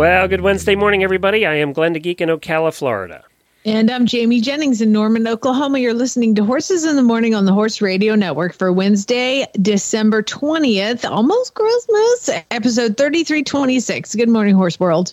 Well, 0.00 0.28
good 0.28 0.40
Wednesday 0.40 0.76
morning, 0.76 1.04
everybody. 1.04 1.44
I 1.44 1.56
am 1.56 1.74
Glenn 1.74 1.92
the 1.92 2.00
Geek 2.00 2.22
in 2.22 2.30
Ocala, 2.30 2.72
Florida. 2.72 3.22
And 3.66 3.90
I'm 3.90 4.06
Jamie 4.06 4.40
Jennings 4.40 4.80
in 4.80 4.92
Norman, 4.92 5.28
Oklahoma. 5.28 5.78
You're 5.78 5.92
listening 5.92 6.34
to 6.36 6.42
Horses 6.42 6.86
in 6.86 6.96
the 6.96 7.02
Morning 7.02 7.34
on 7.34 7.44
the 7.44 7.52
Horse 7.52 7.82
Radio 7.82 8.14
Network 8.14 8.54
for 8.54 8.72
Wednesday, 8.72 9.44
December 9.60 10.22
20th, 10.22 11.04
almost 11.04 11.52
Christmas, 11.52 12.30
episode 12.50 12.96
3326. 12.96 14.14
Good 14.14 14.30
morning, 14.30 14.54
Horse 14.54 14.80
World. 14.80 15.12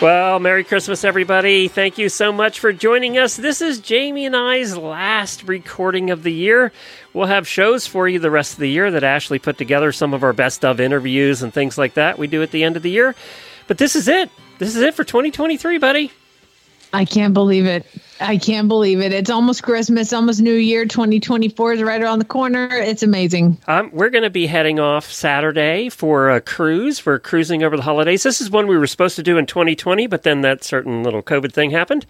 Well, 0.00 0.40
Merry 0.40 0.64
Christmas, 0.64 1.04
everybody. 1.04 1.68
Thank 1.68 1.98
you 1.98 2.08
so 2.08 2.32
much 2.32 2.58
for 2.58 2.72
joining 2.72 3.18
us. 3.18 3.36
This 3.36 3.60
is 3.60 3.80
Jamie 3.80 4.24
and 4.24 4.34
I's 4.34 4.74
last 4.74 5.46
recording 5.46 6.08
of 6.08 6.22
the 6.22 6.32
year. 6.32 6.72
We'll 7.12 7.26
have 7.26 7.46
shows 7.46 7.86
for 7.86 8.08
you 8.08 8.18
the 8.18 8.30
rest 8.30 8.54
of 8.54 8.60
the 8.60 8.70
year 8.70 8.90
that 8.90 9.04
Ashley 9.04 9.38
put 9.38 9.58
together, 9.58 9.92
some 9.92 10.14
of 10.14 10.24
our 10.24 10.32
best 10.32 10.64
of 10.64 10.80
interviews 10.80 11.42
and 11.42 11.52
things 11.52 11.76
like 11.76 11.94
that 11.94 12.18
we 12.18 12.28
do 12.28 12.42
at 12.42 12.50
the 12.50 12.64
end 12.64 12.78
of 12.78 12.82
the 12.82 12.88
year. 12.88 13.14
But 13.66 13.76
this 13.76 13.94
is 13.94 14.08
it. 14.08 14.30
This 14.58 14.74
is 14.74 14.80
it 14.80 14.94
for 14.94 15.04
2023, 15.04 15.76
buddy. 15.76 16.10
I 16.94 17.04
can't 17.04 17.34
believe 17.34 17.66
it. 17.66 17.84
I 18.20 18.36
can't 18.36 18.68
believe 18.68 19.00
it. 19.00 19.12
It's 19.12 19.30
almost 19.30 19.62
Christmas, 19.62 20.12
almost 20.12 20.40
New 20.40 20.54
Year. 20.54 20.84
2024 20.84 21.72
is 21.72 21.82
right 21.82 22.02
around 22.02 22.18
the 22.18 22.26
corner. 22.26 22.68
It's 22.70 23.02
amazing. 23.02 23.56
Um, 23.66 23.90
we're 23.92 24.10
going 24.10 24.24
to 24.24 24.30
be 24.30 24.46
heading 24.46 24.78
off 24.78 25.10
Saturday 25.10 25.88
for 25.88 26.30
a 26.30 26.40
cruise. 26.40 27.04
We're 27.06 27.18
cruising 27.18 27.62
over 27.62 27.76
the 27.76 27.82
holidays. 27.82 28.22
This 28.22 28.40
is 28.40 28.50
one 28.50 28.66
we 28.66 28.76
were 28.76 28.86
supposed 28.86 29.16
to 29.16 29.22
do 29.22 29.38
in 29.38 29.46
2020, 29.46 30.06
but 30.06 30.22
then 30.22 30.42
that 30.42 30.62
certain 30.62 31.02
little 31.02 31.22
COVID 31.22 31.52
thing 31.52 31.70
happened 31.70 32.04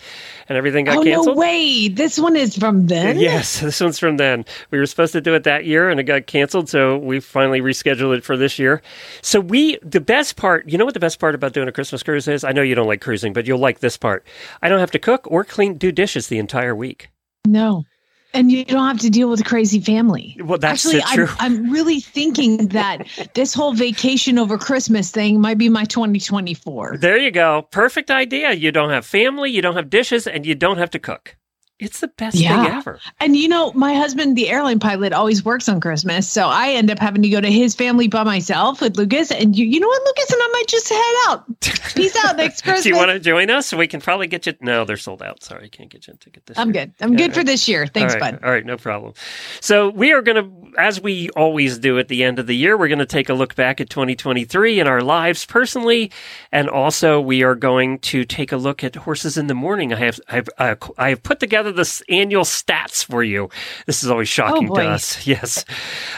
and 0.48 0.58
everything 0.58 0.84
got 0.84 0.98
oh, 0.98 1.05
canceled. 1.05 1.36
no 1.36 1.41
way. 1.41 1.86
This 1.88 2.19
one 2.19 2.34
is 2.34 2.56
from 2.56 2.88
then? 2.88 3.19
Yes, 3.19 3.61
this 3.61 3.81
one's 3.81 3.98
from 3.98 4.16
then. 4.16 4.44
We 4.72 4.78
were 4.78 4.86
supposed 4.86 5.12
to 5.12 5.20
do 5.20 5.34
it 5.34 5.44
that 5.44 5.64
year 5.64 5.88
and 5.91 6.00
it 6.00 6.05
got 6.05 6.27
canceled, 6.27 6.69
so 6.69 6.98
we 6.98 7.20
finally 7.20 7.61
rescheduled 7.61 8.16
it 8.16 8.25
for 8.25 8.36
this 8.36 8.58
year. 8.58 8.83
So 9.22 9.38
we 9.38 9.78
the 9.83 10.00
best 10.00 10.36
part, 10.36 10.69
you 10.69 10.77
know 10.77 10.84
what 10.84 10.94
the 10.94 11.00
best 11.00 11.20
part 11.20 11.36
about 11.36 11.53
doing 11.53 11.69
a 11.69 11.72
Christmas 11.72 12.03
cruise 12.03 12.27
is? 12.27 12.42
I 12.42 12.50
know 12.50 12.62
you 12.62 12.75
don't 12.75 12.88
like 12.88 13.00
cruising, 13.00 13.33
but 13.33 13.47
you'll 13.47 13.58
like 13.58 13.78
this 13.78 13.97
part. 13.97 14.25
I 14.61 14.69
don't 14.69 14.81
have 14.81 14.91
to 14.91 14.98
cook 14.98 15.31
or 15.31 15.44
clean 15.44 15.75
do 15.75 15.92
dishes 16.01 16.29
the 16.29 16.39
entire 16.39 16.75
week. 16.75 17.11
No. 17.47 17.84
And 18.33 18.51
you 18.51 18.65
don't 18.65 18.87
have 18.87 19.01
to 19.01 19.11
deal 19.11 19.29
with 19.29 19.41
a 19.41 19.45
crazy 19.45 19.81
family. 19.81 20.34
Well, 20.43 20.56
that's 20.56 20.87
Actually. 20.87 21.03
I'm, 21.05 21.37
I'm 21.41 21.70
really 21.70 22.01
thinking 22.01 22.69
that 22.69 23.06
this 23.34 23.53
whole 23.53 23.75
vacation 23.75 24.39
over 24.39 24.56
Christmas 24.56 25.11
thing 25.11 25.43
might 25.43 25.59
be 25.59 25.69
my 25.69 25.84
2024. 25.84 26.97
There 26.97 27.19
you 27.19 27.31
go. 27.31 27.67
Perfect 27.71 28.11
idea. 28.11 28.53
You 28.53 28.73
don't 28.73 28.89
have 28.89 29.05
family, 29.05 29.51
you 29.51 29.61
don't 29.61 29.77
have 29.77 29.91
dishes, 29.91 30.27
and 30.27 30.47
you 30.47 30.55
don't 30.55 30.78
have 30.78 30.91
to 30.91 30.98
cook. 30.98 31.37
It's 31.81 32.00
the 32.00 32.09
best 32.09 32.36
Yeah. 32.36 32.62
thing 32.64 32.73
ever. 32.75 33.00
And 33.20 33.36
you 33.36 33.48
know, 33.48 33.73
my 33.73 33.95
husband, 33.95 34.36
the 34.36 34.48
airline 34.50 34.78
pilot, 34.78 35.12
always 35.12 35.45
works 35.45 35.69
on 35.69 35.81
Christmas. 35.81 36.31
So 36.31 36.47
I 36.47 36.70
end 36.72 36.91
up 36.91 36.98
having 36.98 37.22
to 37.22 37.28
go 37.28 37.41
to 37.41 37.50
his 37.50 37.75
family 37.75 38.06
by 38.06 38.22
myself 38.22 38.81
with 38.81 38.97
Lucas. 38.97 39.31
And 39.31 39.56
you, 39.56 39.66
you 39.66 39.81
know 39.81 39.88
what, 39.88 40.03
Lucas? 40.04 40.31
And 40.31 40.41
I 40.43 40.49
might 40.53 40.66
just 40.69 40.88
head 40.88 41.15
out. 41.28 41.44
Peace 41.94 42.16
out 42.25 42.37
next 42.37 42.62
Christmas. 42.62 42.82
Do 42.84 42.91
you 42.91 42.97
want 42.97 43.10
to 43.10 43.19
join 43.19 43.50
us? 43.50 43.72
We 43.72 43.87
can 43.87 44.00
probably 44.00 44.27
get 44.27 44.47
you. 44.47 44.54
No, 44.60 44.84
they're 44.84 44.97
sold 44.97 45.22
out. 45.22 45.43
Sorry, 45.43 45.65
I 45.65 45.69
can't 45.69 45.88
get 45.91 46.06
you 46.06 46.12
a 46.15 46.16
ticket 46.16 46.47
this 46.47 46.59
I'm 46.59 46.69
year. 46.75 46.87
good. 46.87 46.94
I'm 47.00 47.12
Yeah, 47.15 47.19
good 47.19 47.34
for 47.34 47.43
this 47.44 47.66
year. 47.66 47.87
Thanks, 47.87 48.15
all 48.15 48.21
right, 48.21 48.34
bud. 48.41 48.44
All 48.47 48.53
right, 48.53 48.65
no 48.65 48.77
problem. 48.77 49.15
So 49.60 49.88
we 49.88 50.12
are 50.12 50.22
going 50.22 50.37
to, 50.44 50.81
as 50.81 51.00
we 51.00 51.31
always 51.31 51.78
do 51.78 51.99
at 51.99 52.09
the 52.09 52.22
end 52.25 52.38
of 52.38 52.47
the 52.47 52.54
year, 52.56 52.77
we're 52.77 52.88
going 52.88 52.99
to 52.99 53.06
take 53.06 53.28
a 53.28 53.34
look 53.34 53.54
back 53.54 53.81
at 53.81 53.88
2023 53.91 54.81
in 54.81 54.87
our 54.87 55.00
lives 55.00 55.44
personally, 55.47 56.12
and 56.53 56.69
also 56.69 57.21
we 57.21 57.43
are 57.43 57.54
going 57.54 57.99
to 58.00 58.25
take 58.25 58.53
a 58.53 58.56
look 58.56 58.84
at 58.84 58.94
horses 58.97 59.37
in 59.38 59.47
the 59.47 59.54
morning. 59.54 59.93
I 59.93 59.97
have, 59.97 60.21
I 60.28 60.34
have, 60.37 60.49
uh, 60.59 60.75
I 60.99 61.09
have 61.10 61.22
put 61.22 61.41
together 61.41 61.69
this 61.72 62.03
annual 62.08 62.44
stats 62.44 63.04
for 63.04 63.22
you. 63.22 63.48
This 63.86 64.03
is 64.03 64.10
always 64.10 64.28
shocking 64.28 64.69
to 64.69 64.82
us. 64.82 65.26
Yes, 65.31 65.64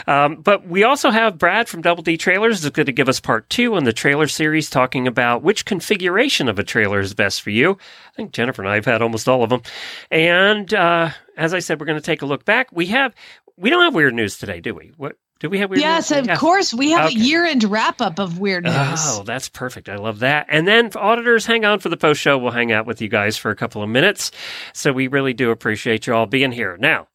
um, 0.07 0.37
but 0.37 0.67
we 0.67 0.83
also 0.83 1.11
have 1.11 1.37
Brad 1.37 1.69
from 1.69 1.81
Double 1.81 2.01
D 2.01 2.17
Trailers 2.17 2.63
is 2.63 2.69
going 2.71 2.87
to 2.87 2.91
give 2.91 3.09
us 3.09 3.19
part 3.19 3.47
two 3.49 3.75
on 3.75 3.83
the 3.83 3.93
trailer 3.93 4.27
series, 4.27 4.69
talking 4.69 5.07
about 5.07 5.43
which 5.43 5.65
configuration 5.65 6.49
of 6.49 6.57
a 6.57 6.63
trailer 6.63 6.99
is 6.99 7.13
best 7.13 7.41
for 7.41 7.51
you. 7.51 7.73
I 7.73 8.15
think 8.15 8.31
Jennifer 8.31 8.61
and 8.63 8.69
I 8.69 8.75
have 8.75 8.85
had 8.85 9.01
almost 9.01 9.27
all 9.27 9.43
of 9.43 9.49
them. 9.49 9.61
And 10.09 10.73
uh, 10.73 11.11
as 11.37 11.53
I 11.53 11.59
said, 11.59 11.79
we're 11.79 11.85
going 11.85 11.99
to 11.99 12.05
take 12.05 12.21
a 12.21 12.25
look 12.25 12.45
back. 12.45 12.71
We 12.71 12.87
have 12.87 13.13
we 13.57 13.69
don't 13.69 13.83
have 13.83 13.93
weird 13.93 14.13
news 14.13 14.37
today, 14.37 14.59
do 14.59 14.73
we? 14.73 14.93
What 14.97 15.17
do 15.43 15.49
we 15.49 15.59
have 15.59 15.69
weird 15.69 15.81
Yes, 15.81 16.09
news? 16.09 16.19
of 16.21 16.25
Yeah. 16.27 16.35
course. 16.37 16.73
We 16.73 16.91
have 16.91 17.07
Okay. 17.07 17.15
a 17.19 17.19
year 17.19 17.43
end 17.45 17.65
wrap 17.65 17.99
up 17.99 18.17
of 18.17 18.39
weird 18.39 18.63
news. 18.63 18.73
Oh, 18.75 19.23
that's 19.25 19.49
perfect. 19.49 19.89
I 19.89 19.97
love 19.97 20.19
that. 20.19 20.45
And 20.47 20.65
then 20.65 20.89
auditors, 20.95 21.45
hang 21.45 21.65
on 21.65 21.79
for 21.79 21.89
the 21.89 21.97
post 21.97 22.21
show. 22.21 22.37
We'll 22.37 22.53
hang 22.53 22.71
out 22.71 22.85
with 22.85 23.01
you 23.01 23.09
guys 23.09 23.35
for 23.37 23.51
a 23.51 23.55
couple 23.55 23.83
of 23.83 23.89
minutes. 23.89 24.31
So 24.71 24.93
we 24.93 25.07
really 25.09 25.33
do 25.33 25.51
appreciate 25.51 26.07
you 26.07 26.13
all 26.15 26.27
being 26.27 26.53
here. 26.53 26.77
Now, 26.79 27.09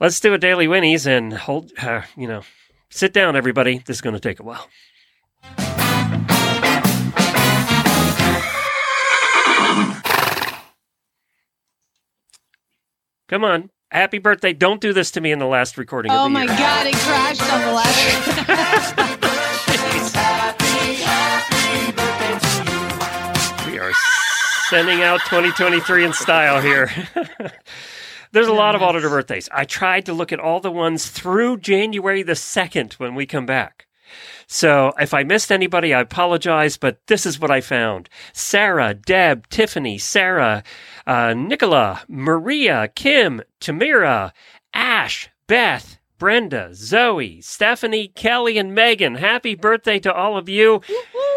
let's 0.00 0.18
do 0.18 0.32
a 0.32 0.38
daily 0.38 0.66
whinnies 0.66 1.06
and 1.06 1.34
hold, 1.34 1.72
uh, 1.78 2.00
you 2.16 2.26
know, 2.26 2.40
sit 2.88 3.12
down, 3.12 3.36
everybody. 3.36 3.82
This 3.84 3.98
is 3.98 4.00
going 4.00 4.14
to 4.14 4.20
take 4.20 4.40
a 4.40 4.44
while. 4.44 4.66
Come 13.28 13.44
on. 13.44 13.70
Happy 13.94 14.18
birthday. 14.18 14.52
Don't 14.52 14.80
do 14.80 14.92
this 14.92 15.12
to 15.12 15.20
me 15.20 15.30
in 15.30 15.38
the 15.38 15.46
last 15.46 15.78
recording 15.78 16.10
of 16.10 16.18
Oh 16.18 16.24
the 16.24 16.30
my 16.30 16.40
year. 16.42 16.48
God, 16.48 16.86
it 16.88 16.94
crashed 16.96 17.52
on 17.52 17.60
the 17.60 17.72
last. 17.72 19.24
We 23.66 23.78
are 23.78 23.92
sending 24.68 25.02
out 25.02 25.20
2023 25.26 26.06
in 26.06 26.12
style 26.12 26.60
here. 26.60 26.90
There's 28.32 28.48
a 28.48 28.52
lot 28.52 28.74
of 28.74 28.82
auditor 28.82 29.08
birthdays. 29.08 29.48
I 29.52 29.64
tried 29.64 30.06
to 30.06 30.12
look 30.12 30.32
at 30.32 30.40
all 30.40 30.58
the 30.58 30.72
ones 30.72 31.08
through 31.08 31.58
January 31.58 32.24
the 32.24 32.32
2nd 32.32 32.94
when 32.94 33.14
we 33.14 33.26
come 33.26 33.46
back. 33.46 33.86
So 34.46 34.92
if 34.98 35.14
I 35.14 35.22
missed 35.22 35.50
anybody, 35.50 35.94
I 35.94 36.00
apologize, 36.00 36.76
but 36.76 36.98
this 37.06 37.26
is 37.26 37.40
what 37.40 37.50
I 37.50 37.60
found. 37.60 38.08
Sarah, 38.32 38.94
Deb, 38.94 39.48
Tiffany, 39.48 39.98
Sarah, 39.98 40.62
uh, 41.06 41.34
Nicola, 41.34 42.02
Maria, 42.08 42.88
Kim, 42.94 43.42
Tamira, 43.60 44.32
Ash, 44.72 45.28
Beth, 45.46 45.98
Brenda, 46.18 46.70
Zoe, 46.74 47.40
Stephanie, 47.40 48.08
Kelly, 48.08 48.56
and 48.56 48.74
Megan. 48.74 49.16
Happy 49.16 49.54
birthday 49.54 49.98
to 49.98 50.12
all 50.12 50.36
of 50.38 50.48
you. 50.48 50.80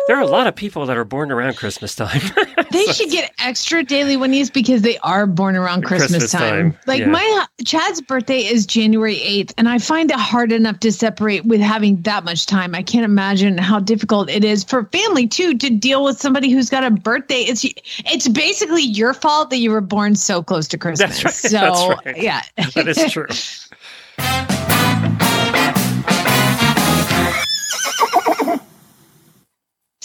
There 0.07 0.15
are 0.15 0.21
a 0.21 0.27
lot 0.27 0.47
of 0.47 0.55
people 0.55 0.85
that 0.85 0.95
are 0.95 1.03
born 1.03 1.31
around 1.31 1.57
Christmas 1.57 1.95
time. 1.95 2.21
They 2.69 2.85
should 2.87 3.09
get 3.09 3.31
extra 3.39 3.81
daily 3.81 4.17
whinnies 4.17 4.51
because 4.51 4.81
they 4.81 4.97
are 4.99 5.25
born 5.25 5.55
around 5.55 5.83
Christmas, 5.83 6.11
Christmas 6.11 6.31
time. 6.33 6.71
time, 6.73 6.79
Like 6.85 6.99
yeah. 6.99 7.07
my 7.07 7.45
Chad's 7.65 8.01
birthday 8.01 8.39
is 8.39 8.65
January 8.65 9.15
8th, 9.15 9.53
and 9.57 9.69
I 9.69 9.77
find 9.79 10.11
it 10.11 10.19
hard 10.19 10.51
enough 10.51 10.79
to 10.81 10.91
separate 10.91 11.45
with 11.45 11.61
having 11.61 12.01
that 12.01 12.25
much 12.25 12.45
time. 12.45 12.75
I 12.75 12.83
can't 12.83 13.05
imagine 13.05 13.57
how 13.57 13.79
difficult 13.79 14.29
it 14.29 14.43
is 14.43 14.65
for 14.65 14.83
family 14.85 15.27
too 15.27 15.57
to 15.57 15.69
deal 15.69 16.03
with 16.03 16.19
somebody 16.19 16.51
who's 16.51 16.69
got 16.69 16.83
a 16.83 16.91
birthday. 16.91 17.39
It's 17.43 17.65
it's 18.05 18.27
basically 18.27 18.83
your 18.83 19.13
fault 19.13 19.49
that 19.51 19.57
you 19.59 19.71
were 19.71 19.81
born 19.81 20.15
so 20.15 20.43
close 20.43 20.67
to 20.67 20.77
Christmas. 20.77 21.23
That's 21.23 21.25
right, 21.25 21.33
So 21.33 21.49
that's 21.95 22.05
right. 22.05 22.17
yeah. 22.21 22.41
that 22.75 22.87
is 22.87 23.11
true. 23.11 23.27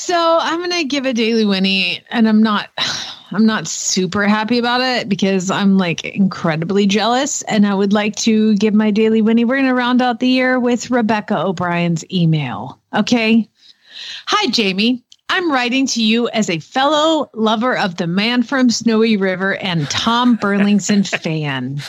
So 0.03 0.39
I'm 0.41 0.59
gonna 0.61 0.83
give 0.83 1.07
a 1.07 1.13
daily 1.13 1.45
Whinnie, 1.45 2.01
and 2.11 2.29
I'm 2.29 2.43
not, 2.43 2.71
I'm 3.31 3.47
not 3.47 3.69
super 3.69 4.27
happy 4.27 4.59
about 4.59 4.81
it 4.81 5.09
because 5.09 5.49
I'm 5.49 5.79
like 5.79 6.05
incredibly 6.05 6.87
jealous, 6.87 7.43
and 7.43 7.65
I 7.65 7.73
would 7.73 7.93
like 7.93 8.17
to 8.17 8.57
give 8.57 8.75
my 8.75 8.91
daily 8.91 9.23
Whinnie. 9.23 9.45
We're 9.45 9.59
gonna 9.59 9.77
round 9.77 10.03
out 10.03 10.19
the 10.19 10.27
year 10.27 10.59
with 10.59 10.91
Rebecca 10.91 11.47
O'Brien's 11.47 12.05
email. 12.13 12.81
Okay. 12.93 13.49
Hi, 14.27 14.51
Jamie. 14.51 15.05
I'm 15.33 15.51
writing 15.51 15.87
to 15.87 16.03
you 16.05 16.29
as 16.29 16.51
a 16.51 16.59
fellow 16.59 17.31
lover 17.33 17.75
of 17.75 17.97
the 17.97 18.07
man 18.07 18.43
from 18.43 18.69
Snowy 18.69 19.17
River 19.17 19.57
and 19.57 19.89
Tom 19.89 20.37
Burlinson 20.41 21.05
fan. 21.05 21.81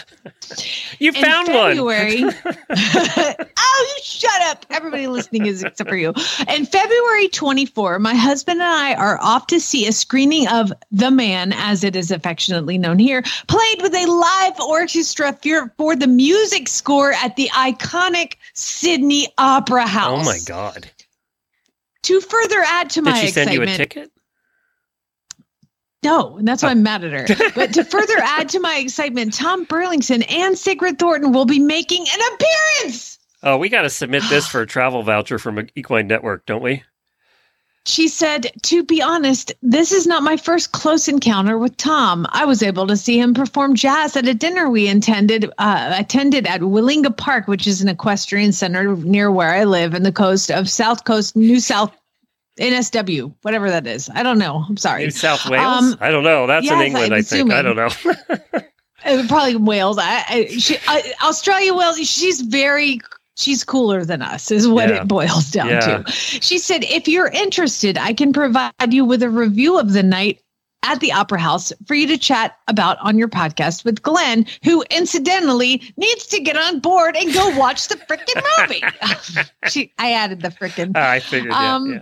You 0.99 1.09
In 1.09 1.21
found 1.21 1.47
February, 1.47 2.23
one. 2.23 2.33
oh, 2.69 3.95
you 3.97 4.01
shut 4.01 4.41
up. 4.43 4.65
Everybody 4.69 5.07
listening 5.07 5.45
is 5.45 5.61
except 5.61 5.89
for 5.89 5.97
you. 5.97 6.13
In 6.47 6.65
February 6.65 7.27
24, 7.27 7.99
my 7.99 8.15
husband 8.15 8.61
and 8.61 8.69
I 8.69 8.93
are 8.93 9.19
off 9.21 9.47
to 9.47 9.59
see 9.59 9.87
a 9.87 9.91
screening 9.91 10.47
of 10.47 10.71
The 10.93 11.11
Man, 11.11 11.51
as 11.51 11.83
it 11.83 11.97
is 11.97 12.11
affectionately 12.11 12.77
known 12.77 12.97
here, 12.97 13.23
played 13.47 13.81
with 13.81 13.93
a 13.93 14.05
live 14.05 14.57
orchestra 14.61 15.37
for, 15.43 15.73
for 15.77 15.97
the 15.97 16.07
music 16.07 16.69
score 16.69 17.11
at 17.11 17.35
the 17.35 17.49
iconic 17.49 18.35
Sydney 18.53 19.27
Opera 19.37 19.85
House. 19.85 20.21
Oh 20.21 20.31
my 20.31 20.39
god! 20.45 20.89
To 22.03 22.21
further 22.21 22.59
add 22.65 22.89
to 22.91 23.01
Did 23.01 23.05
my 23.05 23.21
she 23.21 23.27
send 23.27 23.51
you 23.51 23.61
a 23.61 23.63
excitement, 23.63 23.91
ticket? 23.91 24.11
no, 26.03 26.37
and 26.37 26.47
that's 26.47 26.61
why 26.61 26.69
I'm 26.69 26.79
oh. 26.79 26.81
mad 26.81 27.03
at 27.03 27.29
her. 27.29 27.51
But 27.55 27.73
to 27.73 27.83
further 27.83 28.17
add 28.21 28.49
to 28.49 28.59
my 28.59 28.77
excitement, 28.77 29.33
Tom 29.33 29.63
Burlinson 29.65 30.23
and 30.23 30.57
Sigrid 30.57 30.99
Thornton 30.99 31.31
will 31.31 31.45
be 31.45 31.59
making 31.59 32.05
an 32.13 32.19
appearance. 32.33 33.19
Oh, 33.41 33.57
we 33.57 33.69
got 33.69 33.83
to 33.83 33.89
submit 33.89 34.23
this 34.29 34.47
for 34.49 34.61
a 34.61 34.67
travel 34.67 35.03
voucher 35.03 35.39
from 35.39 35.67
Equine 35.75 36.07
Network, 36.07 36.45
don't 36.45 36.63
we? 36.63 36.83
She 37.85 38.07
said, 38.07 38.49
To 38.63 38.83
be 38.83 39.01
honest, 39.01 39.53
this 39.61 39.91
is 39.91 40.07
not 40.07 40.23
my 40.23 40.37
first 40.37 40.71
close 40.71 41.07
encounter 41.07 41.57
with 41.57 41.75
Tom. 41.75 42.25
I 42.29 42.45
was 42.45 42.63
able 42.63 42.87
to 42.87 42.95
see 42.95 43.19
him 43.19 43.33
perform 43.33 43.75
jazz 43.75 44.15
at 44.15 44.27
a 44.27 44.33
dinner 44.33 44.69
we 44.69 44.87
intended, 44.87 45.51
uh, 45.57 45.93
attended 45.97 46.47
at 46.47 46.61
Willinga 46.61 47.15
Park, 47.15 47.47
which 47.47 47.67
is 47.67 47.81
an 47.81 47.89
equestrian 47.89 48.53
center 48.53 48.95
near 48.95 49.31
where 49.31 49.53
I 49.53 49.65
live 49.65 49.93
in 49.93 50.03
the 50.03 50.13
coast 50.13 50.49
of 50.49 50.69
South 50.69 51.03
Coast, 51.03 51.35
New 51.35 51.59
South, 51.59 51.93
NSW, 52.57 53.33
whatever 53.41 53.69
that 53.69 53.85
is. 53.85 54.09
I 54.13 54.23
don't 54.23 54.39
know. 54.39 54.63
I'm 54.67 54.77
sorry. 54.77 55.03
New 55.03 55.11
South 55.11 55.49
Wales? 55.49 55.65
Um, 55.65 55.97
I 55.99 56.11
don't 56.11 56.23
know. 56.23 56.47
That's 56.47 56.69
in 56.69 56.79
England, 56.79 57.13
I'm 57.13 57.19
I 57.19 57.21
think. 57.21 57.51
I 57.51 57.61
don't 57.61 57.75
know. 57.75 57.89
Uh, 59.05 59.25
probably 59.27 59.57
Wales. 59.57 59.97
I, 59.99 60.23
I, 60.29 60.45
she, 60.47 60.77
I, 60.87 61.13
Australia, 61.23 61.73
Wales. 61.73 61.97
She's 62.07 62.39
very. 62.39 63.01
She's 63.35 63.63
cooler 63.63 64.05
than 64.05 64.21
us, 64.21 64.51
is 64.51 64.67
what 64.67 64.89
Yeah. 64.89 65.01
it 65.01 65.07
boils 65.07 65.49
down 65.49 65.69
Yeah. 65.69 65.79
to. 66.03 66.11
She 66.11 66.57
said, 66.59 66.83
"If 66.83 67.07
you're 67.07 67.27
interested, 67.29 67.97
I 67.97 68.13
can 68.13 68.31
provide 68.33 68.73
you 68.91 69.05
with 69.05 69.23
a 69.23 69.29
review 69.29 69.79
of 69.79 69.93
the 69.93 70.03
night." 70.03 70.39
At 70.85 70.99
the 70.99 71.13
Opera 71.13 71.39
House 71.39 71.71
for 71.87 71.95
you 71.95 72.05
to 72.07 72.17
chat 72.17 72.57
about 72.67 72.97
on 72.99 73.17
your 73.17 73.29
podcast 73.29 73.85
with 73.85 74.01
Glenn, 74.03 74.45
who 74.65 74.83
incidentally 74.91 75.81
needs 75.95 76.27
to 76.27 76.41
get 76.41 76.57
on 76.57 76.79
board 76.79 77.15
and 77.15 77.33
go 77.33 77.57
watch 77.57 77.87
the 77.87 77.95
freaking 77.95 78.43
movie. 78.59 78.83
she, 79.69 79.93
I 79.97 80.11
added 80.11 80.41
the 80.41 80.49
freaking. 80.49 80.93
I 80.97 81.21
figured, 81.21 81.53
yeah. 81.53 81.75
Um, 81.75 81.93
yeah. 81.93 81.99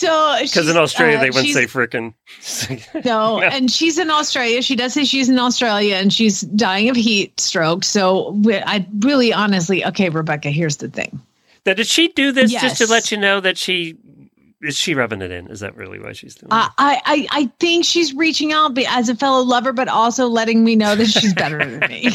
So 0.00 0.38
Because 0.40 0.66
in 0.66 0.78
Australia, 0.78 1.18
uh, 1.18 1.20
they 1.20 1.28
wouldn't 1.28 1.52
say 1.52 1.66
frickin'. 1.66 2.14
no, 3.04 3.38
and 3.38 3.70
she's 3.70 3.98
in 3.98 4.10
Australia. 4.10 4.62
She 4.62 4.74
does 4.74 4.94
say 4.94 5.04
she's 5.04 5.28
in 5.28 5.38
Australia 5.38 5.96
and 5.96 6.10
she's 6.10 6.40
dying 6.40 6.88
of 6.88 6.96
heat 6.96 7.38
stroke. 7.38 7.84
So 7.84 8.34
I 8.48 8.86
really, 9.00 9.30
honestly, 9.34 9.84
okay, 9.84 10.08
Rebecca. 10.08 10.48
Here's 10.48 10.78
the 10.78 10.88
thing. 10.88 11.20
now, 11.66 11.74
did 11.74 11.86
she 11.86 12.08
do 12.08 12.32
this 12.32 12.50
just 12.50 12.78
to 12.78 12.86
let 12.86 13.12
you 13.12 13.18
know 13.18 13.40
that 13.40 13.58
she 13.58 13.98
is 14.62 14.76
she 14.76 14.94
rubbing 14.94 15.22
it 15.22 15.30
in? 15.30 15.46
Is 15.46 15.60
that 15.60 15.74
really 15.74 15.98
why 15.98 16.12
she's 16.12 16.34
doing 16.34 16.48
it? 16.52 16.54
I, 16.54 17.00
I 17.04 17.26
I 17.30 17.52
think 17.58 17.84
she's 17.84 18.14
reaching 18.14 18.52
out 18.52 18.76
as 18.78 19.08
a 19.08 19.14
fellow 19.14 19.42
lover, 19.42 19.72
but 19.72 19.88
also 19.88 20.26
letting 20.28 20.64
me 20.64 20.76
know 20.76 20.94
that 20.94 21.06
she's 21.06 21.32
better 21.32 21.58
than 21.58 21.80
me. 21.88 22.10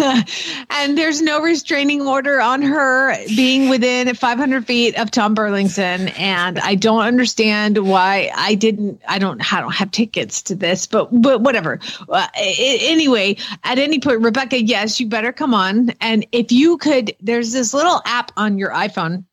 and 0.70 0.98
there's 0.98 1.22
no 1.22 1.40
restraining 1.40 2.02
order 2.02 2.40
on 2.40 2.62
her 2.62 3.14
being 3.28 3.68
within 3.68 4.12
500 4.12 4.66
feet 4.66 4.96
of 4.96 5.12
Tom 5.12 5.34
Burlinson. 5.34 6.08
And 6.08 6.58
I 6.58 6.74
don't 6.74 7.02
understand 7.02 7.78
why 7.78 8.32
I 8.34 8.56
didn't. 8.56 9.00
I 9.06 9.20
don't. 9.20 9.40
I 9.52 9.60
don't 9.60 9.74
have 9.74 9.92
tickets 9.92 10.42
to 10.42 10.56
this, 10.56 10.88
but 10.88 11.08
but 11.12 11.40
whatever. 11.40 11.78
Uh, 12.08 12.26
anyway, 12.36 13.36
at 13.62 13.78
any 13.78 14.00
point, 14.00 14.22
Rebecca, 14.22 14.60
yes, 14.60 14.98
you 14.98 15.06
better 15.06 15.32
come 15.32 15.54
on. 15.54 15.90
And 16.00 16.26
if 16.32 16.50
you 16.50 16.78
could, 16.78 17.14
there's 17.20 17.52
this 17.52 17.72
little 17.72 18.02
app 18.06 18.32
on 18.36 18.58
your 18.58 18.70
iPhone 18.70 19.24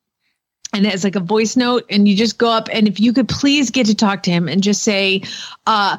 and 0.73 0.85
it's 0.85 1.03
like 1.03 1.15
a 1.15 1.21
voice 1.21 1.55
note 1.55 1.85
and 1.89 2.07
you 2.07 2.15
just 2.15 2.37
go 2.37 2.49
up 2.51 2.69
and 2.71 2.87
if 2.87 2.99
you 2.99 3.13
could 3.13 3.27
please 3.27 3.71
get 3.71 3.87
to 3.87 3.95
talk 3.95 4.23
to 4.23 4.31
him 4.31 4.47
and 4.47 4.61
just 4.63 4.83
say 4.83 5.21
uh 5.65 5.97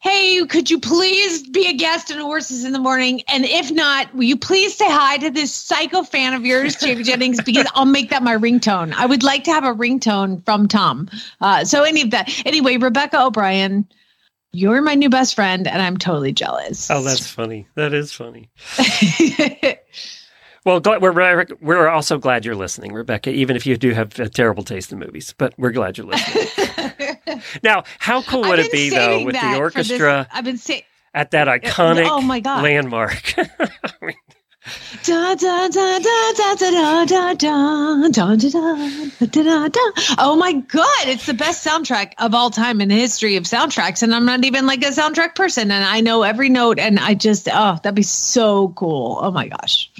hey 0.00 0.44
could 0.46 0.70
you 0.70 0.78
please 0.78 1.48
be 1.48 1.66
a 1.68 1.72
guest 1.72 2.12
on 2.12 2.18
horses 2.18 2.64
in 2.64 2.72
the 2.72 2.78
morning 2.78 3.22
and 3.28 3.44
if 3.44 3.70
not 3.70 4.14
will 4.14 4.24
you 4.24 4.36
please 4.36 4.76
say 4.76 4.86
hi 4.86 5.16
to 5.16 5.30
this 5.30 5.52
psycho 5.52 6.02
fan 6.02 6.34
of 6.34 6.44
yours 6.44 6.76
Jamie 6.76 7.02
jennings 7.04 7.40
because 7.42 7.66
i'll 7.74 7.86
make 7.86 8.10
that 8.10 8.22
my 8.22 8.36
ringtone 8.36 8.92
i 8.94 9.06
would 9.06 9.22
like 9.22 9.44
to 9.44 9.52
have 9.52 9.64
a 9.64 9.72
ringtone 9.74 10.44
from 10.44 10.68
tom 10.68 11.08
uh 11.40 11.64
so 11.64 11.82
any 11.84 12.02
of 12.02 12.10
that 12.10 12.28
anyway 12.46 12.76
rebecca 12.76 13.24
o'brien 13.24 13.86
you're 14.52 14.82
my 14.82 14.94
new 14.94 15.08
best 15.08 15.34
friend 15.34 15.66
and 15.66 15.80
i'm 15.82 15.96
totally 15.96 16.32
jealous 16.32 16.90
Oh, 16.90 17.02
that's 17.02 17.26
funny. 17.26 17.66
That 17.74 17.92
is 17.94 18.12
funny. 18.12 18.50
Well, 20.64 20.80
we're 20.84 21.46
we're 21.60 21.88
also 21.88 22.18
glad 22.18 22.44
you're 22.44 22.54
listening, 22.54 22.92
Rebecca. 22.94 23.30
Even 23.30 23.54
if 23.54 23.66
you 23.66 23.76
do 23.76 23.90
have 23.90 24.18
a 24.18 24.30
terrible 24.30 24.62
taste 24.62 24.92
in 24.92 24.98
movies, 24.98 25.34
but 25.36 25.52
we're 25.58 25.72
glad 25.72 25.98
you're 25.98 26.06
listening. 26.06 27.18
now, 27.62 27.84
how 27.98 28.22
cool 28.22 28.42
would 28.42 28.58
it 28.58 28.72
be 28.72 28.88
though 28.88 29.24
with 29.24 29.34
the 29.34 29.56
orchestra? 29.56 30.26
This, 30.26 30.38
I've 30.38 30.44
been 30.44 30.56
saying 30.56 30.82
at 31.12 31.30
that 31.32 31.48
iconic 31.48 32.08
oh 32.08 32.20
my 32.20 32.40
God. 32.40 32.62
landmark. 32.62 33.34
Oh 40.16 40.36
my 40.36 40.52
god, 40.52 41.06
it's 41.06 41.26
the 41.26 41.34
best 41.34 41.66
soundtrack 41.66 42.14
of 42.18 42.34
all 42.34 42.48
time 42.48 42.80
in 42.80 42.88
the 42.88 42.94
history 42.94 43.36
of 43.36 43.44
soundtracks 43.44 44.02
and 44.02 44.14
I'm 44.14 44.24
not 44.24 44.44
even 44.44 44.66
like 44.66 44.82
a 44.82 44.88
soundtrack 44.88 45.34
person 45.34 45.70
and 45.70 45.84
I 45.84 46.00
know 46.00 46.22
every 46.22 46.48
note 46.48 46.78
and 46.78 46.98
I 46.98 47.12
just 47.12 47.48
oh, 47.52 47.78
that'd 47.82 47.94
be 47.94 48.02
so 48.02 48.68
cool. 48.68 49.18
Oh 49.20 49.30
my 49.30 49.48
gosh. 49.48 49.90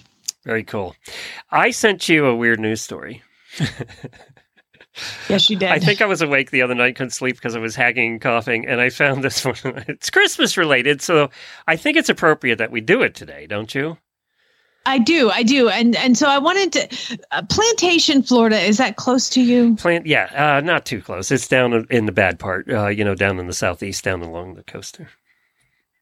Very 0.45 0.65
cool. 0.65 0.95
I 1.51 1.71
sent 1.71 2.09
you 2.09 2.27
a 2.27 2.37
weird 2.37 2.61
news 2.61 2.81
story. 2.81 3.23
Yes, 5.29 5.51
you 5.51 5.57
did. 5.57 5.71
I 5.71 5.79
think 5.79 6.01
I 6.01 6.07
was 6.07 6.23
awake 6.23 6.51
the 6.51 6.63
other 6.63 6.75
night, 6.75 6.97
couldn't 6.97 7.11
sleep 7.11 7.37
because 7.37 7.57
I 7.57 7.59
was 7.59 7.75
hacking 7.75 8.13
and 8.13 8.21
coughing, 8.21 8.67
and 8.67 8.81
I 8.81 8.91
found 8.91 9.25
this 9.25 9.45
one. 9.45 9.57
It's 9.89 10.11
Christmas 10.11 10.57
related, 10.57 11.03
so 11.03 11.31
I 11.67 11.77
think 11.77 11.97
it's 11.97 12.09
appropriate 12.09 12.59
that 12.59 12.71
we 12.71 12.81
do 12.81 13.03
it 13.03 13.15
today, 13.15 13.47
don't 13.47 13.75
you? 13.75 13.99
I 14.87 14.99
do. 14.99 15.31
I 15.31 15.43
do. 15.43 15.69
And 15.69 15.97
and 15.97 16.17
so 16.17 16.29
I 16.29 16.39
wanted 16.39 16.73
to, 16.75 17.19
uh, 17.33 17.43
Plantation, 17.49 18.23
Florida, 18.23 18.61
is 18.61 18.77
that 18.77 18.97
close 18.97 19.31
to 19.31 19.41
you? 19.41 19.77
Plant, 19.77 20.07
yeah, 20.07 20.57
uh, 20.59 20.61
not 20.61 20.85
too 20.85 21.01
close. 21.01 21.31
It's 21.31 21.49
down 21.49 21.87
in 21.91 22.07
the 22.07 22.13
bad 22.13 22.39
part, 22.39 22.71
uh, 22.71 22.89
you 22.89 23.03
know, 23.03 23.15
down 23.15 23.39
in 23.39 23.47
the 23.47 23.55
southeast, 23.55 24.05
down 24.05 24.23
along 24.23 24.55
the 24.55 24.63
coast 24.63 24.99
there. 24.99 25.11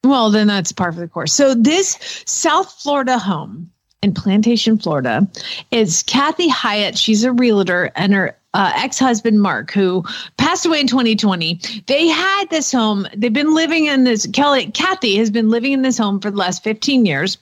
Well, 0.05 0.31
then 0.31 0.49
that's 0.49 0.73
par 0.73 0.93
for 0.93 0.99
the 0.99 1.07
course. 1.07 1.33
So 1.33 1.55
this 1.55 1.97
South 2.27 2.73
Florida 2.73 3.19
home 3.19 3.71
in 4.03 4.13
Plantation, 4.13 4.77
Florida, 4.79 5.27
is 5.71 6.03
Kathy 6.03 6.49
Hyatt. 6.49 6.99
She's 6.99 7.25
a 7.25 7.33
realtor, 7.33 7.91
and 7.95 8.13
her 8.13 8.37
uh, 8.55 8.73
ex-husband 8.75 9.41
Mark, 9.41 9.71
who 9.73 10.05
passed 10.37 10.67
away 10.67 10.81
in 10.81 10.87
2020. 10.87 11.61
They 11.87 12.09
had 12.09 12.51
this 12.51 12.73
home. 12.73 13.07
They've 13.17 13.33
been 13.33 13.55
living 13.55 13.87
in 13.87 14.05
this. 14.05 14.27
Kelly, 14.27 14.67
Kathy 14.73 15.17
has 15.17 15.31
been 15.31 15.49
living 15.49 15.73
in 15.73 15.83
this 15.83 15.97
home 15.97 16.21
for 16.21 16.31
the 16.31 16.37
last 16.37 16.63
15 16.65 17.07
years. 17.07 17.39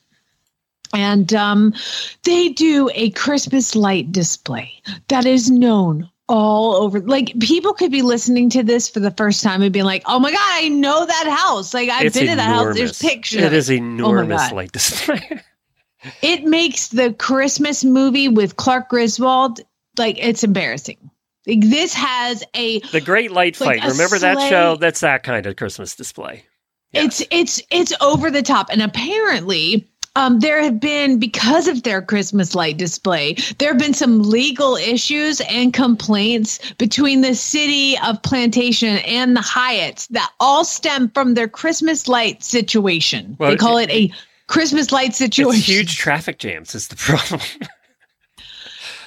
And 0.93 1.33
um, 1.35 1.73
they 2.25 2.49
do 2.49 2.91
a 2.95 3.11
Christmas 3.11 3.77
light 3.77 4.11
display 4.11 4.73
that 5.09 5.25
is 5.25 5.49
known 5.49 6.11
all 6.29 6.75
over. 6.75 7.01
Like 7.01 7.39
people 7.39 7.75
could 7.75 7.93
be 7.93 8.03
listening 8.03 8.51
to 8.51 8.65
this 8.65 8.89
for 8.89 8.99
the 8.99 9.13
first 9.13 9.43
time 9.43 9.63
and 9.63 9.73
being 9.73 9.85
like, 9.85 10.03
"Oh 10.07 10.19
my 10.19 10.33
god, 10.33 10.41
I 10.43 10.69
know 10.69 11.07
that 11.07 11.27
house! 11.29 11.73
Like 11.73 11.91
I've 11.91 12.07
it's 12.07 12.19
been 12.19 12.29
to 12.31 12.37
that 12.37 12.43
house. 12.43 12.75
There's 12.75 13.01
pictures." 13.01 13.41
It 13.41 13.53
is 13.53 13.71
Oh 13.71 13.75
enormous 13.75 14.43
God. 14.43 14.53
light 14.53 14.73
display. 14.73 15.41
It 16.23 16.45
makes 16.45 16.89
the 16.89 17.13
Christmas 17.13 17.85
movie 17.85 18.29
with 18.29 18.57
Clark 18.57 18.89
Griswold 18.89 19.61
like 19.99 20.17
it's 20.19 20.45
embarrassing. 20.45 21.11
Like 21.47 21.61
this 21.63 21.95
has 21.95 22.45
a 22.55 22.81
the 22.93 23.01
Great 23.01 23.33
Light 23.33 23.61
Like 23.61 23.81
Fight. 23.81 23.91
Remember 23.91 24.19
that 24.19 24.49
show? 24.49 24.77
That's 24.77 25.01
that 25.01 25.23
kind 25.23 25.47
of 25.47 25.57
Christmas 25.57 25.97
display. 25.97 26.45
It's 26.93 27.23
it's 27.31 27.63
it's 27.71 27.93
over 28.01 28.31
the 28.31 28.43
top 28.43 28.69
and 28.71 28.83
apparently 28.83 29.87
um, 30.17 30.41
there 30.41 30.61
have 30.61 30.81
been 30.81 31.21
because 31.21 31.69
of 31.69 31.85
their 31.85 32.03
christmas 32.03 32.57
light 32.57 32.77
display 32.79 33.37
there 33.59 33.69
have 33.69 33.79
been 33.79 33.95
some 33.95 34.25
legal 34.25 34.75
issues 34.75 35.41
and 35.43 35.73
complaints 35.73 36.59
between 36.79 37.21
the 37.21 37.33
city 37.37 37.97
of 38.05 38.21
plantation 38.25 38.97
and 39.07 39.37
the 39.37 39.41
hyatts 39.41 40.09
that 40.09 40.33
all 40.41 40.65
stem 40.65 41.11
from 41.11 41.35
their 41.35 41.47
christmas 41.47 42.09
light 42.09 42.43
situation 42.43 43.37
Well, 43.39 43.51
they 43.53 43.57
call 43.57 43.77
it- 43.79 43.89
it 43.89 44.11
a 44.11 44.15
christmas 44.51 44.93
light 44.93 45.15
situation 45.15 45.59
It's 45.59 45.67
huge 45.67 45.97
traffic 45.97 46.39
jams 46.39 46.75
is 46.75 46.89
the 46.89 46.97
problem. 46.97 47.41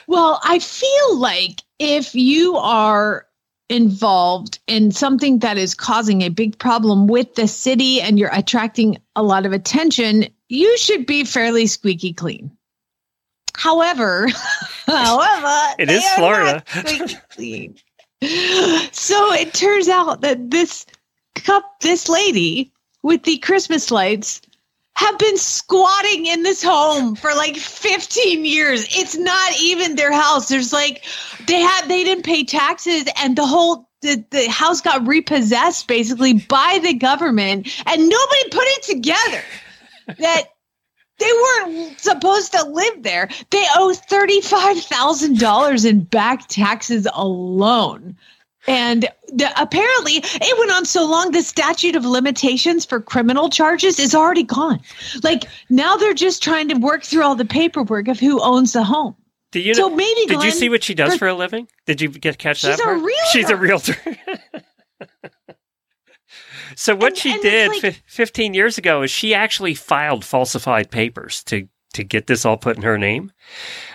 Well, 0.08 0.42
I 0.44 0.60
feel 0.60 1.18
like 1.18 1.62
if 1.80 2.14
you 2.14 2.58
are 2.58 3.26
involved 3.70 4.60
in 4.68 4.92
something 4.92 5.40
that 5.40 5.58
is 5.58 5.74
causing 5.74 6.22
a 6.22 6.30
big 6.30 6.60
problem 6.60 7.08
with 7.08 7.36
the 7.36 7.48
city 7.48 8.02
and 8.02 8.20
you're 8.20 8.34
attracting 8.34 8.98
a 9.16 9.24
lot 9.24 9.46
of 9.46 9.54
attention, 9.54 10.28
you 10.50 10.78
should 10.78 11.06
be 11.06 11.24
fairly 11.24 11.68
squeaky 11.68 12.14
clean. 12.14 12.52
However, 13.56 14.28
however, 14.86 15.74
It 15.80 15.90
is 15.90 16.04
Florida. 16.12 16.64
So 18.92 19.34
it 19.34 19.54
turns 19.54 19.88
out 19.88 20.22
that 20.22 20.52
this 20.52 20.86
cup, 21.36 21.64
this 21.82 22.10
lady 22.10 22.72
with 23.04 23.24
the 23.24 23.38
Christmas 23.38 23.90
lights, 23.90 24.42
have 24.96 25.18
been 25.18 25.38
squatting 25.38 26.28
in 26.28 26.44
this 26.44 26.64
home 26.64 27.16
for 27.16 27.34
like 27.34 27.58
15 27.58 28.46
years. 28.46 28.86
It's 28.98 29.18
not 29.18 29.54
even 29.62 29.96
their 29.96 30.12
house. 30.12 30.50
There's 30.50 30.72
like 30.72 31.04
they 31.48 31.62
had 31.62 31.88
they 31.88 32.04
didn't 32.04 32.26
pay 32.26 32.44
taxes 32.44 33.06
and 33.22 33.36
the 33.36 33.46
whole 33.46 33.90
the, 34.02 34.24
the 34.32 34.50
house 34.50 34.82
got 34.82 35.08
repossessed 35.08 35.88
basically 35.88 36.34
by 36.34 36.80
the 36.84 36.94
government 36.94 37.68
and 37.86 38.10
nobody 38.10 38.50
put 38.52 38.66
it 38.66 38.84
together 38.84 39.42
that 40.20 40.44
they 41.20 41.32
weren't 41.32 42.00
supposed 42.00 42.52
to 42.52 42.64
live 42.66 43.04
there. 43.04 43.30
They 43.50 43.66
owe 43.76 43.96
$35,000 44.10 45.90
in 45.90 46.02
back 46.02 46.48
taxes 46.48 47.08
alone. 47.14 48.18
And 48.68 49.10
the, 49.28 49.52
apparently, 49.62 50.14
it 50.24 50.60
went 50.60 50.72
on 50.72 50.86
so 50.86 51.06
long, 51.06 51.32
the 51.32 51.42
statute 51.42 51.96
of 51.96 52.06
limitations 52.06 52.86
for 52.86 53.02
criminal 53.02 53.50
charges 53.50 54.00
is 54.00 54.16
already 54.16 54.44
gone. 54.44 54.80
Like 55.22 55.44
now 55.70 55.98
they're 55.98 56.14
just 56.14 56.42
trying 56.42 56.70
to 56.70 56.76
work 56.76 57.04
through 57.04 57.24
all 57.24 57.36
the 57.36 57.44
paperwork 57.46 58.08
of 58.08 58.20
who 58.20 58.40
owns 58.42 58.74
the 58.74 58.84
home. 58.84 59.16
Do 59.52 59.60
you 59.60 59.74
So 59.74 59.90
know, 59.90 59.96
maybe, 59.96 60.22
did 60.22 60.30
you 60.32 60.38
Glenn, 60.38 60.52
see 60.52 60.70
what 60.70 60.84
she 60.84 60.94
does 60.96 61.14
her- 61.14 61.18
for 61.20 61.28
a 61.28 61.34
living? 61.34 61.68
Did 61.86 62.02
you 62.02 62.08
get 62.10 62.38
catch 62.38 62.62
that? 62.64 62.78
She's 62.78 62.86
that? 62.86 62.96
a 62.98 63.00
part? 63.00 63.12
She's 63.32 63.50
a 63.50 63.56
realtor. 63.56 63.96
so 66.76 66.96
what 66.96 67.10
And- 67.10 67.18
she 67.18 67.32
and 67.34 67.42
did 67.42 67.70
like- 67.70 67.82
fif- 67.82 68.02
15 68.08 68.54
years 68.54 68.78
ago 68.78 69.02
is 69.04 69.12
she 69.12 69.34
actually 69.34 69.74
filed 69.76 70.24
falsified 70.26 70.90
papers 70.92 71.44
to 71.46 71.68
to 71.94 72.04
get 72.04 72.26
this 72.26 72.44
all 72.44 72.58
put 72.58 72.76
in 72.76 72.82
her 72.82 72.98
name. 72.98 73.32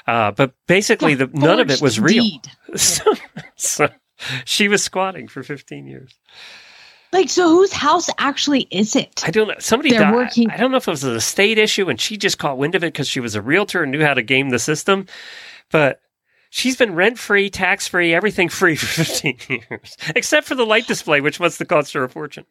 Uh, 0.06 0.30
but 0.30 0.52
basically, 0.68 1.12
Yeah, 1.14 1.24
the 1.26 1.30
none 1.34 1.58
of 1.58 1.68
it 1.68 1.82
was 1.82 1.98
real. 1.98 2.24
So, 2.76 3.02
so 3.56 3.88
she 4.44 4.68
was 4.68 4.82
squatting 4.82 5.28
for 5.28 5.42
15 5.42 5.86
years. 5.86 6.18
Like, 7.12 7.30
so 7.30 7.48
whose 7.48 7.72
house 7.72 8.10
actually 8.18 8.68
is 8.70 8.94
it? 8.94 9.22
I 9.26 9.30
don't 9.30 9.48
know. 9.48 9.54
Somebody 9.58 9.90
They're 9.90 10.00
died. 10.00 10.14
working- 10.14 10.50
I 10.50 10.58
don't 10.58 10.70
know 10.70 10.76
if 10.76 10.86
it 10.86 10.90
was 10.90 11.04
a 11.04 11.20
state 11.20 11.56
issue 11.56 11.88
and 11.88 11.98
she 11.98 12.18
just 12.18 12.38
caught 12.38 12.58
wind 12.58 12.74
of 12.74 12.84
it 12.84 12.92
because 12.92 13.08
she 13.08 13.20
was 13.20 13.34
a 13.34 13.40
realtor 13.40 13.82
and 13.82 13.90
knew 13.90 14.04
how 14.04 14.12
to 14.14 14.22
game 14.22 14.50
the 14.50 14.58
system. 14.58 15.06
But 15.70 16.00
she's 16.50 16.76
been 16.76 16.94
rent 16.94 17.18
free, 17.18 17.48
tax 17.48 17.88
free, 17.88 18.12
everything 18.12 18.50
free 18.50 18.76
for 18.76 18.86
15 19.04 19.38
years, 19.48 19.96
except 20.14 20.46
for 20.46 20.54
the 20.54 20.66
light 20.66 20.86
display, 20.86 21.22
which 21.22 21.40
must 21.40 21.58
have 21.60 21.68
cost 21.68 21.94
her 21.94 22.04
a 22.04 22.08
fortune. 22.10 22.44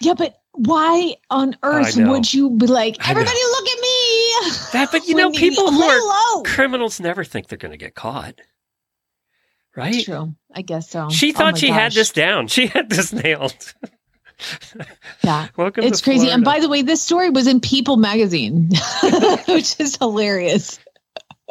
Yeah, 0.00 0.14
but 0.14 0.38
why 0.52 1.14
on 1.30 1.56
earth 1.62 1.96
would 1.96 2.32
you 2.34 2.50
be 2.50 2.66
like, 2.66 2.96
everybody 3.08 3.38
look 3.38 3.68
at 3.68 3.80
me? 3.80 4.34
That, 4.72 4.88
but 4.92 5.04
you 5.08 5.14
know, 5.14 5.30
people 5.30 5.70
who 5.72 5.82
are 5.82 6.42
criminals 6.42 7.00
never 7.00 7.24
think 7.24 7.48
they're 7.48 7.56
going 7.56 7.72
to 7.72 7.78
get 7.78 7.94
caught. 7.94 8.40
Right? 9.76 10.04
True. 10.04 10.34
I 10.54 10.62
guess 10.62 10.88
so. 10.88 11.10
She 11.10 11.32
Oh 11.32 11.38
thought 11.38 11.54
my 11.54 11.58
she 11.58 11.68
had 11.68 11.92
this 11.92 12.10
down. 12.10 12.46
She 12.48 12.68
had 12.68 12.88
this 12.88 13.12
nailed. 13.12 13.74
Yeah. 15.22 15.48
Welcome 15.56 15.84
It's 15.84 16.00
crazy. 16.00 16.30
And 16.30 16.44
by 16.44 16.60
the 16.60 16.68
way, 16.68 16.82
this 16.82 17.02
story 17.02 17.30
was 17.30 17.46
in 17.46 17.60
People 17.60 17.96
magazine, 17.96 18.70
which 19.48 19.78
is 19.80 19.96
hilarious. 19.96 20.78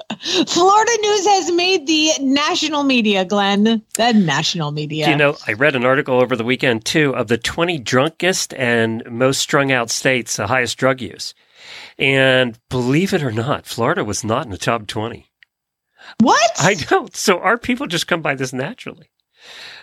Florida 0.48 0.92
news 1.02 1.26
has 1.28 1.52
made 1.52 1.88
the 1.88 2.10
national 2.22 2.84
media, 2.84 3.26
Glenn. 3.26 3.84
The 3.96 4.14
national 4.14 4.72
media. 4.72 5.06
Do 5.06 5.12
you 5.12 5.18
know, 5.18 5.38
I 5.48 5.54
read 5.54 5.76
an 5.76 5.86
article 5.86 6.20
over 6.20 6.36
the 6.36 6.44
weekend 6.44 6.86
too 6.86 7.16
of 7.16 7.28
the 7.28 7.38
20 7.38 7.78
drunkest 7.80 8.54
and 8.54 9.04
most 9.10 9.40
strung 9.40 9.72
out 9.72 9.90
states, 9.90 10.36
the 10.36 10.48
highest 10.48 10.78
drug 10.78 11.02
use. 11.02 11.34
And 11.98 12.58
believe 12.70 13.14
it 13.14 13.24
or 13.24 13.32
not, 13.32 13.66
Florida 13.66 14.04
was 14.04 14.24
not 14.24 14.46
in 14.46 14.52
the 14.52 14.58
top 14.58 14.88
20. 14.88 15.28
What? 16.20 16.52
I 16.60 16.74
don't. 16.76 17.14
So 17.24 17.40
our 17.40 17.58
people 17.58 17.88
just 17.88 18.08
come 18.08 18.22
by 18.22 18.36
this 18.36 18.54
naturally. 18.54 19.10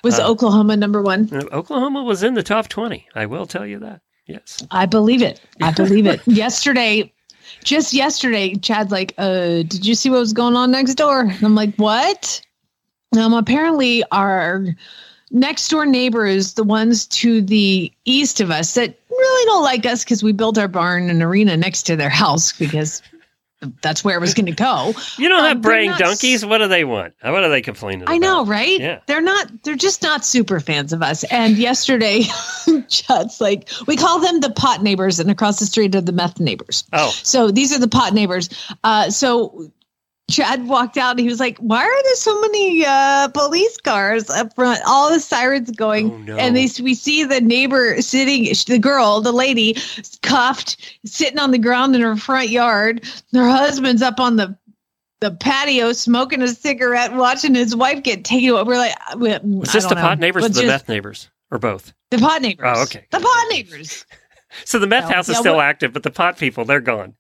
was 0.05 0.19
uh, 0.19 0.29
Oklahoma 0.29 0.77
number 0.77 1.03
one? 1.03 1.29
Uh, 1.33 1.45
Oklahoma 1.53 2.03
was 2.03 2.23
in 2.23 2.35
the 2.35 2.43
top 2.43 2.69
20. 2.69 3.07
I 3.15 3.27
will 3.27 3.47
tell 3.47 3.67
you 3.67 3.79
that. 3.81 4.01
Yes. 4.27 4.65
I 4.71 4.87
believe 4.87 5.23
it. 5.23 5.41
I 5.63 5.73
believe 5.77 6.07
it. 6.07 6.21
yesterday, 6.27 7.13
just 7.65 7.93
yesterday, 7.93 8.55
Chad's 8.57 8.93
like, 8.93 9.15
uh, 9.19 9.63
did 9.63 9.87
you 9.87 9.95
see 9.95 10.11
what 10.11 10.21
was 10.21 10.33
going 10.33 10.55
on 10.57 10.71
next 10.71 10.95
door? 10.95 11.21
And 11.23 11.43
I'm 11.45 11.55
like, 11.55 11.75
what? 11.77 12.41
Um, 13.19 13.33
apparently 13.35 14.05
our 14.13 14.67
next 15.31 15.69
door 15.69 15.87
neighbors, 15.87 16.55
the 16.55 16.65
ones 16.65 17.07
to 17.07 17.41
the 17.43 17.93
east 18.05 18.41
of 18.41 18.51
us 18.51 18.75
that 18.75 18.99
really 19.11 19.45
don't 19.47 19.63
like 19.65 19.85
us 19.87 20.05
because 20.05 20.23
we 20.23 20.33
built 20.33 20.59
our 20.59 20.69
barn 20.69 21.11
and 21.11 21.23
arena 21.23 21.57
next 21.57 21.83
to 21.85 21.97
their 21.97 22.09
house 22.09 22.53
because 22.53 23.03
that's 23.83 24.03
where 24.03 24.17
it 24.17 24.21
was 24.21 24.33
going 24.35 24.47
to 24.47 24.53
go. 24.53 24.95
You 25.19 25.29
don't 25.29 25.41
Um, 25.41 25.45
have 25.47 25.63
they're 25.63 25.71
braying 25.71 25.93
donkeys. 25.99 26.45
What 26.47 26.59
do 26.59 26.69
they 26.69 26.85
want? 26.85 27.13
What 27.23 27.45
are 27.45 27.49
they 27.51 27.61
complaining 27.61 28.03
about? 28.03 28.15
I 28.15 28.19
know, 28.19 28.45
right? 28.47 28.81
Yeah. 28.81 29.01
They're 29.07 29.21
not, 29.21 29.51
they're 29.65 29.75
just 29.77 30.03
not 30.03 30.25
super 30.25 30.61
fans 30.61 30.93
of 30.93 31.03
us. 31.03 31.25
And 31.25 31.57
yesterday, 31.59 32.23
Chad's 32.89 33.41
like, 33.41 33.69
we 33.87 33.97
call 33.97 34.19
them 34.21 34.41
the 34.41 34.51
pot 34.51 34.83
neighbors, 34.83 35.21
and 35.21 35.31
across 35.31 35.59
the 35.59 35.67
street 35.67 35.95
are 35.95 36.01
the 36.01 36.13
meth 36.13 36.41
neighbors. 36.41 36.85
Oh, 36.93 37.11
So 37.23 37.51
these 37.51 37.75
are 37.75 37.79
the 37.79 37.89
pot 37.89 38.15
neighbors. 38.15 38.49
Uh, 38.83 39.11
so 39.11 39.71
Chad 40.31 40.67
walked 40.67 40.97
out 40.97 41.13
and 41.13 41.21
he 41.21 41.27
was 41.27 41.41
like, 41.41 41.59
Why 41.59 41.83
are 41.85 42.03
there 42.05 42.15
so 42.17 42.41
many 42.41 42.85
uh, 42.87 43.29
police 43.29 43.77
cars 43.79 44.31
up 44.31 44.55
front? 44.55 44.81
All 44.87 45.11
the 45.11 45.21
sirens 45.21 45.71
going. 45.71 46.11
Oh, 46.11 46.17
no. 46.19 46.37
And 46.37 46.57
they, 46.57 46.69
we 46.83 46.95
see 46.95 47.25
the 47.25 47.41
neighbor 47.41 48.01
sitting, 48.03 48.45
the 48.67 48.79
girl, 48.79 49.21
the 49.21 49.33
lady, 49.33 49.77
cuffed, 50.23 50.99
sitting 51.05 51.39
on 51.39 51.51
the 51.51 51.59
ground 51.59 51.95
in 51.95 52.01
her 52.03 52.17
front 52.17 52.49
yard. 52.51 53.05
Her 53.33 53.49
husband's 53.49 54.03
up 54.03 54.21
on 54.21 54.37
the 54.37 54.57
the 55.21 55.31
patio 55.33 55.93
smoking 55.93 56.41
a 56.41 56.49
cigarette, 56.49 57.13
watching 57.15 57.55
his 57.55 57.77
wife 57.77 58.03
get 58.03 58.25
taken 58.25 58.49
away. 58.51 58.63
We're 58.63 58.77
like, 58.79 58.95
we, 59.17 59.39
was 59.59 59.73
this 59.73 59.85
the 59.85 59.95
pot 59.95 60.19
neighbors 60.19 60.47
or 60.47 60.49
the 60.49 60.67
meth 60.67 60.89
neighbors? 60.89 61.29
Or 61.51 61.59
both? 61.59 61.93
The 62.11 62.19
pot 62.19 62.41
neighbors. 62.43 62.67
Oh, 62.75 62.83
okay. 62.85 63.05
The 63.11 63.21
pot 63.21 63.47
neighbors. 63.51 64.07
So 64.65 64.81
the 64.81 64.87
meth 64.89 65.09
No. 65.09 65.15
house 65.15 65.29
is 65.29 65.39
still 65.39 65.61
active, 65.61 65.93
but 65.93 66.03
the 66.03 66.11
pot 66.11 66.37
people, 66.37 66.65
they're 66.65 66.81
gone. 66.81 67.15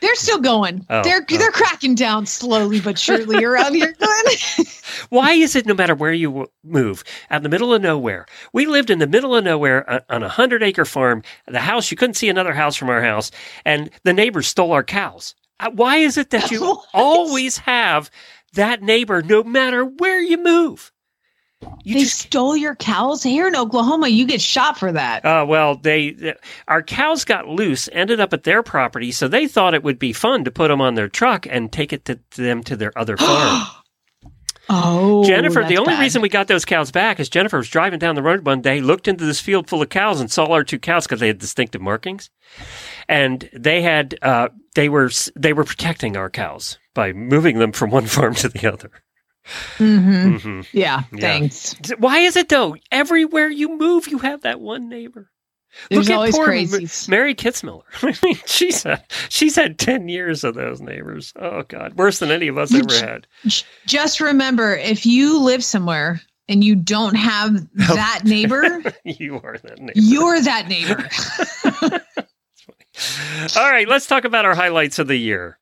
They're 0.00 0.14
still 0.14 0.40
going. 0.40 0.86
Oh, 0.88 1.02
they're 1.02 1.24
oh. 1.30 1.36
they're 1.36 1.50
cracking 1.50 1.94
down 1.94 2.26
slowly 2.26 2.80
but 2.80 2.98
surely 2.98 3.44
around 3.44 3.74
here, 3.74 3.94
Glenn. 3.98 4.66
Why 5.10 5.32
is 5.32 5.54
it 5.54 5.66
no 5.66 5.74
matter 5.74 5.94
where 5.94 6.12
you 6.12 6.50
move, 6.64 7.04
out 7.30 7.38
in 7.38 7.42
the 7.42 7.48
middle 7.48 7.74
of 7.74 7.82
nowhere? 7.82 8.26
We 8.52 8.66
lived 8.66 8.90
in 8.90 8.98
the 8.98 9.06
middle 9.06 9.36
of 9.36 9.44
nowhere 9.44 9.88
uh, 9.90 10.00
on 10.08 10.22
a 10.22 10.28
hundred 10.28 10.62
acre 10.62 10.84
farm. 10.84 11.22
The 11.46 11.60
house, 11.60 11.90
you 11.90 11.96
couldn't 11.96 12.14
see 12.14 12.28
another 12.28 12.54
house 12.54 12.76
from 12.76 12.88
our 12.88 13.02
house, 13.02 13.30
and 13.64 13.90
the 14.04 14.12
neighbors 14.12 14.46
stole 14.46 14.72
our 14.72 14.84
cows. 14.84 15.34
Uh, 15.58 15.70
Why 15.70 15.96
is 15.96 16.16
it 16.16 16.30
that 16.30 16.50
you 16.50 16.78
always 16.94 17.58
have 17.58 18.10
that 18.54 18.82
neighbor 18.82 19.22
no 19.22 19.42
matter 19.42 19.84
where 19.84 20.20
you 20.20 20.42
move? 20.42 20.92
You 21.82 21.94
they 21.94 22.00
just 22.00 22.18
stole 22.18 22.56
your 22.56 22.74
cows 22.74 23.22
here 23.22 23.46
in 23.46 23.56
Oklahoma. 23.56 24.08
You 24.08 24.26
get 24.26 24.40
shot 24.40 24.78
for 24.78 24.92
that. 24.92 25.24
Uh, 25.24 25.44
well, 25.46 25.76
they, 25.76 26.12
th- 26.12 26.36
our 26.68 26.82
cows 26.82 27.24
got 27.24 27.48
loose, 27.48 27.88
ended 27.92 28.20
up 28.20 28.32
at 28.32 28.44
their 28.44 28.62
property, 28.62 29.12
so 29.12 29.28
they 29.28 29.46
thought 29.46 29.74
it 29.74 29.82
would 29.82 29.98
be 29.98 30.12
fun 30.12 30.44
to 30.44 30.50
put 30.50 30.68
them 30.68 30.80
on 30.80 30.94
their 30.94 31.08
truck 31.08 31.46
and 31.48 31.70
take 31.70 31.92
it 31.92 32.04
to, 32.06 32.18
to 32.32 32.42
them 32.42 32.62
to 32.64 32.76
their 32.76 32.96
other 32.98 33.16
farm. 33.18 33.66
oh, 34.70 35.24
Jennifer, 35.24 35.62
the 35.64 35.76
only 35.76 35.94
bad. 35.94 36.00
reason 36.00 36.22
we 36.22 36.28
got 36.30 36.48
those 36.48 36.64
cows 36.64 36.90
back 36.90 37.20
is 37.20 37.28
Jennifer 37.28 37.58
was 37.58 37.68
driving 37.68 37.98
down 37.98 38.14
the 38.14 38.22
road 38.22 38.46
one 38.46 38.62
day, 38.62 38.80
looked 38.80 39.08
into 39.08 39.26
this 39.26 39.40
field 39.40 39.68
full 39.68 39.82
of 39.82 39.90
cows, 39.90 40.20
and 40.20 40.30
saw 40.30 40.46
our 40.46 40.64
two 40.64 40.78
cows 40.78 41.06
because 41.06 41.20
they 41.20 41.28
had 41.28 41.38
distinctive 41.38 41.82
markings, 41.82 42.30
and 43.08 43.50
they 43.52 43.82
had 43.82 44.16
uh, 44.22 44.48
they 44.74 44.88
were 44.88 45.10
they 45.36 45.52
were 45.52 45.64
protecting 45.64 46.16
our 46.16 46.30
cows 46.30 46.78
by 46.94 47.12
moving 47.12 47.58
them 47.58 47.72
from 47.72 47.90
one 47.90 48.06
farm 48.06 48.34
to 48.34 48.48
the 48.48 48.70
other. 48.72 48.90
Mhm. 49.78 50.40
hmm 50.40 50.60
Yeah, 50.72 51.02
Yeah. 51.12 51.20
thanks. 51.20 51.74
Why 51.98 52.18
is 52.20 52.36
it 52.36 52.48
though? 52.48 52.76
Everywhere 52.92 53.48
you 53.48 53.76
move, 53.76 54.08
you 54.08 54.18
have 54.18 54.42
that 54.42 54.60
one 54.60 54.88
neighbor. 54.88 55.30
There's 55.88 56.08
Look 56.08 56.12
at 56.12 56.16
always 56.16 56.34
poor 56.36 56.46
Ma- 56.48 56.52
crazies. 56.52 57.08
Mary 57.08 57.34
Kitzmiller. 57.34 57.82
I 58.02 58.14
mean, 58.26 58.38
she's 58.44 58.82
had, 58.82 59.04
she's 59.28 59.54
had 59.54 59.78
ten 59.78 60.08
years 60.08 60.42
of 60.42 60.54
those 60.56 60.80
neighbors. 60.80 61.32
Oh 61.36 61.62
God, 61.62 61.94
worse 61.94 62.18
than 62.18 62.30
any 62.32 62.48
of 62.48 62.58
us 62.58 62.72
You 62.72 62.80
ever 62.80 62.88
j- 62.88 63.00
had. 63.00 63.26
Just 63.86 64.20
remember, 64.20 64.74
if 64.74 65.06
you 65.06 65.40
live 65.40 65.62
somewhere 65.62 66.20
and 66.48 66.64
you 66.64 66.74
don't 66.74 67.14
have 67.14 67.52
that 67.74 68.22
neighbor, 68.24 68.82
you 69.04 69.40
are 69.44 69.58
that 69.58 69.78
neighbor. 69.78 69.92
you're 69.94 70.40
that 70.40 70.66
neighbor. 70.68 71.08
All 73.56 73.70
right, 73.70 73.88
let's 73.88 74.06
talk 74.06 74.24
about 74.24 74.44
our 74.44 74.54
highlights 74.54 74.98
of 74.98 75.06
the 75.06 75.16
year. 75.16 75.58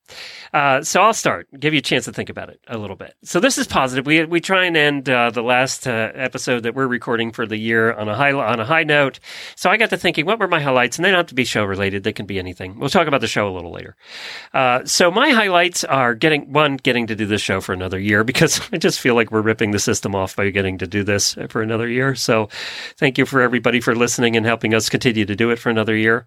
Uh, 0.52 0.82
so 0.82 1.02
I'll 1.02 1.14
start, 1.14 1.48
give 1.58 1.74
you 1.74 1.78
a 1.78 1.82
chance 1.82 2.06
to 2.06 2.12
think 2.12 2.30
about 2.30 2.48
it 2.48 2.60
a 2.68 2.78
little 2.78 2.96
bit. 2.96 3.14
So 3.22 3.40
this 3.40 3.58
is 3.58 3.66
positive. 3.66 4.06
We 4.06 4.24
we 4.24 4.40
try 4.40 4.64
and 4.64 4.76
end 4.76 5.08
uh, 5.08 5.30
the 5.30 5.42
last 5.42 5.86
uh, 5.86 6.12
episode 6.14 6.62
that 6.62 6.74
we're 6.74 6.86
recording 6.86 7.32
for 7.32 7.46
the 7.46 7.56
year 7.56 7.92
on 7.92 8.08
a 8.08 8.14
high 8.14 8.32
on 8.32 8.60
a 8.60 8.64
high 8.64 8.84
note. 8.84 9.20
So 9.56 9.70
I 9.70 9.76
got 9.76 9.90
to 9.90 9.96
thinking, 9.96 10.26
what 10.26 10.38
were 10.38 10.48
my 10.48 10.60
highlights? 10.60 10.96
And 10.96 11.04
they 11.04 11.10
don't 11.10 11.18
have 11.18 11.26
to 11.26 11.34
be 11.34 11.44
show 11.44 11.64
related; 11.64 12.04
they 12.04 12.12
can 12.12 12.26
be 12.26 12.38
anything. 12.38 12.78
We'll 12.78 12.88
talk 12.88 13.06
about 13.06 13.20
the 13.20 13.26
show 13.26 13.48
a 13.48 13.54
little 13.54 13.72
later. 13.72 13.96
Uh, 14.54 14.84
so 14.84 15.10
my 15.10 15.30
highlights 15.30 15.84
are 15.84 16.14
getting 16.14 16.52
one, 16.52 16.76
getting 16.76 17.06
to 17.08 17.16
do 17.16 17.26
this 17.26 17.42
show 17.42 17.60
for 17.60 17.72
another 17.72 17.98
year 17.98 18.24
because 18.28 18.60
I 18.72 18.78
just 18.78 19.00
feel 19.00 19.14
like 19.14 19.30
we're 19.30 19.42
ripping 19.42 19.72
the 19.72 19.78
system 19.78 20.14
off 20.14 20.36
by 20.36 20.50
getting 20.50 20.78
to 20.78 20.86
do 20.86 21.04
this 21.04 21.36
for 21.48 21.62
another 21.62 21.88
year. 21.88 22.14
So 22.14 22.48
thank 22.96 23.18
you 23.18 23.26
for 23.26 23.40
everybody 23.40 23.80
for 23.80 23.94
listening 23.94 24.36
and 24.36 24.46
helping 24.46 24.74
us 24.74 24.88
continue 24.88 25.24
to 25.24 25.36
do 25.36 25.50
it 25.50 25.58
for 25.58 25.70
another 25.70 25.96
year. 25.96 26.26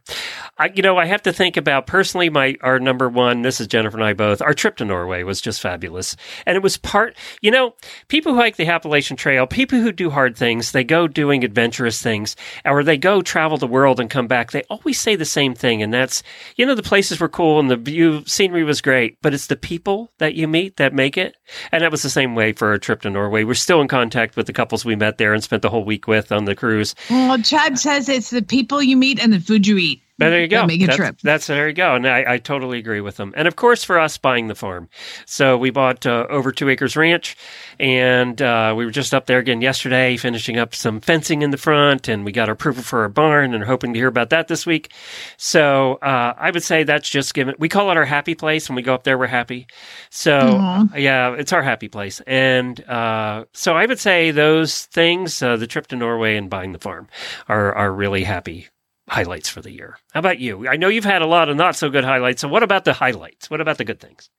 I, 0.57 0.71
you 0.73 0.83
know, 0.83 0.97
I 0.97 1.05
have 1.05 1.23
to 1.23 1.33
think 1.33 1.57
about 1.57 1.87
personally 1.87 2.29
my 2.29 2.55
our 2.61 2.79
number 2.79 3.09
one. 3.09 3.41
This 3.41 3.59
is 3.59 3.67
Jennifer 3.67 3.97
and 3.97 4.05
I 4.05 4.10
both. 4.13 4.41
Our 4.41 4.53
trip 4.53 4.77
to 4.77 4.85
Norway 4.85 5.23
was 5.23 5.41
just 5.41 5.61
fabulous, 5.61 6.15
and 6.45 6.55
it 6.55 6.63
was 6.63 6.77
part. 6.77 7.15
You 7.41 7.51
know, 7.51 7.75
people 8.07 8.33
who 8.33 8.39
hike 8.39 8.57
the 8.57 8.67
Appalachian 8.67 9.17
Trail, 9.17 9.47
people 9.47 9.79
who 9.79 9.91
do 9.91 10.09
hard 10.09 10.37
things, 10.37 10.71
they 10.71 10.83
go 10.83 11.07
doing 11.07 11.43
adventurous 11.43 12.01
things, 12.01 12.35
or 12.65 12.83
they 12.83 12.97
go 12.97 13.21
travel 13.21 13.57
the 13.57 13.67
world 13.67 13.99
and 13.99 14.09
come 14.09 14.27
back. 14.27 14.51
They 14.51 14.63
always 14.69 14.99
say 14.99 15.15
the 15.15 15.25
same 15.25 15.53
thing, 15.53 15.81
and 15.81 15.93
that's 15.93 16.23
you 16.55 16.65
know 16.65 16.75
the 16.75 16.83
places 16.83 17.19
were 17.19 17.29
cool 17.29 17.59
and 17.59 17.69
the 17.69 17.77
view 17.77 18.23
scenery 18.25 18.63
was 18.63 18.81
great, 18.81 19.17
but 19.21 19.33
it's 19.33 19.47
the 19.47 19.55
people 19.55 20.11
that 20.17 20.35
you 20.35 20.47
meet 20.47 20.77
that 20.77 20.93
make 20.93 21.17
it. 21.17 21.35
And 21.71 21.83
that 21.83 21.91
was 21.91 22.01
the 22.01 22.09
same 22.09 22.35
way 22.35 22.53
for 22.53 22.69
our 22.69 22.77
trip 22.77 23.01
to 23.01 23.09
Norway. 23.09 23.43
We're 23.43 23.53
still 23.53 23.81
in 23.81 23.87
contact 23.87 24.35
with 24.35 24.47
the 24.47 24.53
couples 24.53 24.85
we 24.85 24.95
met 24.95 25.17
there 25.17 25.33
and 25.33 25.43
spent 25.43 25.61
the 25.61 25.69
whole 25.69 25.83
week 25.83 26.07
with 26.07 26.31
on 26.31 26.45
the 26.45 26.55
cruise. 26.55 26.95
Well, 27.09 27.41
Chad 27.41 27.77
says 27.79 28.09
it's 28.09 28.29
the 28.29 28.41
people 28.41 28.81
you 28.81 28.97
meet 28.97 29.19
and 29.19 29.33
the 29.33 29.39
food 29.39 29.67
you 29.67 29.77
eat. 29.77 30.00
But 30.17 30.29
there 30.29 30.41
you 30.41 30.47
go. 30.47 30.65
Make 30.65 30.81
a 30.81 30.85
that's, 30.85 30.97
trip. 30.97 31.19
That's 31.23 31.47
there 31.47 31.67
you 31.67 31.73
go, 31.73 31.95
and 31.95 32.07
I, 32.07 32.33
I 32.33 32.37
totally 32.37 32.77
agree 32.77 33.01
with 33.01 33.17
them. 33.17 33.33
And 33.35 33.47
of 33.47 33.55
course, 33.55 33.83
for 33.83 33.97
us, 33.97 34.17
buying 34.17 34.47
the 34.47 34.55
farm. 34.55 34.89
So 35.25 35.57
we 35.57 35.71
bought 35.71 36.05
uh, 36.05 36.27
over 36.29 36.51
two 36.51 36.69
acres 36.69 36.95
ranch, 36.95 37.35
and 37.79 38.39
uh, 38.41 38.75
we 38.77 38.85
were 38.85 38.91
just 38.91 39.13
up 39.13 39.25
there 39.25 39.39
again 39.39 39.61
yesterday, 39.61 40.17
finishing 40.17 40.57
up 40.57 40.75
some 40.75 41.01
fencing 41.01 41.41
in 41.41 41.51
the 41.51 41.57
front, 41.57 42.07
and 42.07 42.23
we 42.23 42.31
got 42.31 42.49
our 42.49 42.53
approval 42.53 42.83
for 42.83 43.01
our 43.01 43.09
barn, 43.09 43.53
and 43.53 43.63
hoping 43.63 43.93
to 43.93 43.99
hear 43.99 44.07
about 44.07 44.29
that 44.29 44.47
this 44.47 44.65
week. 44.65 44.93
So 45.37 45.95
uh, 45.95 46.33
I 46.37 46.51
would 46.51 46.63
say 46.63 46.83
that's 46.83 47.09
just 47.09 47.33
given. 47.33 47.55
We 47.57 47.69
call 47.69 47.89
it 47.89 47.97
our 47.97 48.05
happy 48.05 48.35
place. 48.35 48.69
When 48.69 48.75
we 48.75 48.83
go 48.83 48.93
up 48.93 49.03
there, 49.03 49.17
we're 49.17 49.27
happy. 49.27 49.67
So 50.09 50.87
yeah, 50.95 51.33
it's 51.33 51.53
our 51.53 51.63
happy 51.63 51.87
place, 51.87 52.21
and 52.27 52.79
uh, 52.87 53.45
so 53.53 53.75
I 53.75 53.85
would 53.85 53.99
say 53.99 54.31
those 54.31 54.85
things, 54.85 55.41
uh, 55.41 55.57
the 55.57 55.67
trip 55.67 55.87
to 55.87 55.95
Norway 55.95 56.35
and 56.35 56.49
buying 56.49 56.73
the 56.73 56.79
farm, 56.79 57.07
are 57.47 57.73
are 57.73 57.91
really 57.91 58.23
happy 58.23 58.67
highlights 59.09 59.49
for 59.49 59.61
the 59.61 59.71
year. 59.71 59.97
How 60.13 60.19
about 60.19 60.39
you? 60.39 60.67
I 60.67 60.77
know 60.77 60.87
you've 60.87 61.05
had 61.05 61.21
a 61.21 61.27
lot 61.27 61.49
of 61.49 61.57
not 61.57 61.75
so 61.75 61.89
good 61.89 62.03
highlights. 62.03 62.41
So 62.41 62.47
what 62.47 62.63
about 62.63 62.85
the 62.85 62.93
highlights? 62.93 63.49
What 63.49 63.61
about 63.61 63.77
the 63.77 63.83
good 63.85 63.99
things? 63.99 64.29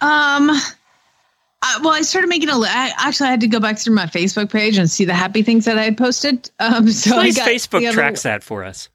Um, 0.00 0.50
I, 1.62 1.78
well, 1.82 1.94
I 1.94 2.02
started 2.02 2.28
making 2.28 2.48
a. 2.48 2.58
I, 2.58 2.92
actually, 2.98 3.28
I 3.28 3.30
had 3.30 3.40
to 3.40 3.48
go 3.48 3.60
back 3.60 3.78
through 3.78 3.94
my 3.94 4.06
Facebook 4.06 4.52
page 4.52 4.78
and 4.78 4.90
see 4.90 5.04
the 5.04 5.14
happy 5.14 5.42
things 5.42 5.64
that 5.64 5.78
I 5.78 5.84
had 5.84 5.98
posted. 5.98 6.50
Um, 6.60 6.88
so 6.88 7.10
got- 7.10 7.48
Facebook 7.48 7.92
tracks 7.92 8.22
that 8.22 8.42
for 8.42 8.64
us. 8.64 8.88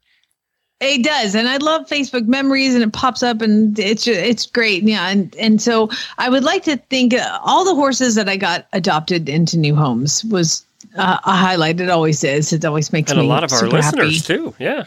It 0.80 1.04
does, 1.04 1.36
and 1.36 1.48
I 1.48 1.58
love 1.58 1.86
Facebook 1.86 2.26
memories, 2.26 2.74
and 2.74 2.82
it 2.82 2.92
pops 2.92 3.22
up, 3.22 3.40
and 3.40 3.78
it's 3.78 4.02
ju- 4.02 4.12
it's 4.12 4.46
great. 4.46 4.82
Yeah, 4.82 5.08
and 5.10 5.32
and 5.36 5.62
so 5.62 5.90
I 6.18 6.28
would 6.28 6.42
like 6.42 6.64
to 6.64 6.76
think 6.76 7.14
uh, 7.14 7.38
all 7.44 7.64
the 7.64 7.74
horses 7.74 8.16
that 8.16 8.28
I 8.28 8.36
got 8.36 8.66
adopted 8.72 9.28
into 9.28 9.56
new 9.56 9.76
homes 9.76 10.24
was 10.24 10.66
uh, 10.96 11.18
a 11.24 11.34
highlight. 11.34 11.80
It 11.80 11.90
always 11.90 12.22
is. 12.24 12.52
It 12.52 12.64
always 12.64 12.92
makes 12.92 13.10
And 13.10 13.20
a 13.20 13.24
lot 13.24 13.44
of 13.44 13.52
our 13.52 13.66
listeners 13.68 14.26
happy. 14.26 14.40
too. 14.40 14.54
Yeah. 14.58 14.84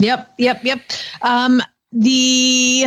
Yep, 0.00 0.34
yep, 0.38 0.64
yep. 0.64 0.80
Um, 1.22 1.62
the 1.92 2.86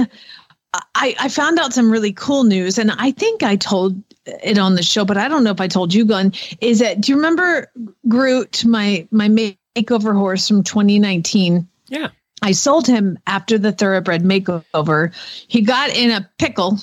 I, 0.96 1.16
I 1.20 1.30
found 1.30 1.60
out 1.60 1.74
some 1.74 1.92
really 1.92 2.12
cool 2.14 2.44
news, 2.44 2.78
and 2.78 2.92
I 2.92 3.12
think 3.12 3.44
I 3.44 3.56
told 3.56 4.02
it 4.26 4.58
on 4.58 4.76
the 4.76 4.84
show, 4.84 5.06
but 5.06 5.18
I 5.18 5.28
don't 5.28 5.44
know 5.44 5.52
if 5.52 5.62
I 5.62 5.68
told 5.68 5.94
you, 5.94 6.06
Glenn. 6.06 6.34
Is 6.62 6.80
that 6.80 7.02
do 7.02 7.12
you 7.12 7.16
remember 7.16 7.72
Groot, 8.08 8.66
my 8.66 9.08
my 9.12 9.30
makeover 9.30 10.16
horse 10.16 10.48
from 10.48 10.64
2019? 10.64 11.68
Yeah. 11.90 12.10
I 12.42 12.52
sold 12.52 12.88
him 12.88 13.18
after 13.28 13.58
the 13.58 13.72
thoroughbred 13.72 14.24
makeover. 14.24 15.14
He 15.48 15.62
got 15.62 15.90
in 15.96 16.12
a 16.12 16.30
pickle 16.38 16.80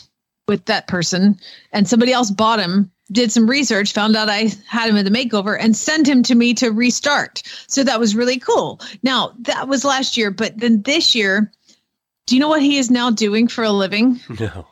with 0.48 0.64
that 0.66 0.86
person, 0.86 1.38
and 1.72 1.88
somebody 1.88 2.12
else 2.12 2.30
bought 2.30 2.60
him. 2.60 2.90
Did 3.10 3.32
some 3.32 3.50
research, 3.50 3.92
found 3.92 4.16
out 4.16 4.28
I 4.30 4.50
had 4.66 4.88
him 4.88 4.96
in 4.96 5.04
the 5.04 5.10
makeover, 5.10 5.56
and 5.58 5.76
sent 5.76 6.08
him 6.08 6.22
to 6.24 6.34
me 6.34 6.54
to 6.54 6.70
restart. 6.70 7.42
So 7.66 7.82
that 7.84 8.00
was 8.00 8.14
really 8.14 8.38
cool. 8.38 8.80
Now 9.02 9.34
that 9.40 9.68
was 9.68 9.84
last 9.84 10.16
year, 10.16 10.30
but 10.30 10.56
then 10.56 10.82
this 10.82 11.14
year, 11.14 11.52
do 12.26 12.34
you 12.36 12.40
know 12.40 12.48
what 12.48 12.62
he 12.62 12.78
is 12.78 12.90
now 12.90 13.10
doing 13.10 13.48
for 13.48 13.64
a 13.64 13.70
living? 13.72 14.20
No. 14.40 14.66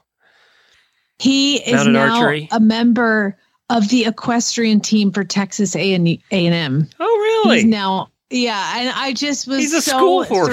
He 1.19 1.57
is 1.59 1.87
now 1.87 2.15
archery? 2.21 2.49
a 2.51 2.61
member 2.61 3.37
of 3.69 3.89
the 3.91 4.07
equestrian 4.07 4.81
team 4.81 5.13
for 5.13 5.23
Texas 5.23 5.77
A 5.77 5.93
and 5.93 6.19
M. 6.31 6.89
Oh, 6.99 7.43
He's 7.45 7.63
really? 7.63 7.65
now, 7.71 8.11
yeah, 8.31 8.75
and 8.79 8.91
I 8.97 9.13
just 9.13 9.47
was 9.49 9.59
He's 9.59 9.73
a 9.73 9.83
so 9.83 9.97
school 9.99 10.25
horse. 10.25 10.49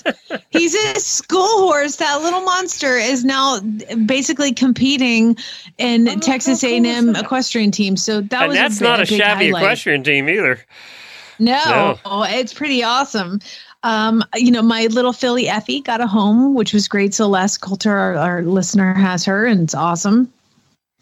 thrilled. 0.00 0.42
He's 0.50 0.74
a 0.74 0.94
school 1.00 1.66
horse. 1.68 1.96
That 1.96 2.22
little 2.22 2.40
monster 2.42 2.96
is 2.96 3.24
now 3.24 3.60
basically 4.06 4.52
competing 4.52 5.36
in 5.78 6.08
Oh, 6.08 6.16
Texas 6.20 6.60
cool 6.60 6.70
A&M 6.70 7.12
that? 7.12 7.24
equestrian 7.24 7.70
team. 7.72 7.96
So 7.96 8.20
that 8.20 8.42
and 8.42 8.48
was 8.48 8.56
that's 8.56 8.80
a, 8.80 8.84
not 8.84 9.00
a, 9.00 9.02
big 9.02 9.18
shabby 9.18 9.46
highlight. 9.46 9.62
equestrian 9.62 10.04
team 10.04 10.28
either. 10.28 10.60
No, 11.38 11.98
it's 12.06 12.54
pretty 12.54 12.82
awesome. 12.82 13.40
Um, 13.82 14.24
you 14.34 14.50
know, 14.50 14.62
my 14.62 14.86
little 14.86 15.12
filly 15.12 15.48
Effie 15.48 15.80
got 15.80 16.00
a 16.00 16.06
home, 16.06 16.54
which 16.54 16.72
was 16.72 16.88
great. 16.88 17.12
So 17.14 17.28
Les 17.28 17.58
Coulter, 17.58 17.94
our, 17.96 18.14
our 18.16 18.42
listener, 18.42 18.94
has 18.94 19.24
her, 19.26 19.46
and 19.46 19.60
it's 19.60 19.74
awesome. 19.74 20.32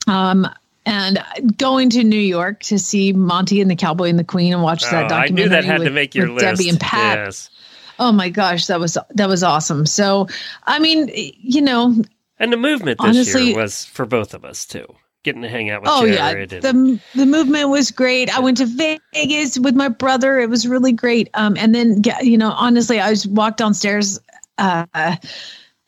Um, 0.08 0.48
and 0.86 1.18
going 1.56 1.90
to 1.90 2.04
New 2.04 2.16
York 2.16 2.60
to 2.64 2.78
see 2.78 3.12
Monty 3.12 3.60
and 3.60 3.70
the 3.70 3.76
Cowboy 3.76 4.08
and 4.10 4.18
the 4.18 4.24
Queen 4.24 4.52
and 4.52 4.62
watch 4.62 4.82
that 4.82 4.94
Oh, 5.10 5.14
I 5.14 5.20
documentary. 5.20 5.44
knew 5.44 5.48
that 5.50 5.64
had 5.64 5.78
with, 5.80 5.88
to 5.88 5.94
make 5.94 6.14
your 6.14 6.28
list. 6.28 6.40
Debbie 6.44 6.68
and 6.68 6.80
Pat. 6.80 7.18
Yes. 7.18 7.50
Oh 7.98 8.12
my 8.12 8.28
gosh, 8.28 8.66
that 8.66 8.80
was 8.80 8.98
that 9.10 9.28
was 9.28 9.42
awesome. 9.42 9.86
So, 9.86 10.28
I 10.64 10.78
mean, 10.80 11.10
you 11.14 11.62
know, 11.62 11.94
And 12.38 12.52
the 12.52 12.56
movement 12.56 12.98
this 13.00 13.08
Honestly- 13.08 13.46
year 13.48 13.56
was 13.56 13.84
for 13.84 14.04
both 14.04 14.34
of 14.34 14.44
us 14.44 14.66
too. 14.66 14.86
Getting 15.22 15.40
to 15.40 15.48
hang 15.48 15.70
out 15.70 15.80
with 15.80 15.90
oh 15.90 16.04
yeah, 16.04 16.28
and, 16.28 16.50
the 16.50 17.00
the 17.14 17.24
movement 17.24 17.70
was 17.70 17.90
great. 17.90 18.28
I 18.36 18.40
went 18.40 18.58
to 18.58 18.66
Vegas 18.66 19.58
with 19.58 19.74
my 19.74 19.88
brother. 19.88 20.38
It 20.38 20.50
was 20.50 20.68
really 20.68 20.92
great. 20.92 21.30
Um, 21.32 21.56
and 21.56 21.74
then 21.74 22.02
you 22.20 22.36
know, 22.36 22.50
honestly, 22.50 23.00
I 23.00 23.08
just 23.08 23.26
walked 23.28 23.56
downstairs, 23.56 24.20
uh, 24.58 24.84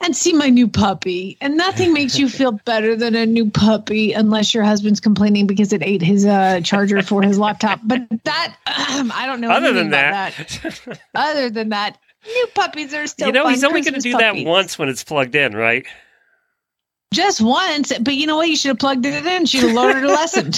and 0.01 0.15
see 0.15 0.33
my 0.33 0.49
new 0.49 0.69
puppy. 0.69 1.37
And 1.41 1.57
nothing 1.57 1.93
makes 1.93 2.19
you 2.19 2.29
feel 2.29 2.53
better 2.65 2.97
than 2.97 3.15
a 3.15 3.27
new 3.27 3.51
puppy, 3.51 4.13
unless 4.13 4.55
your 4.55 4.65
husband's 4.65 5.01
complaining 5.01 5.47
because 5.47 5.73
it 5.73 5.83
ate 5.83 6.03
his 6.03 6.27
uh 6.27 6.61
charger 6.63 7.03
for 7.03 7.23
his 7.23 7.39
laptop. 7.39 7.81
But 7.85 8.03
that, 8.25 8.57
um, 8.99 9.13
I 9.15 9.27
don't 9.27 9.41
know. 9.41 9.51
other 9.51 9.73
than 9.73 9.89
about 9.89 10.33
that, 10.33 11.01
other 11.15 11.51
than 11.51 11.71
that, 11.71 11.99
new 12.27 12.47
puppies 12.55 12.95
are 12.95 13.07
still. 13.07 13.29
you 13.29 13.33
know, 13.33 13.45
fun 13.45 13.53
he's 13.53 13.65
only 13.65 13.83
going 13.83 13.95
to 13.95 14.01
do 14.01 14.17
that 14.19 14.37
once 14.45 14.79
when 14.79 14.89
it's 14.89 15.05
plugged 15.05 15.35
in, 15.35 15.55
right? 15.55 15.87
just 17.17 17.41
once. 17.41 17.97
But 17.99 18.15
you 18.15 18.27
know 18.27 18.37
what? 18.37 18.49
You 18.49 18.57
should 18.57 18.69
have 18.71 18.79
plugged 18.79 19.07
it 19.07 19.27
in. 19.27 19.47
She'd 19.47 19.63
have 19.63 19.73
learned 19.73 20.01
her 20.01 20.07
lesson. 20.07 20.53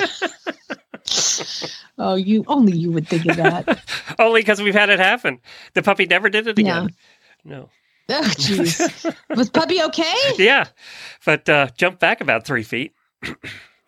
oh, 1.99 2.17
you 2.17 2.45
only 2.49 2.77
you 2.77 2.91
would 2.93 3.09
think 3.09 3.27
of 3.27 3.37
that. 3.37 3.81
Only 4.19 4.41
because 4.41 4.61
we've 4.61 4.75
had 4.75 4.91
it 4.91 4.99
happen. 4.99 5.39
The 5.75 5.83
puppy 5.83 6.07
never 6.07 6.29
did 6.29 6.49
it 6.49 6.59
again. 6.59 6.91
No. 7.45 7.71
Oh, 8.11 8.23
jeez. 8.23 9.15
Was 9.37 9.51
puppy 9.51 9.83
okay? 9.83 10.15
Yeah. 10.39 10.65
But 11.27 11.49
uh, 11.49 11.69
jumped 11.77 12.01
back 12.01 12.21
about 12.21 12.47
three 12.47 12.63
feet. 12.63 12.93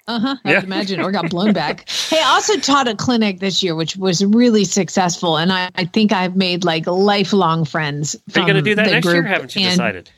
Uh 0.06 0.18
huh. 0.18 0.37
I 0.44 0.50
Yeah. 0.50 0.56
would 0.56 0.64
imagine, 0.64 1.00
or 1.00 1.11
got 1.12 1.30
blown 1.30 1.52
back. 1.52 1.88
Hey, 2.11 2.18
I 2.20 2.24
also 2.30 2.56
taught 2.59 2.88
a 2.88 2.96
clinic 2.96 3.38
this 3.38 3.62
year, 3.62 3.74
which 3.76 3.96
was 3.96 4.24
really 4.24 4.64
successful, 4.64 5.37
and 5.38 5.52
I, 5.52 5.70
I 5.76 5.85
think 5.85 6.12
I've 6.12 6.35
made 6.37 6.64
like 6.64 6.87
lifelong 6.88 7.64
friends. 7.64 8.16
Are 8.35 8.40
you 8.40 8.46
going 8.46 8.56
to 8.56 8.62
do 8.62 8.74
that 8.74 8.87
next 8.88 9.06
year? 9.06 9.22
Haven't 9.22 9.54
you 9.54 9.62
And- 9.62 9.70
decided? 9.70 10.11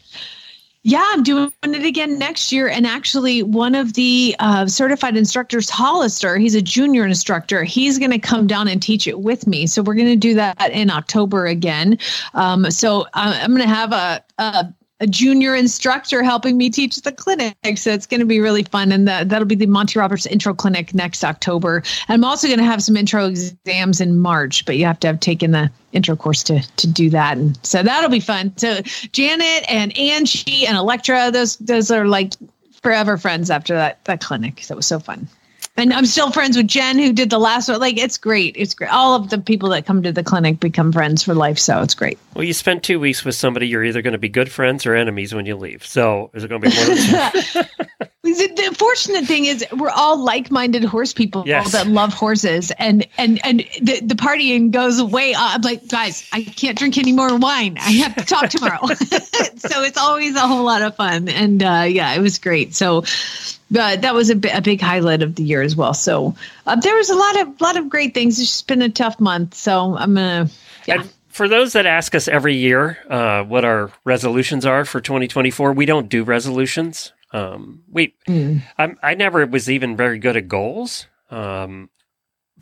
Yeah, 0.85 1.05
I'm 1.13 1.23
doing 1.23 1.53
it 1.63 1.85
again 1.85 2.19
next 2.19 2.51
year. 2.51 2.69
And 2.69 2.87
actually, 2.87 3.45
one 3.45 3.77
of 3.77 3.95
the 3.95 4.35
uh, 4.41 4.67
certified 4.67 5.17
instructors, 5.17 5.71
Hollister, 5.71 6.39
he's 6.39 6.57
a 6.57 6.63
junior 6.63 7.07
instructor. 7.07 7.63
He's 7.63 8.01
going 8.01 8.11
to 8.11 8.19
come 8.19 8.49
down 8.49 8.67
and 8.67 8.83
teach 8.83 9.07
it 9.07 9.21
with 9.21 9.47
me. 9.47 9.69
So 9.69 9.81
we're 9.81 9.95
going 9.95 10.09
to 10.09 10.17
do 10.17 10.35
that 10.35 10.73
in 10.73 10.91
October 10.91 11.47
again. 11.47 11.99
Um, 12.35 12.69
so 12.73 13.03
uh, 13.15 13.39
I'm 13.41 13.51
going 13.51 13.63
to 13.63 13.73
have 13.73 13.93
a, 13.93 14.25
a 14.39 14.75
a 15.03 15.07
junior 15.07 15.57
instructor 15.57 16.23
helping 16.23 16.57
me 16.57 16.71
teach 16.71 16.97
the 16.97 17.11
clinic. 17.11 17.57
So 17.77 17.91
it's 17.91 18.07
going 18.07 18.21
to 18.21 18.27
be 18.27 18.39
really 18.39 18.63
fun. 18.63 18.93
And 18.93 19.09
that, 19.09 19.29
that'll 19.29 19.49
be 19.49 19.57
the 19.57 19.67
Monty 19.67 19.99
Roberts 19.99 20.27
Intro 20.27 20.55
Clinic 20.55 20.95
next 20.95 21.25
October. 21.25 21.83
And 22.09 22.15
I'm 22.15 22.25
also 22.25 22.47
going 22.47 22.61
to 22.61 22.65
have 22.65 22.83
some 22.83 22.97
intro 22.97 23.27
exams 23.27 24.01
in 24.01 24.17
March, 24.19 24.65
but 24.65 24.77
you 24.77 24.85
have 24.85 25.01
to 25.01 25.09
have 25.09 25.19
taken 25.19 25.51
the 25.51 25.71
intro 25.91 26.15
course 26.15 26.45
to 26.45 26.61
to 26.77 26.87
do 26.87 27.11
that. 27.11 27.37
And 27.37 27.59
so 27.67 27.83
that'll 27.83 28.11
be 28.11 28.21
fun. 28.21 28.57
So 28.57 28.81
Janet 29.11 29.65
and 29.69 29.97
Angie 29.99 30.67
and 30.67 30.77
Electra, 30.77 31.33
those 31.33 31.57
those 31.57 31.91
are 31.91 32.07
like 32.07 32.35
forever 32.81 33.19
friends 33.19 33.51
after 33.51 33.75
that 33.75 34.05
that 34.05 34.21
clinic. 34.21 34.63
That 34.69 34.77
was 34.77 34.87
so 34.87 35.01
fun. 35.01 35.29
And 35.77 35.93
I'm 35.93 36.05
still 36.05 36.31
friends 36.31 36.57
with 36.57 36.69
Jen, 36.69 36.99
who 36.99 37.13
did 37.13 37.31
the 37.31 37.39
last 37.39 37.69
one. 37.69 37.81
Like 37.81 37.97
it's 37.97 38.19
great. 38.19 38.57
It's 38.59 38.75
great. 38.75 38.93
All 38.93 39.17
of 39.17 39.31
the 39.31 39.39
people 39.39 39.71
that 39.71 39.87
come 39.87 40.03
to 40.03 40.13
the 40.13 40.23
clinic 40.23 40.61
become 40.61 40.93
friends 40.93 41.23
for 41.23 41.35
life. 41.35 41.59
So 41.59 41.81
it's 41.81 41.95
great. 41.95 42.19
Well, 42.35 42.45
you 42.45 42.53
spend 42.53 42.83
two 42.83 43.01
weeks 43.01 43.25
with 43.25 43.35
somebody, 43.35 43.69
you're 43.69 43.85
either 43.85 44.03
going 44.03 44.13
to 44.13 44.19
be 44.19 44.29
good 44.29 44.53
friends 44.53 44.85
or 44.85 44.95
enemies 44.95 45.35
when 45.35 45.47
you 45.47 45.57
leave. 45.57 45.85
So 45.87 46.31
is 46.35 46.45
it 46.45 46.49
going 46.49 46.61
to 46.63 46.71
be 46.71 46.77
one 46.77 46.91
of 46.91 47.43
two? 47.45 48.07
The, 48.39 48.69
the 48.71 48.75
fortunate 48.77 49.27
thing 49.27 49.45
is 49.45 49.65
we're 49.77 49.91
all 49.91 50.17
like-minded 50.17 50.85
horse 50.85 51.13
people 51.13 51.45
Yes. 51.47 51.73
that 51.73 51.87
love 51.87 52.13
horses, 52.13 52.71
and 52.79 53.07
and 53.19 53.41
and 53.45 53.61
the, 53.81 54.01
the 54.03 54.15
partying 54.15 54.71
goes 54.71 55.03
way. 55.03 55.35
I'm 55.37 55.61
like, 55.63 55.89
guys, 55.89 56.29
I 56.33 56.43
can't 56.45 56.79
drink 56.79 56.99
any 56.99 57.13
more 57.13 57.37
wine. 57.37 57.77
I 57.79 57.91
have 57.93 58.15
to 58.17 58.25
talk 58.25 58.51
tomorrow. 58.51 58.87
so 58.87 59.83
it's 59.83 59.99
always 59.99 60.35
a 60.37 60.41
whole 60.41 60.65
lot 60.65 60.83
of 60.83 60.97
fun, 60.97 61.29
and 61.29 61.63
uh, 61.63 61.85
yeah, 61.89 62.15
it 62.15 62.21
was 62.21 62.39
great. 62.39 62.75
So 62.75 62.99
uh, 62.99 63.97
that 63.97 64.15
was 64.15 64.31
a, 64.31 64.39
a 64.55 64.61
big 64.61 64.81
highlight 64.81 65.23
of 65.23 65.35
the 65.35 65.43
year 65.43 65.63
as 65.63 65.77
well. 65.77 65.95
So 65.95 66.35
uh, 66.67 66.77
there 66.77 66.95
was 66.95 67.11
a 67.11 67.15
lot 67.15 67.41
of 67.41 67.61
lot 67.61 67.77
of 67.77 67.89
great 67.89 68.15
things. 68.15 68.39
It's 68.39 68.51
just 68.51 68.67
been 68.69 68.83
a 68.83 68.89
tough 68.89 69.21
month, 69.21 69.55
so 69.55 69.97
I'm 69.97 70.15
gonna. 70.15 70.49
Yeah. 70.87 71.01
And 71.03 71.13
for 71.29 71.49
those 71.49 71.73
that 71.73 71.87
ask 71.87 72.15
us 72.15 72.29
every 72.29 72.55
year 72.57 72.99
uh, 73.09 73.43
what 73.45 73.65
our 73.65 73.91
resolutions 74.05 74.67
are 74.67 74.85
for 74.85 75.01
2024, 75.01 75.73
we 75.73 75.87
don't 75.87 76.09
do 76.09 76.25
resolutions. 76.25 77.13
Um, 77.33 77.83
we, 77.91 78.15
Mm. 78.29 78.63
I'm, 78.79 78.99
I 79.03 79.15
never 79.15 79.47
was 79.47 79.71
even 79.71 79.97
very 79.97 80.19
good 80.19 80.37
at 80.37 80.49
goals. 80.49 81.07
Um, 81.31 81.89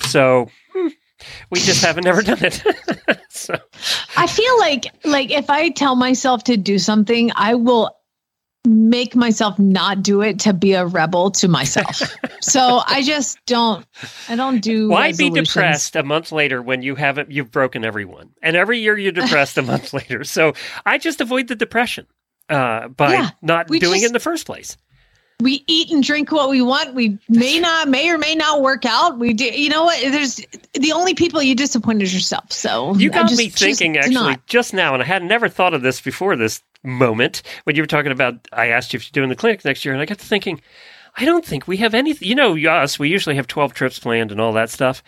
so 0.01 0.49
hmm, 0.73 0.89
we 1.51 1.61
just 1.61 1.85
haven't 1.85 2.05
never 2.05 2.23
done 2.23 2.39
it. 2.41 2.63
so 3.31 3.57
I 4.17 4.27
feel 4.27 4.59
like 4.59 4.87
like 5.05 5.31
if 5.31 5.51
I 5.51 5.71
tell 5.71 5.97
myself 5.97 6.45
to 6.45 6.57
do 6.57 6.79
something, 6.79 7.31
I 7.35 7.55
will 7.55 7.97
make 8.67 9.17
myself 9.17 9.59
not 9.59 10.03
do 10.03 10.21
it 10.21 10.39
to 10.41 10.53
be 10.53 10.75
a 10.75 10.87
rebel 10.87 11.31
to 11.31 11.49
myself. 11.49 12.03
so 12.41 12.81
I 12.87 13.03
just 13.03 13.39
don't 13.47 13.87
I 14.29 14.37
don't 14.37 14.61
do 14.61 14.89
why 14.89 15.13
be 15.13 15.31
depressed 15.31 15.97
a 15.97 16.03
month 16.03 16.31
later 16.31 16.63
when 16.63 16.83
you 16.83 16.95
haven't 16.95 17.31
you've 17.31 17.51
broken 17.51 17.85
everyone, 17.85 18.31
and 18.43 18.57
every 18.57 18.79
year 18.79 18.97
you're 18.97 19.13
depressed 19.13 19.59
a 19.59 19.63
month 19.63 19.93
later. 19.93 20.25
So 20.25 20.55
I 20.87 20.99
just 20.99 21.21
avoid 21.21 21.49
the 21.49 21.57
depression 21.57 22.07
uh, 22.51 22.89
by 22.89 23.13
Yeah, 23.13 23.31
not 23.43 23.69
doing 23.69 24.03
it 24.03 24.07
in 24.07 24.13
the 24.13 24.21
first 24.21 24.47
place. 24.47 24.77
We 25.41 25.65
eat 25.67 25.91
and 25.91 26.03
drink 26.05 26.31
what 26.33 26.51
we 26.51 26.61
want. 26.61 26.95
We 26.95 27.19
may 27.29 27.59
not 27.59 27.89
may 27.89 28.11
or 28.11 28.19
may 28.19 28.35
not 28.35 28.61
work 28.61 28.85
out. 28.85 29.19
We 29.19 29.33
do 29.33 29.45
you 29.45 29.71
know 29.71 29.85
what? 29.85 29.99
There's 30.01 30.41
the 30.75 30.93
only 30.93 31.15
people 31.15 31.43
you 31.43 31.55
disappoint 31.55 32.03
is 32.03 32.13
yourself. 32.13 32.53
So 32.53 32.95
You 32.95 33.11
got 33.11 33.29
just 33.29 33.39
me 33.39 33.49
thinking 33.49 33.95
to 33.95 34.01
actually 34.01 34.37
just 34.47 34.75
now, 34.75 34.93
and 34.93 35.03
I 35.03 35.07
had 35.07 35.23
never 35.23 35.49
thought 35.49 35.73
of 35.73 35.81
this 35.83 36.01
before 36.01 36.37
this 36.37 36.63
moment 36.83 37.43
when 37.65 37.75
you 37.75 37.83
were 37.83 37.87
talking 37.87 38.13
about. 38.13 38.47
I 38.53 38.67
asked 38.67 38.93
you 38.93 38.99
if 38.99 39.05
you're 39.05 39.23
doing 39.23 39.31
the 39.31 39.37
clinic 39.37 39.65
next 39.65 39.85
year, 39.85 39.95
and 39.95 40.03
I 40.03 40.05
got 40.05 40.19
to 40.19 40.27
thinking, 40.27 40.61
I 41.17 41.25
don't 41.25 41.45
think 41.45 41.67
we 41.67 41.79
have 41.79 41.95
anything. 41.95 42.29
You 42.29 42.35
know, 42.35 42.57
us 42.57 42.99
we 42.99 43.09
usually 43.09 43.37
have 43.37 43.47
twelve 43.47 43.73
trips 43.73 43.99
planned 43.99 44.33
and 44.33 44.41
all 44.41 44.53
that 44.53 44.69
stuff. 44.69 45.03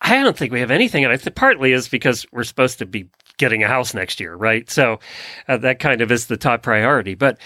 I 0.00 0.22
don't 0.22 0.36
think 0.36 0.52
we 0.52 0.60
have 0.60 0.70
anything, 0.70 1.04
and 1.04 1.12
I 1.12 1.16
think 1.16 1.36
partly 1.36 1.72
is 1.72 1.88
because 1.88 2.24
we're 2.32 2.44
supposed 2.44 2.78
to 2.78 2.86
be 2.86 3.10
getting 3.38 3.62
a 3.62 3.68
house 3.68 3.94
next 3.94 4.20
year, 4.20 4.34
right? 4.34 4.68
So 4.70 5.00
uh, 5.48 5.56
that 5.58 5.78
kind 5.78 6.00
of 6.00 6.12
is 6.12 6.26
the 6.26 6.36
top 6.36 6.62
priority. 6.62 7.14
But 7.14 7.38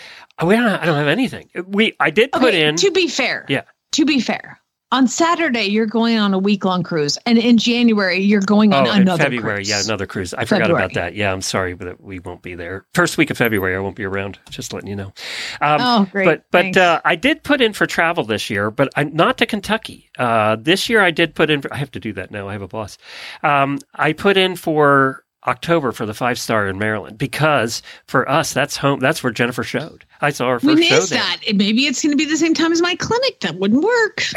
we 0.45 0.57
don't. 0.57 0.67
I 0.67 0.85
don't 0.85 0.97
have 0.97 1.07
anything. 1.09 1.49
We 1.67 1.95
I 2.01 2.11
did 2.11 2.33
put 2.33 2.43
Okay, 2.43 2.67
in. 2.67 2.77
to 2.77 2.91
be 2.91 3.07
fair. 3.09 3.47
Yeah. 3.49 3.63
To 3.93 4.05
be 4.05 4.21
fair. 4.21 4.59
On 4.91 5.09
Saturday, 5.09 5.65
you're 5.65 5.87
going 5.87 6.19
on 6.19 6.35
a 6.35 6.39
week 6.39 6.67
long 6.67 6.83
cruise, 6.83 7.17
and 7.25 7.39
in 7.39 7.57
January, 7.57 8.19
you're 8.19 8.43
going 8.43 8.75
on 8.75 8.87
Oh, 8.87 8.91
another 8.93 9.23
February, 9.25 9.55
cruise. 9.61 9.69
yeah, 9.71 9.81
another 9.83 10.05
cruise. 10.05 10.35
I 10.35 10.45
forgot 10.45 10.71
about 10.71 10.93
that. 10.93 11.15
Yeah, 11.15 11.33
I'm 11.33 11.41
sorry, 11.41 11.73
but 11.73 11.99
we 11.99 12.19
won't 12.19 12.43
be 12.43 12.55
there. 12.55 12.85
First 12.93 13.17
week 13.17 13.31
of 13.31 13.39
February, 13.39 13.75
I 13.75 13.79
won't 13.79 13.97
be 13.97 14.05
around. 14.05 14.39
Just 14.51 14.75
letting 14.75 14.91
you 14.91 14.97
know. 14.97 15.15
Um, 15.63 15.79
Oh, 15.81 16.09
great. 16.13 16.27
But 16.27 16.45
but 16.51 16.77
uh, 16.77 17.01
I 17.07 17.17
did 17.17 17.43
put 17.43 17.63
in 17.63 17.73
for 17.73 17.87
travel 17.87 18.23
this 18.25 18.51
year, 18.51 18.71
but 18.71 18.91
I, 18.95 19.05
not 19.05 19.39
to 19.39 19.47
Kentucky. 19.47 20.11
Uh, 20.19 20.57
this 20.61 20.91
year 20.91 21.01
I 21.01 21.11
did 21.11 21.35
put 21.35 21.49
in. 21.49 21.63
For, 21.63 21.73
I 21.73 21.79
have 21.79 21.91
to 21.93 22.01
do 22.01 22.13
that 22.13 22.31
now. 22.31 22.51
I 22.51 22.53
have 22.53 22.61
a 22.63 22.69
boss. 22.69 22.99
Um, 23.43 23.79
I 23.95 24.13
put 24.13 24.37
in 24.37 24.57
for 24.57 25.25
October 25.47 25.91
for 25.93 26.07
the 26.07 26.15
five 26.15 26.39
star 26.39 26.69
in 26.69 26.79
Maryland 26.79 27.19
because 27.19 27.83
for 28.07 28.29
us 28.31 28.53
that's 28.53 28.77
home. 28.77 29.01
That's 29.01 29.23
where 29.25 29.33
Jennifer 29.33 29.63
showed. 29.65 30.05
I 30.21 30.31
saw 30.31 30.51
her 30.51 30.61
first 30.61 30.81
show 30.85 30.95
missed 30.97 31.11
there. 31.11 31.19
that. 31.19 31.39
It- 31.45 31.57
Maybe 31.57 31.87
it's 31.87 32.01
going 32.01 32.13
to 32.13 32.17
be 32.17 32.25
the 32.25 32.37
same 32.37 32.55
time 32.55 32.71
as 32.71 32.81
my 32.81 32.95
clinic. 32.95 33.41
That 33.41 33.57
wouldn't 33.57 33.83
work. 33.83 34.23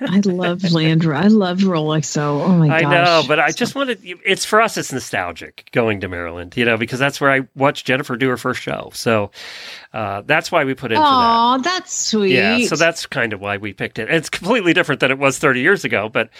I 0.00 0.20
love 0.24 0.64
Land 0.72 1.04
Rover. 1.04 1.22
I 1.24 1.26
love 1.28 1.58
Rolex. 1.58 2.06
So, 2.06 2.40
oh 2.42 2.56
my 2.56 2.68
gosh! 2.68 2.84
I 2.84 2.90
know, 3.04 3.22
but 3.28 3.38
I 3.38 3.50
just 3.50 3.74
wanted. 3.74 3.98
It's 4.02 4.44
for 4.46 4.60
us. 4.62 4.78
It's 4.78 4.92
nostalgic 4.92 5.68
going 5.72 6.00
to 6.00 6.08
Maryland, 6.08 6.56
you 6.56 6.64
know, 6.64 6.78
because 6.78 6.98
that's 6.98 7.20
where 7.20 7.30
I 7.30 7.46
watched 7.54 7.86
Jennifer 7.86 8.16
do 8.16 8.28
her 8.30 8.38
first 8.38 8.62
show. 8.62 8.90
So 8.94 9.30
uh, 9.92 10.22
that's 10.24 10.50
why 10.50 10.64
we 10.64 10.72
put 10.74 10.90
in 10.92 10.96
for 10.96 11.02
that. 11.02 11.06
Oh, 11.08 11.60
that's 11.62 11.92
sweet. 11.94 12.32
Yeah, 12.34 12.64
so 12.64 12.76
that's 12.76 13.04
kind 13.06 13.34
of 13.34 13.40
why 13.40 13.58
we 13.58 13.72
picked 13.74 13.98
it. 13.98 14.08
It's 14.10 14.30
completely 14.30 14.72
different 14.72 15.00
than 15.00 15.10
it 15.10 15.18
was 15.18 15.38
30 15.38 15.60
years 15.60 15.84
ago, 15.84 16.08
but 16.08 16.30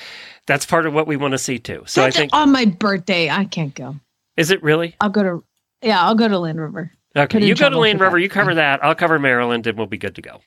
that's 0.51 0.67
part 0.67 0.85
of 0.85 0.93
what 0.93 1.07
we 1.07 1.17
want 1.17 1.31
to 1.31 1.39
see 1.39 1.61
too. 1.61 1.85
So 1.87 2.03
That's 2.03 2.17
I 2.17 2.19
think, 2.19 2.35
on 2.35 2.51
my 2.51 2.65
birthday. 2.65 3.31
I 3.31 3.45
can't 3.45 3.73
go. 3.73 3.95
is 4.37 4.51
it 4.51 4.61
really? 4.65 4.97
I'll 5.01 5.09
go 5.09 5.23
to. 5.23 5.45
Yeah, 5.81 6.03
I'll 6.03 6.17
go 6.17 6.27
to 6.27 6.41
Land 6.41 6.61
Rover. 6.61 6.91
Okay, 7.17 7.45
you 7.47 7.55
go 7.55 7.71
to 7.71 7.79
Land 7.79 8.01
Rover, 8.01 8.17
that. 8.19 8.23
you 8.23 8.29
cover 8.29 8.55
that. 8.57 8.85
I'll 8.85 8.97
cover 8.97 9.21
Maryland, 9.21 9.69
and 9.69 9.79
we'll 9.79 9.87
be 9.87 9.97
good 9.97 10.17
to 10.17 10.23
go. 10.23 10.41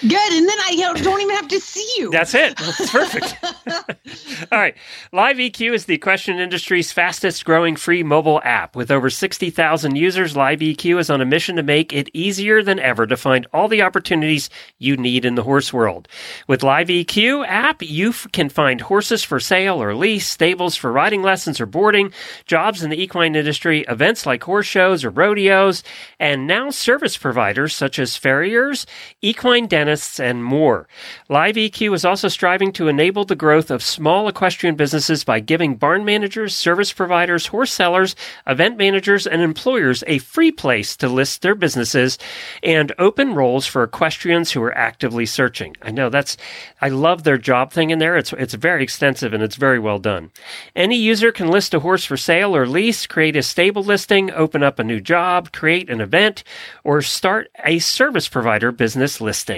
Good, 0.00 0.32
and 0.32 0.48
then 0.48 0.58
I 0.58 0.92
don't 1.02 1.20
even 1.20 1.36
have 1.36 1.48
to 1.48 1.60
see 1.60 1.88
you. 1.98 2.10
That's 2.10 2.34
it. 2.34 2.56
That's 2.56 2.90
perfect. 2.90 3.36
All 4.52 4.58
right. 4.58 4.76
Live 5.12 5.36
EQ 5.36 5.72
is 5.74 5.86
the 5.86 5.94
equestrian 5.94 6.38
industry's 6.38 6.92
fastest 6.92 7.44
growing 7.44 7.76
free 7.76 8.02
mobile 8.02 8.40
app. 8.44 8.76
With 8.76 8.90
over 8.90 9.08
60,000 9.10 9.96
users, 9.96 10.36
Live 10.36 10.60
EQ 10.60 11.00
is 11.00 11.10
on 11.10 11.20
a 11.20 11.26
mission 11.26 11.56
to 11.56 11.62
make 11.62 11.92
it 11.92 12.10
easier 12.12 12.62
than 12.62 12.78
ever 12.78 13.06
to 13.06 13.16
find 13.16 13.46
all 13.52 13.68
the 13.68 13.82
opportunities 13.82 14.50
you 14.78 14.96
need 14.96 15.24
in 15.24 15.34
the 15.34 15.42
horse 15.42 15.72
world. 15.72 16.08
With 16.46 16.62
Live 16.62 16.88
EQ 16.88 17.46
app, 17.46 17.82
you 17.82 18.10
f- 18.10 18.26
can 18.32 18.48
find 18.48 18.80
horses 18.82 19.24
for 19.24 19.40
sale 19.40 19.82
or 19.82 19.94
lease, 19.94 20.26
stables 20.26 20.76
for 20.76 20.92
riding 20.92 21.22
lessons 21.22 21.60
or 21.60 21.66
boarding, 21.66 22.12
jobs 22.44 22.82
in 22.82 22.90
the 22.90 23.00
equine 23.00 23.34
industry, 23.34 23.84
events 23.88 24.26
like 24.26 24.44
horse 24.44 24.66
shows 24.66 25.04
or 25.04 25.10
rodeos, 25.10 25.82
and 26.20 26.46
now 26.46 26.70
service 26.70 27.16
providers 27.16 27.74
such 27.74 27.98
as 27.98 28.16
farriers, 28.16 28.86
equine 29.22 29.65
dentists, 29.66 30.20
and 30.20 30.44
more. 30.44 30.88
Live 31.28 31.56
EQ 31.56 31.94
is 31.94 32.04
also 32.04 32.28
striving 32.28 32.72
to 32.72 32.88
enable 32.88 33.24
the 33.24 33.36
growth 33.36 33.70
of 33.70 33.82
small 33.82 34.28
equestrian 34.28 34.76
businesses 34.76 35.24
by 35.24 35.40
giving 35.40 35.76
barn 35.76 36.04
managers, 36.04 36.54
service 36.54 36.92
providers, 36.92 37.46
horse 37.46 37.72
sellers, 37.72 38.16
event 38.46 38.76
managers, 38.76 39.26
and 39.26 39.42
employers 39.42 40.04
a 40.06 40.18
free 40.18 40.52
place 40.52 40.96
to 40.96 41.08
list 41.08 41.42
their 41.42 41.54
businesses 41.54 42.18
and 42.62 42.92
open 42.98 43.34
roles 43.34 43.66
for 43.66 43.82
equestrians 43.82 44.52
who 44.52 44.62
are 44.62 44.76
actively 44.76 45.26
searching. 45.26 45.76
I 45.82 45.90
know 45.90 46.08
that's, 46.08 46.36
I 46.80 46.88
love 46.88 47.24
their 47.24 47.38
job 47.38 47.72
thing 47.72 47.90
in 47.90 47.98
there. 47.98 48.16
It's, 48.16 48.32
it's 48.32 48.54
very 48.54 48.82
extensive 48.82 49.32
and 49.32 49.42
it's 49.42 49.56
very 49.56 49.78
well 49.78 49.98
done. 49.98 50.30
Any 50.74 50.96
user 50.96 51.32
can 51.32 51.50
list 51.50 51.74
a 51.74 51.80
horse 51.80 52.04
for 52.04 52.16
sale 52.16 52.54
or 52.54 52.66
lease, 52.66 53.06
create 53.06 53.36
a 53.36 53.42
stable 53.42 53.82
listing, 53.82 54.30
open 54.30 54.62
up 54.62 54.78
a 54.78 54.84
new 54.84 55.00
job, 55.00 55.52
create 55.52 55.88
an 55.90 56.00
event, 56.00 56.44
or 56.84 57.02
start 57.02 57.48
a 57.64 57.78
service 57.78 58.28
provider 58.28 58.72
business 58.72 59.20
listing. 59.20 59.55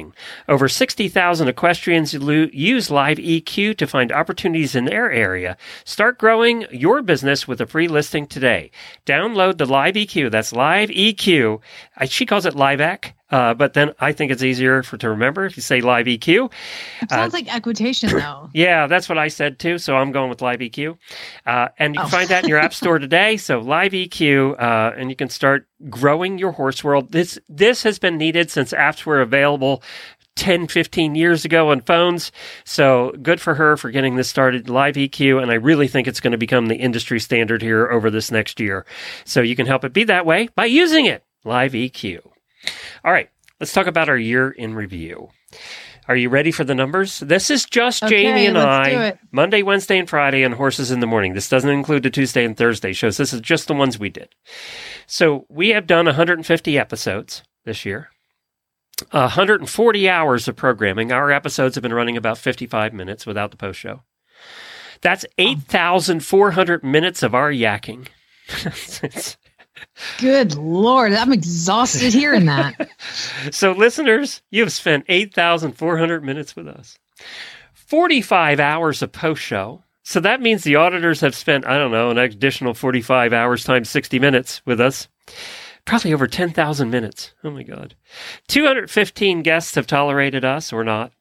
Over 0.49 0.69
60,000 0.69 1.49
equestrians 1.49 2.15
use 2.15 2.91
Live 2.91 3.19
EQ 3.19 3.77
to 3.77 3.87
find 3.87 4.13
opportunities 4.13 4.75
in 4.75 4.85
their 4.85 5.11
area. 5.11 5.57
Start 5.85 6.19
growing 6.19 6.67
your 6.71 7.03
business 7.03 7.47
with 7.47 7.61
a 7.61 7.67
free 7.67 7.89
listing 7.89 8.27
today. 8.27 8.71
Download 9.05 9.59
the 9.59 9.67
Live 9.67 9.95
EQ. 9.95 10.31
That's 10.31 10.53
Live 10.53 10.89
EQ. 10.91 11.61
She 12.07 12.27
calls 12.27 12.47
it 12.47 12.55
LiveEq. 12.55 13.13
Uh, 13.31 13.53
but 13.55 13.75
then 13.75 13.93
I 14.01 14.13
think 14.13 14.33
it's 14.33 14.43
easier 14.43 14.83
for 14.83 14.97
to 14.99 15.11
remember 15.11 15.45
if 15.45 15.57
you 15.57 15.63
say 15.63 15.81
Live 15.81 16.07
EQ. 16.07 16.51
It 17.03 17.11
sounds 17.11 17.33
like 17.35 17.55
equitation, 17.55 18.11
though. 18.11 18.49
Yeah, 18.55 18.87
that's 18.87 19.09
what 19.09 19.19
I 19.19 19.29
said 19.29 19.59
too. 19.59 19.79
So 19.79 19.97
I'm 19.97 20.13
going 20.13 20.31
with 20.31 20.41
Live 20.41 20.61
EQ. 20.61 20.97
Uh, 21.47 21.69
and 21.79 21.95
you 21.95 22.01
can 22.01 22.07
Oh. 22.07 22.11
find 22.11 22.29
that 22.31 22.45
in 22.45 22.49
your 22.49 22.59
app 22.59 22.73
store 22.73 22.99
today. 22.99 23.37
So 23.37 23.59
Live 23.59 23.93
EQ, 23.93 24.61
uh, 24.61 24.95
and 24.97 25.11
you 25.11 25.17
can 25.17 25.29
start 25.29 25.67
growing 25.91 26.39
your 26.39 26.53
horse 26.53 26.83
world. 26.83 27.13
This, 27.13 27.39
this 27.49 27.83
has 27.83 27.99
been 27.99 28.17
needed 28.17 28.51
since 28.51 28.73
apps 28.73 29.05
were 29.05 29.21
available 29.21 29.83
10, 30.37 30.69
15 30.69 31.15
years 31.15 31.45
ago 31.45 31.71
on 31.71 31.81
phones. 31.83 32.33
So 32.65 33.13
good 33.23 33.41
for 33.41 33.55
her 33.57 33.77
for 33.77 33.91
getting 33.91 34.17
this 34.17 34.29
started, 34.31 34.71
Live 34.71 34.95
EQ. 34.95 35.43
And 35.43 35.51
I 35.51 35.55
really 35.55 35.89
think 35.89 36.07
it's 36.09 36.21
going 36.21 36.31
to 36.33 36.39
become 36.39 36.67
the 36.67 36.77
industry 36.77 37.21
standard 37.21 37.61
here 37.61 37.89
over 37.91 38.11
this 38.11 38.31
next 38.31 38.59
year. 38.61 38.87
So 39.25 39.41
you 39.43 39.55
can 39.57 39.67
help 39.67 39.85
it 39.85 39.93
be 39.93 40.05
that 40.05 40.25
way 40.25 40.49
by 40.55 40.65
using 40.67 41.07
it. 41.07 41.25
Live 41.45 41.73
EQ. 41.73 42.21
All 43.05 43.13
right, 43.13 43.29
let's 43.61 43.73
talk 43.73 43.87
about 43.87 44.09
our 44.09 44.17
year 44.19 44.51
in 44.51 44.75
review. 44.75 45.29
Are 46.09 46.17
you 46.17 46.31
ready 46.31 46.51
for 46.51 46.65
the 46.65 46.75
numbers? 46.75 47.21
This 47.21 47.51
is 47.51 47.67
just 47.67 48.03
Okay, 48.03 48.23
Jamie 48.23 48.47
and 48.47 48.57
I. 48.57 49.19
Monday, 49.31 49.63
Wednesday, 49.63 49.99
and 49.99 50.09
Friday 50.09 50.43
on 50.43 50.53
Horses 50.53 50.91
in 50.91 51.01
the 51.01 51.07
Morning. 51.07 51.35
This 51.35 51.51
doesn't 51.51 51.69
include 51.69 52.03
the 52.03 52.09
Tuesday 52.11 52.45
and 52.47 52.57
Thursday 52.57 52.95
shows. 52.95 53.19
This 53.19 53.35
is 53.35 53.43
just 53.43 53.69
the 53.69 53.75
ones 53.75 53.99
we 53.99 54.09
did. 54.09 54.35
So 55.07 55.45
we 55.51 55.69
have 55.71 55.87
done 55.87 56.07
150 56.07 56.79
episodes 56.79 57.43
this 57.67 57.85
year. 57.85 58.09
140 59.11 60.09
hours 60.09 60.49
of 60.49 60.57
programming. 60.57 61.13
Our 61.13 61.31
episodes 61.31 61.75
have 61.77 61.83
been 61.83 61.93
running 61.95 62.17
about 62.17 62.39
55 62.39 62.93
minutes 62.95 63.27
without 63.27 63.51
the 63.51 63.57
post 63.59 63.79
show. 63.79 64.03
That's 65.03 65.25
8,400 65.37 66.83
minutes 66.83 67.23
of 67.23 67.35
our 67.35 67.53
yakking. 67.53 68.09
It's- 69.05 69.37
Good 70.19 70.55
lord, 70.55 71.13
I'm 71.13 71.33
exhausted 71.33 72.13
hearing 72.13 72.47
that. 72.47 72.91
So, 73.51 73.73
listeners, 73.73 74.43
you 74.51 74.63
have 74.63 74.73
spent 74.73 75.05
8,400 75.09 76.25
minutes 76.25 76.55
with 76.57 76.69
us. 76.69 76.99
45 77.75 78.61
hours 78.61 79.01
of 79.01 79.13
post 79.13 79.43
show. 79.43 79.85
So 80.03 80.21
that 80.21 80.41
means 80.41 80.65
the 80.65 80.77
auditors 80.77 81.21
have 81.21 81.35
spent, 81.35 81.67
I 81.67 81.79
don't 81.79 81.91
know, 81.91 82.11
an 82.11 82.19
additional 82.19 82.75
45 82.75 83.33
hours 83.33 83.65
times 83.65 83.91
60 83.91 84.19
minutes 84.19 84.61
with 84.65 84.81
us. 84.81 85.09
Probably 85.85 86.13
over 86.13 86.27
10,000 86.27 86.91
minutes. 86.91 87.33
Oh 87.45 87.51
my 87.51 87.63
God. 87.63 87.95
215 88.49 89.43
guests 89.43 89.75
have 89.75 89.87
tolerated 89.87 90.45
us 90.45 90.73
or 90.73 90.85
not. 90.85 91.13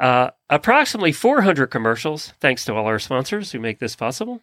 Uh, 0.00 0.30
approximately 0.48 1.12
400 1.12 1.66
commercials, 1.66 2.32
thanks 2.40 2.64
to 2.64 2.74
all 2.74 2.86
our 2.86 2.98
sponsors 2.98 3.52
who 3.52 3.60
make 3.60 3.78
this 3.78 3.96
possible. 3.96 4.40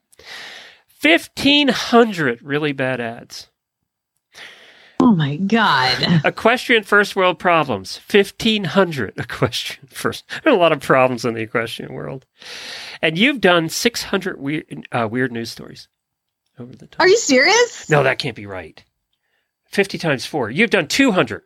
1,500 1.02 2.42
really 2.42 2.72
bad 2.72 3.02
ads. 3.02 3.50
Oh 5.14 5.16
my 5.16 5.36
god. 5.36 6.26
Equestrian 6.26 6.82
first 6.82 7.16
world 7.16 7.38
problems. 7.38 8.00
1,500 8.10 9.14
equestrian 9.20 9.88
first. 9.88 10.24
There 10.44 10.52
are 10.52 10.56
a 10.56 10.60
lot 10.60 10.72
of 10.72 10.80
problems 10.80 11.24
in 11.24 11.36
the 11.36 11.42
equestrian 11.42 11.94
world. 11.94 12.26
And 13.00 13.16
you've 13.16 13.40
done 13.40 13.70
600 13.70 14.42
weird, 14.42 14.88
uh, 14.92 15.08
weird 15.12 15.32
news 15.32 15.52
stories. 15.52 15.88
over 16.58 16.76
the 16.76 16.88
time. 16.88 16.98
Are 16.98 17.08
you 17.08 17.18
serious? 17.18 17.92
No, 17.92 18.02
that 18.02 18.18
can't 18.18 18.36
be 18.36 18.48
right. 18.48 18.84
50 19.66 20.00
times 20.00 20.26
four. 20.26 20.50
You've 20.50 20.72
done 20.72 20.88
200. 20.88 21.44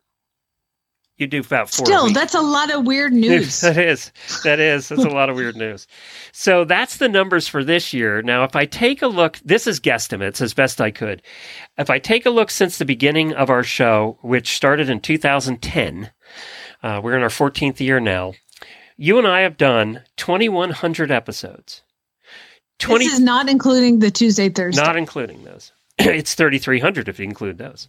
You 1.18 1.26
do 1.26 1.40
about 1.40 1.70
four. 1.72 1.86
Still, 1.86 2.10
that's 2.12 2.36
a 2.36 2.42
lot 2.42 2.72
of 2.72 2.86
weird 2.86 3.12
news. 3.26 3.62
that 3.62 3.78
is. 3.78 4.12
That 4.44 4.60
is. 4.60 4.90
That's 4.90 5.04
a 5.04 5.10
lot 5.10 5.30
of 5.30 5.36
weird 5.36 5.56
news. 5.56 5.88
So 6.32 6.64
that's 6.64 6.98
the 6.98 7.10
numbers 7.10 7.48
for 7.48 7.64
this 7.64 7.92
year. 7.92 8.22
Now, 8.22 8.44
if 8.44 8.56
I 8.56 8.66
take 8.66 9.02
a 9.02 9.08
look, 9.08 9.40
this 9.44 9.66
is 9.66 9.80
guesstimates 9.80 10.42
as 10.42 10.54
best 10.54 10.80
I 10.80 10.92
could. 10.92 11.24
If 11.78 11.90
I 11.90 11.98
take 11.98 12.26
a 12.28 12.30
look 12.30 12.52
since 12.52 12.78
the 12.78 12.86
beginning 12.86 13.34
of 13.34 13.50
our 13.50 13.64
show, 13.64 14.20
which 14.22 14.56
started 14.56 14.90
in 14.92 15.00
2010, 15.00 16.12
uh, 16.84 17.02
we're 17.04 17.16
in 17.18 17.24
our 17.24 17.30
14th 17.30 17.80
year 17.80 18.00
now. 18.00 18.34
You 18.96 19.18
and 19.18 19.28
I 19.28 19.42
have 19.42 19.58
done 19.58 20.04
2,100 20.18 21.10
episodes. 21.12 21.82
20, 22.80 23.06
This 23.06 23.14
is 23.16 23.20
not 23.20 23.50
including 23.50 24.00
the 24.00 24.12
Tuesday, 24.12 24.50
Thursday. 24.50 24.82
not 24.84 24.96
including 24.98 25.44
those. 25.44 25.72
it's 25.98 26.36
3,300 26.36 27.10
if 27.10 27.18
you 27.18 27.26
include 27.26 27.58
those. 27.58 27.88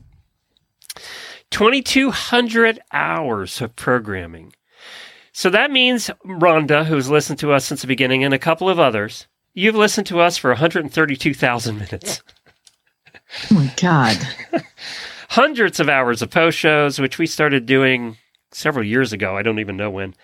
2,200 1.51 2.81
hours 2.93 3.61
of 3.61 3.75
programming. 3.77 4.53
So 5.33 5.51
that 5.51 5.71
means, 5.71 6.11
Rhonda, 6.27 6.85
who's 6.85 7.09
listened 7.09 7.39
to 7.41 7.53
us 7.53 7.65
since 7.65 7.81
the 7.81 7.87
beginning, 7.87 8.25
and 8.25 8.35
a 8.35 8.39
couple 8.39 8.69
of 8.69 8.79
others, 8.79 9.27
you've 9.55 9.77
listened 9.77 10.07
to 10.09 10.21
us 10.21 10.37
for 10.37 10.51
132,000 10.51 11.79
minutes. 11.79 12.23
oh 13.51 13.55
my 13.55 13.73
God. 13.81 14.17
Hundreds 15.31 15.79
of 15.79 15.89
hours 15.89 16.23
of 16.23 16.31
post 16.31 16.59
shows, 16.59 16.99
which 16.99 17.19
we 17.19 17.27
started 17.27 17.67
doing 17.67 18.17
several 18.51 18.85
years 18.85 19.13
ago. 19.13 19.37
I 19.37 19.43
don't 19.43 19.61
even 19.61 19.77
know 19.77 19.91
when. 19.91 20.15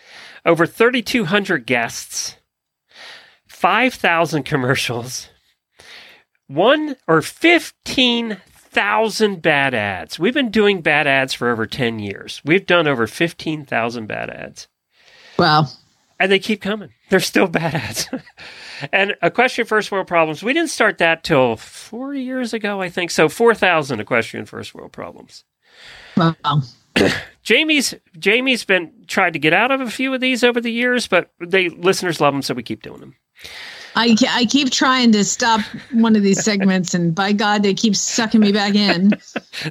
Over 0.44 0.66
3,200 0.66 1.66
guests, 1.66 2.36
5,000 3.46 4.42
commercials, 4.42 5.28
one 6.48 6.96
or 7.06 7.22
15,000 8.74 9.40
bad 9.40 9.72
ads. 9.72 10.18
We've 10.18 10.34
been 10.34 10.50
doing 10.50 10.80
bad 10.80 11.06
ads 11.06 11.32
for 11.32 11.48
over 11.48 11.64
10 11.64 12.00
years. 12.00 12.42
We've 12.44 12.66
done 12.66 12.88
over 12.88 13.06
15,000 13.06 14.06
bad 14.06 14.30
ads. 14.30 14.66
Wow. 15.38 15.66
And 16.18 16.32
they 16.32 16.40
keep 16.40 16.60
coming. 16.60 16.90
They're 17.08 17.20
still 17.20 17.46
bad 17.46 17.76
ads. 17.76 18.08
and 18.92 19.14
equestrian 19.22 19.68
first 19.68 19.92
world 19.92 20.08
problems. 20.08 20.42
We 20.42 20.52
didn't 20.52 20.70
start 20.70 20.98
that 20.98 21.22
till 21.22 21.54
four 21.54 22.14
years 22.14 22.52
ago, 22.52 22.80
I 22.80 22.88
think. 22.88 23.12
So 23.12 23.28
4,000 23.28 24.00
equestrian 24.00 24.44
first 24.44 24.74
world 24.74 24.90
problems. 24.90 25.44
Wow. 26.16 26.34
Jamie's 27.44 27.94
Jamie's 28.18 28.64
been 28.64 28.92
tried 29.06 29.34
to 29.34 29.38
get 29.38 29.52
out 29.52 29.70
of 29.70 29.80
a 29.80 29.90
few 29.90 30.12
of 30.14 30.20
these 30.20 30.42
over 30.42 30.60
the 30.60 30.72
years, 30.72 31.06
but 31.06 31.30
they 31.40 31.68
listeners 31.68 32.20
love 32.20 32.34
them, 32.34 32.42
so 32.42 32.54
we 32.54 32.62
keep 32.64 32.82
doing 32.82 33.00
them. 33.00 33.14
I, 33.96 34.16
I 34.28 34.44
keep 34.46 34.70
trying 34.70 35.12
to 35.12 35.24
stop 35.24 35.60
one 35.92 36.16
of 36.16 36.22
these 36.22 36.42
segments, 36.42 36.94
and 36.94 37.14
by 37.14 37.32
God, 37.32 37.62
they 37.62 37.74
keep 37.74 37.94
sucking 37.94 38.40
me 38.40 38.52
back 38.52 38.74
in. 38.74 39.12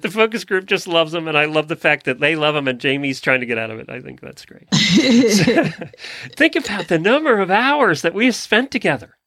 The 0.02 0.10
focus 0.10 0.46
group 0.46 0.66
just 0.66 0.88
loves 0.88 1.12
them, 1.12 1.28
and 1.28 1.38
I 1.38 1.46
love 1.46 1.68
the 1.68 1.76
fact 1.76 2.06
that 2.06 2.20
they 2.20 2.38
love 2.38 2.56
them, 2.56 2.70
and 2.70 2.80
Jamie's 2.80 3.20
trying 3.20 3.42
to 3.42 3.46
get 3.46 3.58
out 3.58 3.70
of 3.70 3.80
it. 3.80 3.90
I 3.90 4.00
think 4.00 4.22
that's 4.22 4.46
great. 4.46 4.68
think 4.72 6.56
about 6.56 6.88
the 6.88 6.98
number 6.98 7.40
of 7.40 7.52
hours 7.52 8.02
that 8.02 8.14
we 8.14 8.26
have 8.26 8.36
spent 8.36 8.72
together. 8.72 9.18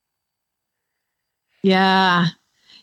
yeah. 1.63 2.29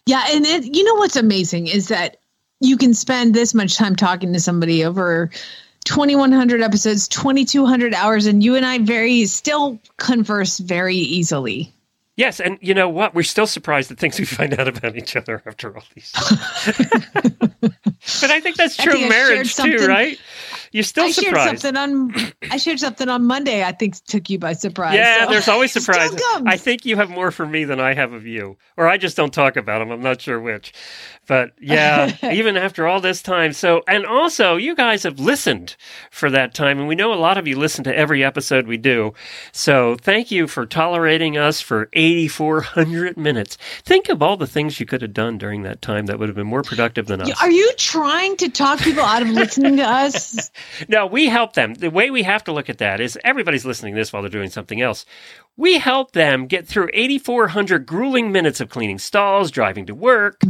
Yeah. 0.05 0.23
And 0.31 0.45
it, 0.45 0.75
you 0.75 0.83
know 0.83 0.95
what's 0.95 1.15
amazing 1.15 1.67
is 1.67 1.87
that 1.87 2.17
you 2.59 2.77
can 2.77 2.93
spend 2.93 3.33
this 3.33 3.53
much 3.53 3.75
time 3.75 3.95
talking 3.95 4.33
to 4.33 4.39
somebody 4.39 4.85
over 4.85 5.31
2100 5.85 6.61
episodes 6.61 7.07
2200 7.07 7.93
hours 7.93 8.25
and 8.25 8.41
you 8.41 8.55
and 8.55 8.65
i 8.65 8.77
very 8.77 9.25
still 9.25 9.77
converse 9.97 10.59
very 10.59 10.95
easily 10.95 11.73
Yes, 12.15 12.39
and 12.39 12.59
you 12.61 12.75
know 12.75 12.89
what? 12.89 13.15
We're 13.15 13.23
still 13.23 13.47
surprised 13.47 13.91
at 13.91 13.97
things 13.97 14.19
we 14.19 14.25
find 14.25 14.59
out 14.59 14.67
about 14.67 14.95
each 14.95 15.15
other 15.15 15.41
after 15.47 15.75
all 15.75 15.83
these. 15.95 16.11
but 17.61 18.29
I 18.29 18.39
think 18.39 18.55
that's 18.55 18.77
true 18.77 19.01
of 19.03 19.09
marriage 19.09 19.55
too, 19.55 19.77
right? 19.87 20.19
You're 20.73 20.83
still 20.83 21.05
i 21.05 21.11
shared 21.11 21.35
something 21.35 21.77
on 21.77 22.13
i 22.51 22.57
shared 22.57 22.79
something 22.79 23.07
on 23.07 23.25
monday 23.25 23.63
i 23.63 23.71
think 23.71 24.03
took 24.05 24.29
you 24.29 24.39
by 24.39 24.53
surprise 24.53 24.95
Yeah, 24.95 25.25
so- 25.25 25.31
there's 25.31 25.47
always 25.47 25.71
surprises. 25.77 26.19
I 26.45 26.57
think 26.57 26.83
you 26.85 26.95
have 26.97 27.09
more 27.09 27.31
for 27.31 27.45
me 27.45 27.63
than 27.63 27.79
I 27.79 27.93
have 27.93 28.11
of 28.11 28.25
you, 28.25 28.57
or 28.75 28.87
I 28.87 28.97
just 28.97 29.15
don't 29.15 29.31
talk 29.33 29.55
about 29.55 29.79
them. 29.79 29.91
I'm 29.91 30.01
not 30.01 30.19
sure 30.21 30.39
which. 30.41 30.73
But 31.25 31.51
yeah, 31.61 32.11
even 32.33 32.57
after 32.57 32.85
all 32.85 32.99
this 32.99 33.21
time. 33.21 33.53
So, 33.53 33.81
and 33.87 34.05
also, 34.05 34.57
you 34.57 34.75
guys 34.75 35.03
have 35.03 35.19
listened 35.19 35.77
for 36.11 36.29
that 36.31 36.53
time, 36.53 36.79
and 36.79 36.87
we 36.87 36.95
know 36.95 37.13
a 37.13 37.15
lot 37.15 37.37
of 37.37 37.47
you 37.47 37.57
listen 37.57 37.83
to 37.85 37.95
every 37.95 38.23
episode 38.25 38.67
we 38.67 38.75
do. 38.75 39.13
So, 39.53 39.95
thank 39.95 40.31
you 40.31 40.47
for 40.47 40.65
tolerating 40.65 41.37
us 41.37 41.61
for 41.61 41.87
8,400 41.93 43.15
minutes. 43.15 43.57
Think 43.83 44.09
of 44.09 44.21
all 44.21 44.35
the 44.35 44.47
things 44.47 44.79
you 44.81 44.85
could 44.85 45.01
have 45.01 45.13
done 45.13 45.37
during 45.37 45.63
that 45.63 45.81
time 45.81 46.07
that 46.07 46.19
would 46.19 46.27
have 46.27 46.35
been 46.35 46.47
more 46.47 46.63
productive 46.63 47.07
than 47.07 47.21
us. 47.21 47.41
are 47.41 47.51
you 47.51 47.71
trying 47.77 48.35
to 48.37 48.49
talk 48.49 48.79
people 48.79 49.03
out 49.03 49.21
of 49.21 49.29
listening 49.29 49.77
to 49.77 49.83
us 49.87 50.51
No, 50.87 51.05
we 51.05 51.27
help 51.27 51.53
them. 51.53 51.73
The 51.75 51.89
way 51.89 52.09
we 52.11 52.23
have 52.23 52.43
to 52.45 52.51
look 52.53 52.69
at 52.69 52.77
that 52.79 52.99
is 52.99 53.17
everybody's 53.23 53.65
listening 53.65 53.93
to 53.95 53.99
this 53.99 54.11
while 54.11 54.21
they're 54.21 54.29
doing 54.29 54.49
something 54.49 54.81
else. 54.81 55.05
We 55.55 55.77
help 55.77 56.13
them 56.13 56.47
get 56.47 56.67
through 56.67 56.89
8,400 56.93 57.85
grueling 57.85 58.31
minutes 58.31 58.59
of 58.59 58.69
cleaning 58.69 58.97
stalls, 58.99 59.51
driving 59.51 59.85
to 59.85 59.93
work, 59.95 60.41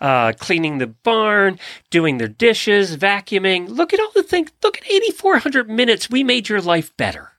uh, 0.00 0.32
cleaning 0.38 0.78
the 0.78 0.86
barn, 0.86 1.58
doing 1.90 2.18
their 2.18 2.28
dishes, 2.28 2.96
vacuuming. 2.96 3.68
Look 3.68 3.92
at 3.92 4.00
all 4.00 4.12
the 4.14 4.22
things. 4.22 4.50
Look 4.62 4.78
at 4.78 4.88
8,400 4.90 5.68
minutes. 5.68 6.08
We 6.08 6.22
made 6.22 6.48
your 6.48 6.60
life 6.60 6.96
better. 6.96 7.32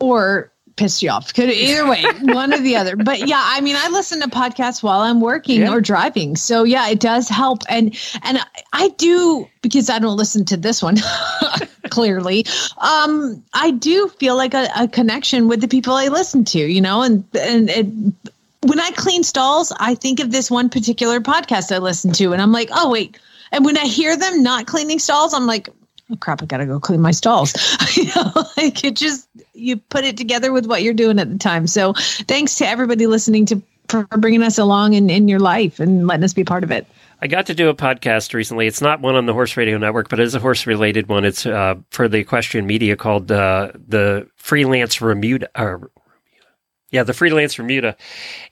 or 0.00 0.52
pissed 0.76 1.02
you 1.02 1.10
off. 1.10 1.32
Could 1.34 1.50
either 1.50 1.86
way, 1.88 2.02
one 2.22 2.52
or 2.54 2.58
the 2.58 2.76
other. 2.76 2.96
But 2.96 3.26
yeah, 3.28 3.42
I 3.44 3.60
mean, 3.60 3.76
I 3.76 3.88
listen 3.88 4.20
to 4.20 4.28
podcasts 4.28 4.82
while 4.82 5.00
I'm 5.00 5.20
working 5.20 5.60
Yeah. 5.60 5.72
or 5.72 5.80
driving. 5.80 6.36
So 6.36 6.64
yeah, 6.64 6.88
it 6.88 7.00
does 7.00 7.28
help. 7.28 7.62
And 7.68 7.96
and 8.22 8.38
I 8.72 8.88
do 8.96 9.48
because 9.62 9.90
I 9.90 9.98
don't 9.98 10.16
listen 10.16 10.44
to 10.46 10.56
this 10.56 10.82
one 10.82 10.96
clearly. 11.90 12.46
Um, 12.78 13.42
I 13.54 13.70
do 13.72 14.08
feel 14.08 14.36
like 14.36 14.54
a, 14.54 14.68
a 14.78 14.88
connection 14.88 15.48
with 15.48 15.60
the 15.60 15.68
people 15.68 15.94
I 15.94 16.08
listen 16.08 16.44
to, 16.46 16.58
you 16.58 16.80
know, 16.80 17.02
and 17.02 17.24
and 17.38 17.70
it 17.70 17.86
when 18.62 18.78
I 18.78 18.90
clean 18.90 19.22
stalls, 19.22 19.72
I 19.80 19.94
think 19.94 20.20
of 20.20 20.30
this 20.32 20.50
one 20.50 20.68
particular 20.68 21.20
podcast 21.20 21.74
I 21.74 21.78
listen 21.78 22.12
to, 22.14 22.32
and 22.32 22.42
I'm 22.42 22.52
like, 22.52 22.68
oh 22.72 22.90
wait. 22.90 23.18
And 23.52 23.64
when 23.64 23.76
I 23.76 23.84
hear 23.86 24.16
them 24.16 24.42
not 24.42 24.66
cleaning 24.66 24.98
stalls, 25.00 25.34
I'm 25.34 25.46
like, 25.46 25.68
oh 26.10 26.16
crap, 26.16 26.42
I 26.42 26.46
gotta 26.46 26.66
go 26.66 26.80
clean 26.80 27.00
my 27.00 27.10
stalls. 27.10 27.54
you 27.96 28.06
know, 28.14 28.32
like 28.56 28.84
it 28.84 28.96
just 28.96 29.28
you 29.54 29.76
put 29.76 30.04
it 30.04 30.16
together 30.16 30.52
with 30.52 30.66
what 30.66 30.82
you're 30.82 30.94
doing 30.94 31.18
at 31.18 31.30
the 31.30 31.38
time. 31.38 31.66
So 31.66 31.94
thanks 31.94 32.56
to 32.56 32.66
everybody 32.66 33.06
listening 33.06 33.46
to 33.46 33.62
for 33.88 34.04
bringing 34.04 34.42
us 34.42 34.58
along 34.58 34.94
in, 34.94 35.10
in 35.10 35.28
your 35.28 35.40
life 35.40 35.80
and 35.80 36.06
letting 36.06 36.24
us 36.24 36.32
be 36.32 36.44
part 36.44 36.64
of 36.64 36.70
it. 36.70 36.86
I 37.22 37.26
got 37.26 37.46
to 37.46 37.54
do 37.54 37.68
a 37.68 37.74
podcast 37.74 38.32
recently. 38.32 38.66
It's 38.66 38.80
not 38.80 39.00
one 39.00 39.14
on 39.14 39.26
the 39.26 39.34
Horse 39.34 39.56
Radio 39.56 39.76
Network, 39.76 40.08
but 40.08 40.20
it 40.20 40.22
is 40.22 40.34
a 40.34 40.40
horse 40.40 40.66
related 40.66 41.08
one. 41.08 41.24
It's 41.24 41.44
uh, 41.44 41.74
for 41.90 42.08
the 42.08 42.18
equestrian 42.18 42.66
media 42.66 42.96
called 42.96 43.30
uh, 43.30 43.72
the 43.74 44.26
Freelance 44.36 44.98
Remuda. 45.02 45.48
Yeah, 46.90 47.04
the 47.04 47.12
Freelance 47.12 47.56
Remuda. 47.56 47.96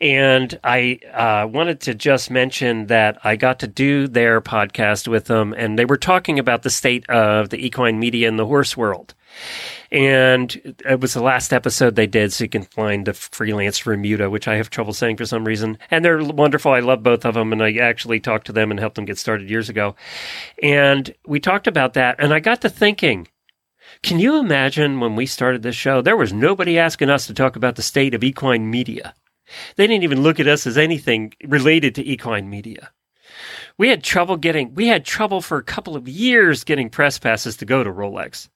And 0.01 0.59
I 0.63 1.01
uh, 1.13 1.49
wanted 1.49 1.81
to 1.83 1.95
just 1.95 2.31
mention 2.31 2.87
that 2.87 3.19
I 3.25 3.37
got 3.37 3.61
to 3.61 3.67
do 3.67 4.07
their 4.07 4.41
podcast 4.41 5.09
with 5.09 5.25
them, 5.25 5.53
and 5.53 5.79
they 5.79 5.85
were 5.85 5.97
talking 5.97 6.39
about 6.39 6.63
the 6.63 6.71
state 6.71 7.09
of 7.11 7.51
the 7.51 7.65
equine 7.65 7.99
media 7.99 8.29
in 8.29 8.37
the 8.37 8.47
horse 8.47 8.77
world. 8.77 9.15
And 9.91 10.77
it 10.85 11.01
was 11.01 11.15
the 11.15 11.23
last 11.23 11.53
episode 11.53 11.97
they 11.97 12.07
did, 12.07 12.33
so 12.33 12.45
you 12.45 12.51
can 12.51 12.65
find 12.65 13.07
the 13.07 13.15
freelance 13.15 13.81
Remuda, 13.81 14.31
which 14.31 14.47
I 14.47 14.57
have 14.57 14.71
trouble 14.71 14.93
saying 14.93 15.17
for 15.17 15.25
some 15.25 15.45
reason. 15.45 15.79
And 15.91 16.05
they're 16.05 16.23
wonderful. 16.23 16.73
I 16.73 16.81
love 16.81 17.03
both 17.03 17.25
of 17.25 17.35
them, 17.35 17.53
and 17.53 17.63
I 17.63 17.73
actually 17.75 18.21
talked 18.21 18.47
to 18.47 18.53
them 18.53 18.71
and 18.71 18.79
helped 18.79 18.97
them 18.97 19.07
get 19.07 19.19
started 19.19 19.51
years 19.51 19.69
ago. 19.69 19.97
And 20.63 21.13
we 21.27 21.41
talked 21.41 21.67
about 21.67 21.95
that, 21.95 22.17
and 22.19 22.33
I 22.35 22.41
got 22.41 22.61
to 22.63 22.69
thinking. 22.69 23.29
Can 24.03 24.19
you 24.19 24.39
imagine 24.39 25.01
when 25.01 25.17
we 25.17 25.27
started 25.27 25.63
this 25.63 25.77
show? 25.77 26.01
There 26.01 26.17
was 26.17 26.33
nobody 26.33 26.79
asking 26.79 27.11
us 27.11 27.27
to 27.27 27.35
talk 27.35 27.57
about 27.57 27.77
the 27.77 27.83
state 27.83 28.15
of 28.15 28.23
equine 28.23 28.71
media. 28.71 29.15
They 29.77 29.87
didn't 29.87 30.05
even 30.05 30.23
look 30.23 30.39
at 30.39 30.47
us 30.47 30.67
as 30.67 30.79
anything 30.79 31.33
related 31.45 31.95
to 31.97 32.07
equine 32.07 32.51
media. 32.51 32.91
We 33.77 33.89
had 33.89 34.03
trouble 34.03 34.37
getting, 34.37 34.75
we 34.75 34.89
had 34.89 35.05
trouble 35.05 35.41
for 35.41 35.59
a 35.59 35.63
couple 35.63 35.97
of 35.97 36.09
years 36.09 36.65
getting 36.65 36.91
press 36.91 37.19
passes 37.19 37.57
to 37.59 37.65
go 37.65 37.83
to 37.83 37.91
Rolex. 37.91 38.49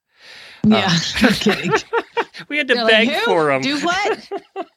Yeah, 0.64 0.86
um, 0.86 0.92
no 1.22 1.28
kidding. 1.28 1.72
We 2.48 2.56
had 2.56 2.66
to 2.68 2.74
They're 2.74 2.86
beg 2.86 3.08
like, 3.08 3.22
for 3.22 3.46
them. 3.46 3.60
Do 3.62 3.78
what? 3.80 4.30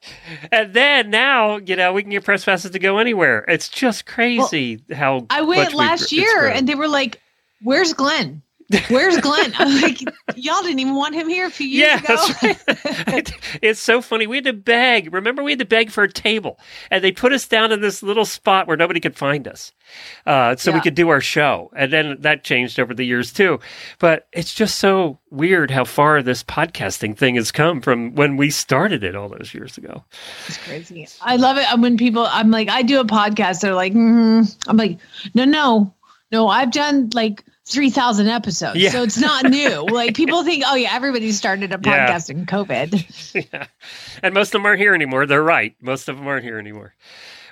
And 0.52 0.74
then 0.74 1.10
now, 1.10 1.56
you 1.56 1.74
know, 1.74 1.92
we 1.92 2.02
can 2.02 2.10
get 2.10 2.24
press 2.24 2.44
passes 2.44 2.70
to 2.72 2.78
go 2.78 2.98
anywhere. 2.98 3.44
It's 3.48 3.68
just 3.68 4.06
crazy 4.06 4.82
how 4.92 5.26
I 5.30 5.42
went 5.42 5.74
last 5.74 6.12
year 6.12 6.46
and 6.46 6.68
they 6.68 6.74
were 6.74 6.88
like, 6.88 7.20
"Where's 7.62 7.92
Glenn?" 7.92 8.42
Where's 8.88 9.18
Glenn? 9.18 9.52
I'm 9.58 9.80
like, 9.82 10.00
y'all 10.34 10.62
didn't 10.62 10.80
even 10.80 10.94
want 10.94 11.14
him 11.14 11.28
here 11.28 11.46
a 11.46 11.50
few 11.50 11.68
years 11.68 12.02
yeah, 12.02 12.14
ago. 12.14 12.56
right. 13.06 13.32
it's 13.62 13.80
so 13.80 14.02
funny. 14.02 14.26
We 14.26 14.38
had 14.38 14.44
to 14.46 14.52
beg. 14.52 15.12
Remember, 15.14 15.42
we 15.42 15.52
had 15.52 15.60
to 15.60 15.64
beg 15.64 15.90
for 15.90 16.02
a 16.02 16.10
table, 16.12 16.58
and 16.90 17.02
they 17.02 17.12
put 17.12 17.32
us 17.32 17.46
down 17.46 17.70
in 17.70 17.80
this 17.80 18.02
little 18.02 18.24
spot 18.24 18.66
where 18.66 18.76
nobody 18.76 18.98
could 18.98 19.16
find 19.16 19.46
us, 19.46 19.72
uh, 20.26 20.56
so 20.56 20.72
we 20.72 20.80
could 20.80 20.94
do 20.94 21.08
our 21.10 21.20
show. 21.20 21.70
And 21.76 21.92
then 21.92 22.16
that 22.20 22.42
changed 22.42 22.80
over 22.80 22.92
the 22.92 23.04
years 23.04 23.32
too. 23.32 23.60
But 23.98 24.26
it's 24.32 24.52
just 24.52 24.78
so 24.78 25.18
weird 25.30 25.70
how 25.70 25.84
far 25.84 26.22
this 26.22 26.42
podcasting 26.42 27.16
thing 27.16 27.36
has 27.36 27.52
come 27.52 27.80
from 27.80 28.14
when 28.14 28.36
we 28.36 28.50
started 28.50 29.04
it 29.04 29.14
all 29.14 29.28
those 29.28 29.54
years 29.54 29.78
ago. 29.78 30.04
It's 30.48 30.58
crazy. 30.58 31.06
I 31.20 31.36
love 31.36 31.56
it 31.56 31.66
when 31.78 31.96
people. 31.96 32.26
I'm 32.26 32.50
like, 32.50 32.68
I 32.68 32.82
do 32.82 33.00
a 33.00 33.04
podcast. 33.04 33.60
They're 33.60 33.74
like, 33.74 33.92
mm 33.92 34.26
I'm 34.66 34.76
like, 34.76 34.98
no, 35.34 35.44
no, 35.44 35.94
no. 36.32 36.48
I've 36.48 36.72
done 36.72 37.10
like 37.14 37.44
three 37.66 37.90
thousand 37.90 38.28
episodes, 38.28 38.78
Yeah. 38.78 38.90
so 38.90 39.02
it's 39.02 39.18
not 39.18 39.44
new. 39.50 39.84
like 39.90 40.14
people 40.14 40.44
think, 40.44 40.62
oh 40.66 40.74
yeah, 40.76 40.94
everybody 40.94 41.32
started 41.32 41.72
a 41.72 41.80
Yeah. 41.82 42.08
podcast 42.08 42.30
in 42.30 42.46
COVID. 42.46 43.48
yeah. 43.52 43.66
And 44.22 44.32
most 44.34 44.48
of 44.48 44.52
them 44.60 44.66
aren't 44.66 44.80
here 44.80 44.94
anymore. 44.94 45.26
They're 45.26 45.42
right. 45.42 45.74
Most 45.80 46.08
of 46.08 46.16
them 46.16 46.26
aren't 46.26 46.44
here 46.44 46.58
anymore. 46.58 46.94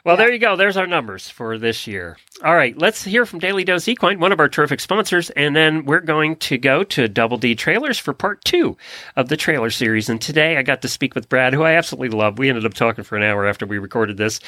Well, 0.04 0.18
there 0.18 0.30
you 0.30 0.38
go. 0.38 0.54
There's 0.54 0.76
our 0.76 0.86
numbers 0.86 1.30
for 1.30 1.56
this 1.56 1.86
year. 1.86 2.18
All 2.44 2.54
right, 2.54 2.76
let's 2.76 3.02
hear 3.02 3.24
from 3.24 3.38
Daily 3.38 3.64
Dose 3.64 3.88
Equine, 3.88 4.20
one 4.20 4.32
of 4.32 4.38
our 4.38 4.50
terrific 4.50 4.80
sponsors, 4.80 5.30
and 5.30 5.56
then 5.56 5.86
we're 5.86 6.00
going 6.00 6.36
to 6.36 6.58
go 6.58 6.84
to 6.84 7.08
Double 7.08 7.38
D 7.38 7.54
Trailers 7.54 7.98
for 7.98 8.12
part 8.12 8.44
two 8.44 8.76
of 9.16 9.30
the 9.30 9.36
trailer 9.38 9.70
series. 9.70 10.10
And 10.10 10.20
today 10.20 10.58
I 10.58 10.62
got 10.62 10.82
to 10.82 10.88
speak 10.88 11.14
with 11.14 11.30
Brad, 11.30 11.54
who 11.54 11.62
I 11.62 11.72
absolutely 11.72 12.14
love. 12.18 12.38
We 12.38 12.50
ended 12.50 12.66
up 12.66 12.74
talking 12.74 13.02
for 13.02 13.16
an 13.16 13.22
hour 13.22 13.46
after 13.46 13.64
we 13.64 13.78
recorded 13.78 14.18
this. 14.18 14.40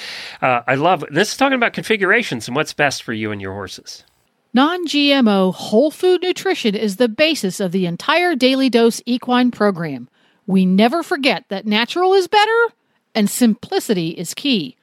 Uh, 0.43 0.61
I 0.67 0.75
love 0.75 1.03
this 1.11 1.31
is 1.31 1.37
talking 1.39 1.57
about 1.57 1.73
configurations 1.73 2.47
and 2.49 2.55
what's 2.55 2.75
best 2.75 3.03
for 3.03 3.15
you 3.15 3.33
and 3.33 3.41
your 3.41 3.55
horses. 3.55 4.05
Non 4.55 4.87
GMO 4.87 5.53
whole 5.53 5.91
food 5.91 6.23
nutrition 6.23 6.75
is 6.75 6.97
the 6.97 7.09
basis 7.09 7.61
of 7.61 7.73
the 7.73 7.87
entire 7.87 8.35
Daily 8.35 8.71
Dose 8.71 9.03
Equine 9.05 9.51
program. 9.51 10.09
We 10.47 10.65
never 10.65 11.03
forget 11.03 11.45
that 11.49 11.67
natural 11.67 12.15
is 12.15 12.29
better 12.29 12.69
and 13.15 13.29
simplicity 13.29 14.11
is 14.11 14.35
key. 14.35 14.77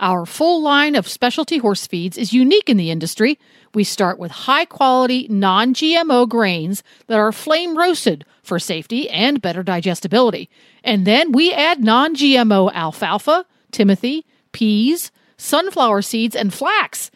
Our 0.00 0.24
full 0.26 0.62
line 0.62 0.94
of 0.94 1.08
specialty 1.08 1.58
horse 1.58 1.86
feeds 1.86 2.16
is 2.16 2.32
unique 2.32 2.70
in 2.70 2.76
the 2.76 2.90
industry. 2.90 3.38
We 3.74 3.82
start 3.82 4.18
with 4.18 4.30
high 4.30 4.64
quality 4.64 5.26
non 5.28 5.74
GMO 5.74 6.28
grains 6.28 6.84
that 7.08 7.18
are 7.18 7.32
flame 7.32 7.76
roasted 7.76 8.24
for 8.42 8.60
safety 8.60 9.10
and 9.10 9.42
better 9.42 9.64
digestibility. 9.64 10.48
And 10.84 11.04
then 11.04 11.32
we 11.32 11.52
add 11.52 11.82
non 11.82 12.14
GMO 12.14 12.72
alfalfa, 12.72 13.44
timothy, 13.72 14.24
peas, 14.52 15.10
sunflower 15.36 16.02
seeds, 16.02 16.36
and 16.36 16.54
flax. 16.54 17.10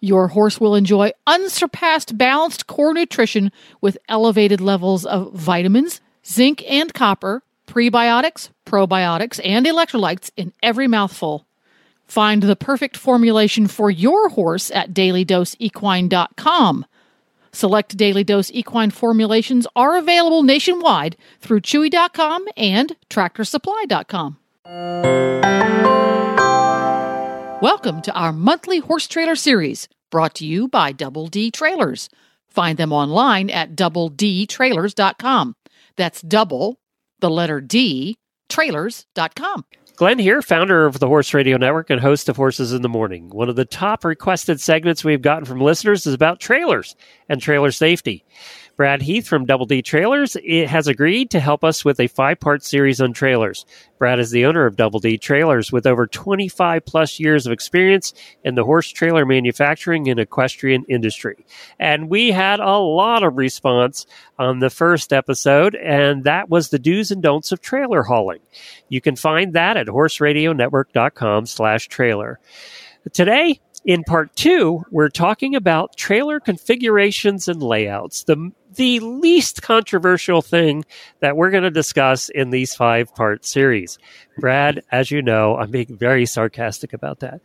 Your 0.00 0.28
horse 0.28 0.60
will 0.60 0.74
enjoy 0.74 1.12
unsurpassed 1.26 2.16
balanced 2.18 2.66
core 2.66 2.92
nutrition 2.94 3.50
with 3.80 3.98
elevated 4.08 4.60
levels 4.60 5.06
of 5.06 5.32
vitamins, 5.32 6.00
zinc, 6.26 6.62
and 6.70 6.92
copper, 6.92 7.42
prebiotics, 7.66 8.50
probiotics, 8.64 9.40
and 9.44 9.66
electrolytes 9.66 10.30
in 10.36 10.52
every 10.62 10.86
mouthful. 10.86 11.46
Find 12.06 12.42
the 12.42 12.56
perfect 12.56 12.96
formulation 12.96 13.66
for 13.66 13.90
your 13.90 14.28
horse 14.28 14.70
at 14.70 14.92
dailydoseequine.com. 14.92 16.86
Select 17.52 17.96
Daily 17.96 18.22
Dose 18.22 18.50
Equine 18.52 18.90
formulations 18.90 19.66
are 19.74 19.96
available 19.96 20.42
nationwide 20.42 21.16
through 21.40 21.60
Chewy.com 21.62 22.46
and 22.56 22.94
TractorSupply.com. 23.08 24.36
Welcome 27.62 28.02
to 28.02 28.12
our 28.12 28.34
monthly 28.34 28.80
horse 28.80 29.06
trailer 29.06 29.34
series, 29.34 29.88
brought 30.10 30.34
to 30.34 30.46
you 30.46 30.68
by 30.68 30.92
Double 30.92 31.26
D 31.26 31.50
Trailers. 31.50 32.10
Find 32.48 32.76
them 32.76 32.92
online 32.92 33.48
at 33.48 33.74
doubledtrailers.com. 33.74 35.56
That's 35.96 36.20
double, 36.20 36.78
the 37.20 37.30
letter 37.30 37.62
D, 37.62 38.18
trailers.com. 38.50 39.64
Glenn 39.96 40.18
here, 40.18 40.42
founder 40.42 40.84
of 40.84 40.98
the 40.98 41.06
Horse 41.06 41.32
Radio 41.32 41.56
Network 41.56 41.88
and 41.88 41.98
host 41.98 42.28
of 42.28 42.36
Horses 42.36 42.74
in 42.74 42.82
the 42.82 42.90
Morning. 42.90 43.30
One 43.30 43.48
of 43.48 43.56
the 43.56 43.64
top 43.64 44.04
requested 44.04 44.60
segments 44.60 45.02
we've 45.02 45.22
gotten 45.22 45.46
from 45.46 45.62
listeners 45.62 46.06
is 46.06 46.12
about 46.12 46.38
trailers 46.40 46.94
and 47.30 47.40
trailer 47.40 47.70
safety. 47.72 48.22
Brad 48.76 49.00
Heath 49.00 49.26
from 49.26 49.46
Double 49.46 49.64
D 49.64 49.80
Trailers 49.80 50.36
has 50.44 50.86
agreed 50.86 51.30
to 51.30 51.40
help 51.40 51.64
us 51.64 51.82
with 51.82 51.98
a 51.98 52.08
five 52.08 52.38
part 52.40 52.62
series 52.62 53.00
on 53.00 53.14
trailers. 53.14 53.64
Brad 53.98 54.20
is 54.20 54.30
the 54.30 54.44
owner 54.44 54.66
of 54.66 54.76
Double 54.76 55.00
D 55.00 55.16
Trailers 55.16 55.72
with 55.72 55.86
over 55.86 56.06
25 56.06 56.84
plus 56.84 57.18
years 57.18 57.46
of 57.46 57.52
experience 57.52 58.12
in 58.44 58.54
the 58.54 58.64
horse 58.64 58.88
trailer 58.88 59.24
manufacturing 59.24 60.08
and 60.08 60.20
equestrian 60.20 60.84
industry. 60.90 61.46
And 61.78 62.10
we 62.10 62.30
had 62.30 62.60
a 62.60 62.76
lot 62.76 63.22
of 63.22 63.38
response 63.38 64.04
on 64.38 64.58
the 64.58 64.68
first 64.68 65.10
episode, 65.10 65.74
and 65.74 66.24
that 66.24 66.50
was 66.50 66.68
the 66.68 66.78
do's 66.78 67.10
and 67.10 67.22
don'ts 67.22 67.52
of 67.52 67.62
trailer 67.62 68.02
hauling. 68.02 68.40
You 68.90 69.00
can 69.00 69.16
find 69.16 69.54
that 69.54 69.78
at 69.78 69.86
horseradionetwork.com 69.86 71.46
slash 71.46 71.88
trailer. 71.88 72.40
Today, 73.12 73.60
in 73.86 74.02
part 74.02 74.34
two, 74.34 74.84
we're 74.90 75.08
talking 75.08 75.54
about 75.54 75.96
trailer 75.96 76.40
configurations 76.40 77.46
and 77.46 77.62
layouts, 77.62 78.24
the, 78.24 78.50
the 78.74 78.98
least 78.98 79.62
controversial 79.62 80.42
thing 80.42 80.84
that 81.20 81.36
we're 81.36 81.52
going 81.52 81.62
to 81.62 81.70
discuss 81.70 82.28
in 82.28 82.50
these 82.50 82.74
five 82.74 83.14
part 83.14 83.44
series. 83.44 83.96
Brad, 84.38 84.82
as 84.90 85.12
you 85.12 85.22
know, 85.22 85.56
I'm 85.56 85.70
being 85.70 85.96
very 85.96 86.26
sarcastic 86.26 86.92
about 86.92 87.20
that 87.20 87.40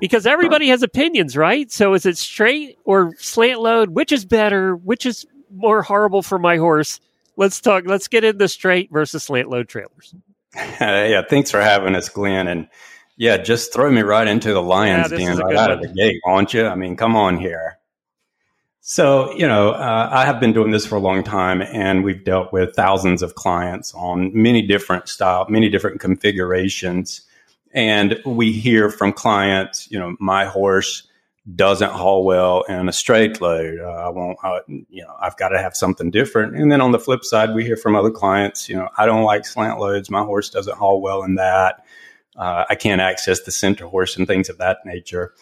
because 0.00 0.26
everybody 0.26 0.68
has 0.68 0.82
opinions, 0.82 1.36
right? 1.36 1.70
So 1.70 1.92
is 1.92 2.06
it 2.06 2.16
straight 2.16 2.78
or 2.86 3.12
slant 3.18 3.60
load? 3.60 3.90
Which 3.90 4.12
is 4.12 4.24
better? 4.24 4.74
Which 4.74 5.04
is 5.04 5.26
more 5.54 5.82
horrible 5.82 6.22
for 6.22 6.38
my 6.38 6.56
horse? 6.56 7.00
Let's 7.36 7.60
talk, 7.60 7.84
let's 7.86 8.08
get 8.08 8.24
into 8.24 8.48
straight 8.48 8.90
versus 8.90 9.24
slant 9.24 9.50
load 9.50 9.68
trailers. 9.68 10.14
yeah, 10.54 11.20
thanks 11.28 11.50
for 11.50 11.60
having 11.60 11.94
us, 11.94 12.08
Glenn. 12.08 12.48
And 12.48 12.66
yeah, 13.16 13.38
just 13.38 13.72
throw 13.72 13.90
me 13.90 14.02
right 14.02 14.28
into 14.28 14.52
the 14.52 14.62
lion's 14.62 15.10
this 15.10 15.20
den 15.20 15.38
right 15.38 15.56
out 15.56 15.70
of 15.70 15.80
the 15.80 15.88
gate, 15.88 16.20
won't 16.24 16.52
you? 16.52 16.66
I 16.66 16.74
mean, 16.74 16.96
come 16.96 17.16
on 17.16 17.38
here. 17.38 17.78
So, 18.80 19.34
you 19.34 19.48
know, 19.48 19.70
uh, 19.70 20.08
I 20.12 20.26
have 20.26 20.38
been 20.38 20.52
doing 20.52 20.70
this 20.70 20.86
for 20.86 20.94
a 20.94 21.00
long 21.00 21.24
time 21.24 21.60
and 21.60 22.04
we've 22.04 22.22
dealt 22.22 22.52
with 22.52 22.76
thousands 22.76 23.20
of 23.20 23.34
clients 23.34 23.92
on 23.94 24.30
many 24.32 24.62
different 24.62 25.08
style, 25.08 25.46
many 25.48 25.68
different 25.68 26.00
configurations. 26.00 27.22
And 27.72 28.20
we 28.24 28.52
hear 28.52 28.90
from 28.90 29.12
clients, 29.12 29.90
you 29.90 29.98
know, 29.98 30.14
my 30.20 30.44
horse 30.44 31.08
doesn't 31.54 31.92
haul 31.92 32.24
well 32.24 32.62
in 32.62 32.88
a 32.88 32.92
straight 32.92 33.40
load. 33.40 33.80
Uh, 33.80 33.88
I 33.88 34.08
won't, 34.08 34.38
uh, 34.44 34.60
you 34.68 35.02
know, 35.02 35.16
I've 35.20 35.36
got 35.36 35.48
to 35.48 35.58
have 35.58 35.76
something 35.76 36.10
different. 36.10 36.56
And 36.56 36.70
then 36.70 36.80
on 36.80 36.92
the 36.92 36.98
flip 36.98 37.24
side, 37.24 37.54
we 37.54 37.64
hear 37.64 37.76
from 37.76 37.96
other 37.96 38.10
clients, 38.10 38.68
you 38.68 38.76
know, 38.76 38.88
I 38.98 39.06
don't 39.06 39.24
like 39.24 39.46
slant 39.46 39.78
loads. 39.78 40.10
My 40.10 40.22
horse 40.22 40.50
doesn't 40.50 40.76
haul 40.76 41.00
well 41.00 41.22
in 41.22 41.36
that. 41.36 41.84
Uh, 42.36 42.64
I 42.68 42.74
can't 42.74 43.00
access 43.00 43.40
the 43.40 43.50
center 43.50 43.86
horse 43.86 44.16
and 44.16 44.26
things 44.26 44.48
of 44.48 44.58
that 44.58 44.78
nature. 44.84 45.32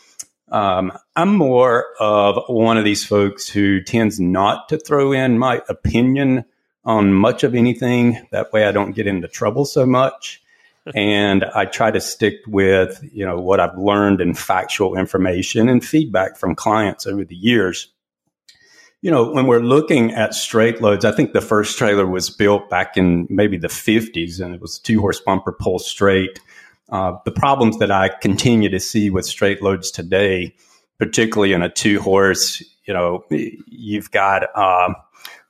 Um, 0.51 0.93
I'm 1.17 1.35
more 1.35 1.87
of 1.99 2.39
one 2.49 2.77
of 2.77 2.85
these 2.85 3.05
folks 3.05 3.49
who 3.49 3.83
tends 3.83 4.21
not 4.21 4.69
to 4.69 4.79
throw 4.79 5.13
in 5.13 5.39
my 5.39 5.63
opinion 5.69 6.45
on 6.85 7.13
much 7.13 7.45
of 7.45 7.55
anything. 7.55 8.27
That 8.31 8.53
way 8.53 8.67
I 8.67 8.73
don't 8.73 8.93
get 8.93 9.07
into 9.07 9.27
trouble 9.27 9.65
so 9.65 9.87
much. 9.87 10.43
and 10.95 11.45
I 11.45 11.65
try 11.65 11.91
to 11.91 12.01
stick 12.01 12.35
with, 12.47 13.03
you 13.13 13.25
know, 13.25 13.37
what 13.37 13.59
I've 13.59 13.79
learned 13.79 14.21
in 14.21 14.35
factual 14.35 14.97
information 14.97 15.69
and 15.69 15.85
feedback 15.85 16.37
from 16.37 16.55
clients 16.55 17.07
over 17.07 17.25
the 17.25 17.37
years. 17.37 17.89
You 19.01 19.11
know, 19.11 19.31
when 19.33 19.47
we're 19.47 19.61
looking 19.61 20.13
at 20.13 20.35
straight 20.35 20.81
loads, 20.81 21.05
I 21.05 21.13
think 21.13 21.33
the 21.33 21.41
first 21.41 21.79
trailer 21.79 22.07
was 22.07 22.31
built 22.31 22.71
back 22.71 22.97
in 22.97 23.27
maybe 23.31 23.57
the 23.57 23.69
50s 23.69 24.41
and 24.41 24.55
it 24.55 24.61
was 24.61 24.79
a 24.79 24.83
two 24.83 25.01
horse 25.01 25.21
bumper 25.21 25.53
pull 25.53 25.79
straight. 25.79 26.39
Uh, 26.91 27.17
the 27.25 27.33
problems 27.33 27.79
that 27.79 27.91
I 27.91 28.09
continue 28.09 28.69
to 28.69 28.81
see 28.81 29.11
with 29.11 29.25
straight 29.25 29.63
loads 29.63 29.91
today, 29.91 30.55
particularly 30.99 31.53
in 31.53 31.63
a 31.63 31.69
two 31.69 32.01
horse, 32.01 32.63
you 32.85 32.93
know, 32.93 33.25
you've 33.31 34.11
got, 34.11 34.57
um, 34.57 34.95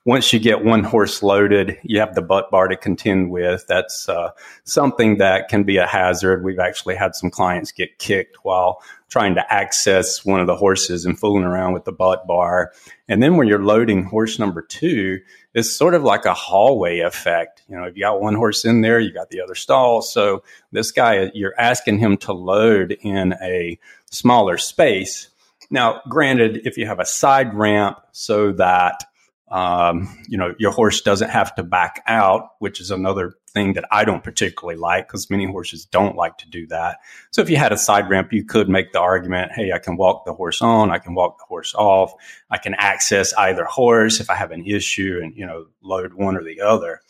once 0.06 0.32
you 0.32 0.38
get 0.38 0.64
one 0.64 0.84
horse 0.84 1.22
loaded, 1.22 1.78
you 1.82 1.98
have 1.98 2.14
the 2.14 2.22
butt 2.22 2.50
bar 2.50 2.68
to 2.68 2.76
contend 2.76 3.30
with. 3.30 3.64
That's 3.66 4.06
uh, 4.08 4.30
something 4.64 5.16
that 5.16 5.48
can 5.48 5.64
be 5.64 5.78
a 5.78 5.86
hazard. 5.86 6.44
We've 6.44 6.58
actually 6.58 6.94
had 6.94 7.14
some 7.14 7.30
clients 7.30 7.72
get 7.72 7.98
kicked 7.98 8.36
while 8.42 8.82
trying 9.08 9.34
to 9.34 9.52
access 9.52 10.24
one 10.24 10.40
of 10.40 10.46
the 10.46 10.56
horses 10.56 11.06
and 11.06 11.18
fooling 11.18 11.44
around 11.44 11.72
with 11.72 11.84
the 11.84 11.92
butt 11.92 12.26
bar. 12.26 12.72
And 13.08 13.22
then 13.22 13.36
when 13.36 13.48
you're 13.48 13.64
loading 13.64 14.04
horse 14.04 14.38
number 14.38 14.60
two, 14.60 15.20
it's 15.54 15.72
sort 15.72 15.94
of 15.94 16.02
like 16.02 16.24
a 16.24 16.34
hallway 16.34 16.98
effect. 16.98 17.62
You 17.68 17.76
know, 17.76 17.84
if 17.84 17.96
you 17.96 18.02
got 18.02 18.20
one 18.20 18.34
horse 18.34 18.64
in 18.64 18.80
there, 18.80 18.98
you 18.98 19.12
got 19.12 19.30
the 19.30 19.40
other 19.40 19.54
stall. 19.54 20.02
So 20.02 20.42
this 20.72 20.90
guy, 20.90 21.30
you're 21.32 21.54
asking 21.58 21.98
him 21.98 22.16
to 22.18 22.32
load 22.32 22.96
in 23.00 23.34
a 23.40 23.78
smaller 24.10 24.58
space. 24.58 25.28
Now, 25.70 26.02
granted, 26.08 26.66
if 26.66 26.76
you 26.76 26.86
have 26.86 27.00
a 27.00 27.06
side 27.06 27.54
ramp 27.54 28.00
so 28.12 28.52
that 28.52 29.04
Um, 29.48 30.24
you 30.26 30.38
know, 30.38 30.54
your 30.58 30.72
horse 30.72 31.00
doesn't 31.02 31.30
have 31.30 31.54
to 31.56 31.62
back 31.62 32.02
out, 32.06 32.50
which 32.58 32.80
is 32.80 32.90
another 32.90 33.34
thing 33.52 33.74
that 33.74 33.84
I 33.90 34.04
don't 34.04 34.24
particularly 34.24 34.78
like 34.78 35.06
because 35.06 35.30
many 35.30 35.46
horses 35.46 35.84
don't 35.84 36.16
like 36.16 36.38
to 36.38 36.48
do 36.48 36.66
that. 36.68 36.98
So 37.30 37.40
if 37.40 37.48
you 37.48 37.56
had 37.56 37.72
a 37.72 37.78
side 37.78 38.08
ramp, 38.08 38.32
you 38.32 38.44
could 38.44 38.68
make 38.68 38.92
the 38.92 39.00
argument, 39.00 39.52
Hey, 39.52 39.72
I 39.72 39.78
can 39.78 39.96
walk 39.96 40.24
the 40.24 40.34
horse 40.34 40.60
on. 40.60 40.90
I 40.90 40.98
can 40.98 41.14
walk 41.14 41.38
the 41.38 41.44
horse 41.44 41.74
off. 41.74 42.12
I 42.50 42.58
can 42.58 42.74
access 42.74 43.32
either 43.34 43.64
horse 43.64 44.18
if 44.18 44.30
I 44.30 44.34
have 44.34 44.50
an 44.50 44.66
issue 44.66 45.20
and, 45.22 45.36
you 45.36 45.46
know, 45.46 45.66
load 45.82 46.14
one 46.14 46.36
or 46.36 46.42
the 46.42 46.60
other. 46.60 47.00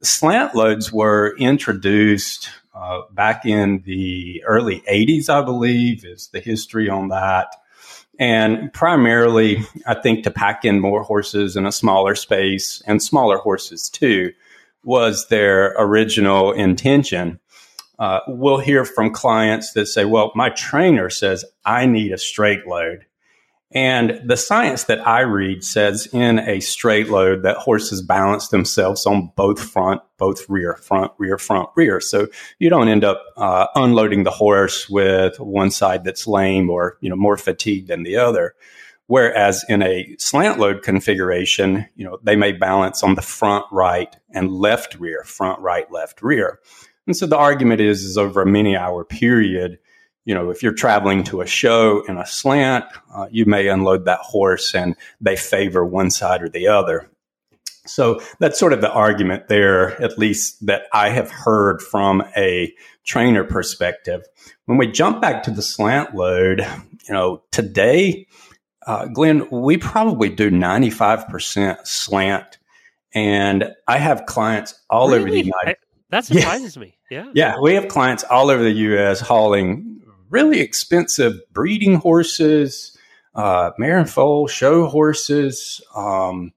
The 0.00 0.06
slant 0.06 0.54
loads 0.54 0.92
were 0.92 1.36
introduced 1.38 2.50
uh, 2.74 3.02
back 3.12 3.46
in 3.46 3.82
the 3.86 4.42
early 4.44 4.82
80s, 4.90 5.28
I 5.28 5.42
believe, 5.42 6.04
is 6.04 6.28
the 6.32 6.40
history 6.40 6.88
on 6.88 7.08
that. 7.08 7.54
And 8.18 8.72
primarily, 8.72 9.64
I 9.86 9.94
think 9.94 10.24
to 10.24 10.30
pack 10.30 10.64
in 10.64 10.80
more 10.80 11.02
horses 11.02 11.56
in 11.56 11.66
a 11.66 11.72
smaller 11.72 12.14
space 12.14 12.82
and 12.86 13.02
smaller 13.02 13.38
horses 13.38 13.88
too 13.88 14.32
was 14.84 15.28
their 15.28 15.74
original 15.78 16.52
intention. 16.52 17.40
Uh, 17.98 18.20
we'll 18.28 18.58
hear 18.58 18.84
from 18.84 19.10
clients 19.10 19.72
that 19.72 19.86
say, 19.86 20.04
well, 20.04 20.32
my 20.34 20.50
trainer 20.50 21.10
says 21.10 21.44
I 21.64 21.86
need 21.86 22.12
a 22.12 22.18
straight 22.18 22.66
load. 22.66 23.06
And 23.74 24.20
the 24.24 24.36
science 24.36 24.84
that 24.84 25.04
I 25.06 25.22
read 25.22 25.64
says 25.64 26.06
in 26.12 26.38
a 26.38 26.60
straight 26.60 27.08
load 27.08 27.42
that 27.42 27.56
horses 27.56 28.02
balance 28.02 28.48
themselves 28.48 29.04
on 29.04 29.32
both 29.34 29.60
front, 29.60 30.00
both 30.16 30.48
rear, 30.48 30.76
front, 30.76 31.10
rear, 31.18 31.38
front, 31.38 31.68
rear. 31.74 32.00
So 32.00 32.28
you 32.60 32.70
don't 32.70 32.88
end 32.88 33.02
up 33.02 33.24
uh, 33.36 33.66
unloading 33.74 34.22
the 34.22 34.30
horse 34.30 34.88
with 34.88 35.40
one 35.40 35.72
side 35.72 36.04
that's 36.04 36.28
lame 36.28 36.70
or 36.70 36.96
you 37.00 37.10
know 37.10 37.16
more 37.16 37.36
fatigued 37.36 37.88
than 37.88 38.04
the 38.04 38.16
other. 38.16 38.54
Whereas 39.06 39.64
in 39.68 39.82
a 39.82 40.14
slant 40.18 40.60
load 40.60 40.82
configuration, 40.82 41.86
you 41.96 42.04
know 42.04 42.18
they 42.22 42.36
may 42.36 42.52
balance 42.52 43.02
on 43.02 43.16
the 43.16 43.22
front, 43.22 43.66
right, 43.72 44.14
and 44.30 44.52
left 44.52 44.94
rear, 44.94 45.24
front, 45.24 45.60
right, 45.60 45.90
left, 45.90 46.22
rear. 46.22 46.60
And 47.06 47.16
so 47.16 47.26
the 47.26 47.36
argument 47.36 47.80
is, 47.80 48.04
is 48.04 48.16
over 48.16 48.42
a 48.42 48.46
many 48.46 48.76
hour 48.76 49.04
period, 49.04 49.78
you 50.24 50.34
know, 50.34 50.50
if 50.50 50.62
you're 50.62 50.72
traveling 50.72 51.22
to 51.24 51.40
a 51.40 51.46
show 51.46 52.02
in 52.06 52.16
a 52.16 52.26
slant, 52.26 52.84
uh, 53.14 53.26
you 53.30 53.44
may 53.44 53.68
unload 53.68 54.06
that 54.06 54.20
horse 54.20 54.74
and 54.74 54.96
they 55.20 55.36
favor 55.36 55.84
one 55.84 56.10
side 56.10 56.42
or 56.42 56.48
the 56.48 56.68
other. 56.68 57.10
So 57.86 58.20
that's 58.40 58.58
sort 58.58 58.72
of 58.72 58.80
the 58.80 58.90
argument 58.90 59.48
there, 59.48 60.00
at 60.02 60.18
least 60.18 60.64
that 60.66 60.84
I 60.92 61.10
have 61.10 61.30
heard 61.30 61.82
from 61.82 62.22
a 62.36 62.72
trainer 63.04 63.44
perspective. 63.44 64.26
When 64.64 64.78
we 64.78 64.86
jump 64.86 65.20
back 65.20 65.42
to 65.42 65.50
the 65.50 65.60
slant 65.60 66.14
load, 66.14 66.60
you 67.06 67.12
know, 67.12 67.42
today, 67.50 68.26
uh, 68.86 69.06
Glenn, 69.06 69.48
we 69.50 69.76
probably 69.76 70.30
do 70.30 70.50
95% 70.50 71.86
slant. 71.86 72.58
And 73.14 73.70
I 73.86 73.98
have 73.98 74.24
clients 74.26 74.74
all 74.88 75.08
really? 75.08 75.20
over 75.20 75.30
the 75.30 75.38
United 75.38 75.68
I, 75.68 75.74
That 76.08 76.24
surprises 76.24 76.76
yeah. 76.76 76.82
me. 76.82 76.98
Yeah. 77.10 77.30
Yeah. 77.34 77.60
We 77.60 77.74
have 77.74 77.88
clients 77.88 78.24
all 78.24 78.50
over 78.50 78.62
the 78.62 78.72
U.S. 78.72 79.20
hauling 79.20 79.93
really 80.34 80.60
expensive 80.60 81.40
breeding 81.52 81.94
horses, 81.94 82.98
uh, 83.36 83.70
mare 83.78 83.98
and 83.98 84.10
foal 84.10 84.48
show 84.48 84.86
horses. 84.86 85.80
Um, 85.94 86.52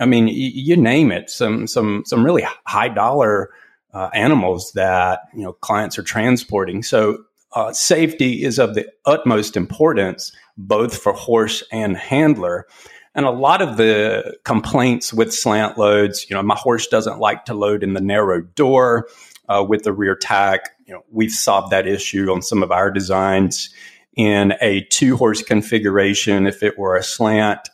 I 0.00 0.06
mean, 0.06 0.26
y- 0.26 0.32
you 0.32 0.76
name 0.76 1.12
it. 1.12 1.28
Some 1.28 1.66
some 1.66 2.04
some 2.06 2.24
really 2.24 2.46
high 2.64 2.88
dollar 2.88 3.50
uh, 3.92 4.08
animals 4.14 4.72
that 4.72 5.20
you 5.34 5.42
know 5.42 5.52
clients 5.52 5.98
are 5.98 6.02
transporting. 6.02 6.82
So 6.82 7.18
uh, 7.52 7.72
safety 7.72 8.44
is 8.44 8.58
of 8.58 8.74
the 8.74 8.86
utmost 9.04 9.56
importance, 9.56 10.32
both 10.56 10.96
for 10.96 11.12
horse 11.12 11.62
and 11.70 11.96
handler. 11.96 12.66
And 13.14 13.26
a 13.26 13.30
lot 13.30 13.60
of 13.60 13.76
the 13.76 14.36
complaints 14.44 15.12
with 15.12 15.34
slant 15.34 15.76
loads, 15.76 16.26
you 16.30 16.36
know, 16.36 16.42
my 16.42 16.54
horse 16.54 16.86
doesn't 16.86 17.18
like 17.18 17.44
to 17.46 17.54
load 17.54 17.82
in 17.82 17.94
the 17.94 18.00
narrow 18.00 18.42
door 18.42 19.08
uh, 19.48 19.64
with 19.68 19.82
the 19.82 19.92
rear 19.92 20.14
tack. 20.14 20.70
You 20.88 20.94
know, 20.94 21.04
we've 21.12 21.30
solved 21.30 21.70
that 21.70 21.86
issue 21.86 22.32
on 22.32 22.40
some 22.40 22.62
of 22.62 22.72
our 22.72 22.90
designs 22.90 23.68
in 24.16 24.54
a 24.62 24.80
two 24.84 25.18
horse 25.18 25.42
configuration. 25.42 26.46
If 26.46 26.62
it 26.62 26.78
were 26.78 26.96
a 26.96 27.02
slant, 27.02 27.68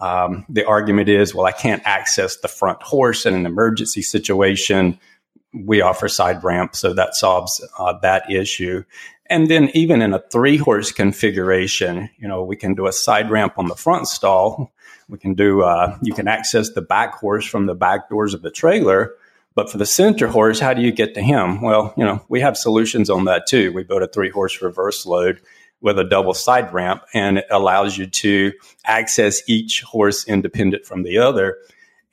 um, 0.00 0.44
the 0.50 0.66
argument 0.66 1.08
is, 1.08 1.34
well, 1.34 1.46
I 1.46 1.52
can't 1.52 1.82
access 1.86 2.36
the 2.36 2.46
front 2.46 2.82
horse 2.82 3.24
in 3.24 3.34
an 3.34 3.46
emergency 3.46 4.02
situation. 4.02 5.00
We 5.54 5.80
offer 5.80 6.10
side 6.10 6.44
ramp, 6.44 6.76
so 6.76 6.92
that 6.92 7.14
solves 7.14 7.66
uh, 7.78 7.94
that 8.02 8.30
issue. 8.30 8.84
And 9.30 9.48
then 9.48 9.70
even 9.72 10.02
in 10.02 10.12
a 10.12 10.22
three 10.30 10.58
horse 10.58 10.92
configuration, 10.92 12.10
you 12.18 12.28
know, 12.28 12.44
we 12.44 12.54
can 12.54 12.74
do 12.74 12.86
a 12.86 12.92
side 12.92 13.30
ramp 13.30 13.54
on 13.56 13.68
the 13.68 13.74
front 13.76 14.08
stall. 14.08 14.72
We 15.08 15.16
can 15.16 15.32
do, 15.32 15.62
uh, 15.62 15.96
you 16.02 16.12
can 16.12 16.28
access 16.28 16.70
the 16.70 16.82
back 16.82 17.14
horse 17.14 17.46
from 17.46 17.64
the 17.64 17.74
back 17.74 18.10
doors 18.10 18.34
of 18.34 18.42
the 18.42 18.50
trailer 18.50 19.14
but 19.58 19.72
for 19.72 19.78
the 19.78 19.86
center 19.86 20.28
horse, 20.28 20.60
how 20.60 20.72
do 20.72 20.82
you 20.82 20.92
get 20.92 21.14
to 21.14 21.20
him? 21.20 21.60
Well, 21.60 21.92
you 21.96 22.04
know, 22.04 22.24
we 22.28 22.40
have 22.42 22.56
solutions 22.56 23.10
on 23.10 23.24
that 23.24 23.48
too. 23.48 23.72
We 23.72 23.82
built 23.82 24.04
a 24.04 24.06
three 24.06 24.30
horse 24.30 24.62
reverse 24.62 25.04
load 25.04 25.40
with 25.80 25.98
a 25.98 26.04
double 26.04 26.32
side 26.32 26.72
ramp 26.72 27.02
and 27.12 27.38
it 27.38 27.46
allows 27.50 27.98
you 27.98 28.06
to 28.06 28.52
access 28.84 29.42
each 29.48 29.82
horse 29.82 30.24
independent 30.28 30.86
from 30.86 31.02
the 31.02 31.18
other. 31.18 31.56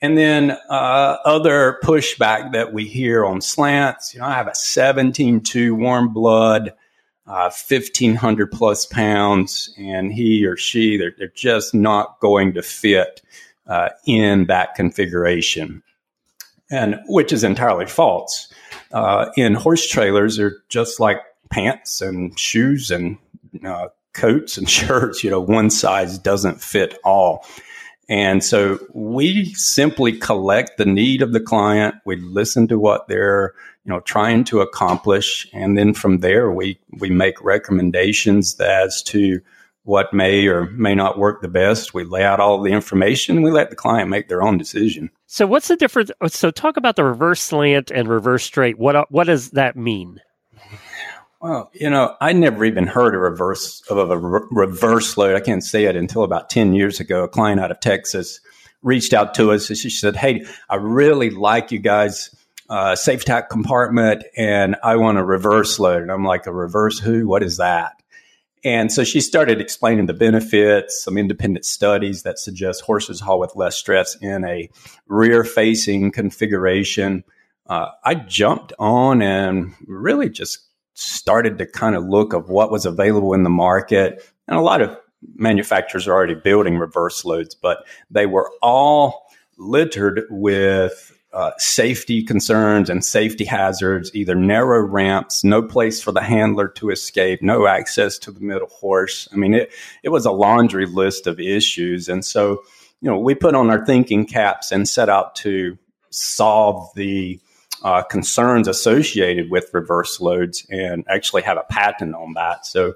And 0.02 0.18
then 0.18 0.58
uh, 0.68 1.18
other 1.24 1.78
pushback 1.84 2.50
that 2.50 2.72
we 2.72 2.84
hear 2.84 3.24
on 3.24 3.40
slants, 3.40 4.12
you 4.12 4.18
know, 4.18 4.26
I 4.26 4.32
have 4.32 4.48
a 4.48 4.50
17.2 4.50 5.70
warm 5.70 6.12
blood, 6.12 6.72
uh, 7.28 7.52
1500 7.68 8.50
plus 8.50 8.86
pounds, 8.86 9.72
and 9.78 10.12
he 10.12 10.44
or 10.44 10.56
she, 10.56 10.96
they're, 10.96 11.14
they're 11.16 11.28
just 11.28 11.76
not 11.76 12.18
going 12.18 12.54
to 12.54 12.62
fit 12.62 13.22
uh, 13.68 13.90
in 14.04 14.46
that 14.46 14.74
configuration 14.74 15.84
and 16.70 17.00
which 17.06 17.32
is 17.32 17.44
entirely 17.44 17.86
false. 17.86 18.52
Uh, 18.92 19.30
in 19.36 19.54
horse 19.54 19.88
trailers, 19.88 20.36
they're 20.36 20.56
just 20.68 21.00
like 21.00 21.18
pants 21.50 22.00
and 22.00 22.38
shoes 22.38 22.90
and 22.90 23.18
uh, 23.64 23.88
coats 24.14 24.56
and 24.56 24.68
shirts. 24.78 25.22
You 25.22 25.30
know, 25.30 25.40
one 25.40 25.70
size 25.70 26.18
doesn't 26.18 26.62
fit 26.62 26.98
all. 27.04 27.44
And 28.08 28.44
so 28.44 28.78
we 28.92 29.52
simply 29.54 30.12
collect 30.12 30.78
the 30.78 30.86
need 30.86 31.22
of 31.22 31.32
the 31.32 31.40
client. 31.40 31.96
We 32.04 32.16
listen 32.16 32.68
to 32.68 32.78
what 32.78 33.08
they're, 33.08 33.52
you 33.84 33.92
know, 33.92 34.00
trying 34.00 34.44
to 34.44 34.60
accomplish. 34.60 35.48
And 35.52 35.76
then 35.76 35.92
from 35.92 36.18
there, 36.18 36.52
we, 36.52 36.78
we 36.98 37.10
make 37.10 37.42
recommendations 37.42 38.58
as 38.60 39.02
to 39.04 39.40
what 39.82 40.12
may 40.12 40.46
or 40.46 40.66
may 40.70 40.94
not 40.94 41.18
work 41.18 41.42
the 41.42 41.48
best. 41.48 41.94
We 41.94 42.04
lay 42.04 42.22
out 42.22 42.40
all 42.40 42.60
the 42.60 42.72
information 42.72 43.42
we 43.42 43.50
let 43.50 43.70
the 43.70 43.76
client 43.76 44.08
make 44.08 44.28
their 44.28 44.42
own 44.42 44.58
decision. 44.58 45.10
So, 45.36 45.46
what's 45.46 45.68
the 45.68 45.76
difference? 45.76 46.10
So, 46.28 46.50
talk 46.50 46.78
about 46.78 46.96
the 46.96 47.04
reverse 47.04 47.42
slant 47.42 47.90
and 47.90 48.08
reverse 48.08 48.42
straight. 48.42 48.78
What 48.78 49.12
what 49.12 49.24
does 49.24 49.50
that 49.50 49.76
mean? 49.76 50.22
Well, 51.42 51.70
you 51.74 51.90
know, 51.90 52.16
I 52.22 52.32
never 52.32 52.64
even 52.64 52.86
heard 52.86 53.14
a 53.14 53.18
reverse 53.18 53.82
of 53.90 53.98
a 53.98 54.16
reverse 54.16 55.18
load. 55.18 55.36
I 55.36 55.40
can't 55.40 55.62
say 55.62 55.84
it 55.84 55.94
until 55.94 56.22
about 56.22 56.48
ten 56.48 56.72
years 56.72 57.00
ago. 57.00 57.22
A 57.22 57.28
client 57.28 57.60
out 57.60 57.70
of 57.70 57.80
Texas 57.80 58.40
reached 58.80 59.12
out 59.12 59.34
to 59.34 59.52
us 59.52 59.68
and 59.68 59.76
she 59.76 59.90
said, 59.90 60.16
"Hey, 60.16 60.46
I 60.70 60.76
really 60.76 61.28
like 61.28 61.70
you 61.70 61.80
guys." 61.80 62.34
Uh, 62.70 62.96
safe 62.96 63.24
tack 63.24 63.48
compartment 63.48 64.24
and 64.36 64.74
I 64.82 64.96
want 64.96 65.18
a 65.18 65.24
reverse 65.24 65.78
load. 65.78 66.02
And 66.02 66.10
I'm 66.10 66.24
like, 66.24 66.48
a 66.48 66.52
reverse 66.52 66.98
who? 66.98 67.28
What 67.28 67.44
is 67.44 67.58
that? 67.58 67.95
And 68.66 68.90
so 68.90 69.04
she 69.04 69.20
started 69.20 69.60
explaining 69.60 70.06
the 70.06 70.12
benefits, 70.12 71.00
some 71.00 71.16
independent 71.16 71.64
studies 71.64 72.24
that 72.24 72.40
suggest 72.40 72.82
horses 72.82 73.20
haul 73.20 73.38
with 73.38 73.54
less 73.54 73.76
stress 73.76 74.16
in 74.20 74.44
a 74.44 74.68
rear 75.06 75.44
facing 75.44 76.10
configuration. 76.10 77.22
Uh, 77.68 77.90
I 78.02 78.16
jumped 78.16 78.72
on 78.80 79.22
and 79.22 79.72
really 79.86 80.28
just 80.28 80.66
started 80.94 81.58
to 81.58 81.66
kind 81.66 81.94
of 81.94 82.08
look 82.08 82.32
of 82.32 82.48
what 82.48 82.72
was 82.72 82.86
available 82.86 83.34
in 83.34 83.44
the 83.44 83.50
market. 83.50 84.20
And 84.48 84.58
a 84.58 84.62
lot 84.62 84.82
of 84.82 84.98
manufacturers 85.36 86.08
are 86.08 86.14
already 86.14 86.34
building 86.34 86.76
reverse 86.76 87.24
loads, 87.24 87.54
but 87.54 87.86
they 88.10 88.26
were 88.26 88.50
all 88.62 89.28
littered 89.56 90.22
with 90.28 91.15
uh, 91.36 91.52
safety 91.58 92.22
concerns 92.22 92.88
and 92.88 93.04
safety 93.04 93.44
hazards, 93.44 94.10
either 94.14 94.34
narrow 94.34 94.80
ramps, 94.80 95.44
no 95.44 95.60
place 95.60 96.02
for 96.02 96.10
the 96.10 96.22
handler 96.22 96.66
to 96.66 96.88
escape, 96.88 97.42
no 97.42 97.66
access 97.66 98.16
to 98.16 98.32
the 98.32 98.40
middle 98.40 98.68
horse. 98.68 99.28
I 99.34 99.36
mean, 99.36 99.52
it, 99.52 99.70
it 100.02 100.08
was 100.08 100.24
a 100.24 100.30
laundry 100.30 100.86
list 100.86 101.26
of 101.26 101.38
issues. 101.38 102.08
And 102.08 102.24
so, 102.24 102.62
you 103.02 103.10
know, 103.10 103.18
we 103.18 103.34
put 103.34 103.54
on 103.54 103.68
our 103.68 103.84
thinking 103.84 104.24
caps 104.24 104.72
and 104.72 104.88
set 104.88 105.10
out 105.10 105.34
to 105.36 105.76
solve 106.08 106.88
the 106.94 107.38
uh, 107.84 108.00
concerns 108.00 108.66
associated 108.66 109.50
with 109.50 109.68
reverse 109.74 110.18
loads 110.22 110.66
and 110.70 111.04
actually 111.06 111.42
have 111.42 111.58
a 111.58 111.64
patent 111.64 112.14
on 112.14 112.32
that. 112.32 112.64
So, 112.64 112.94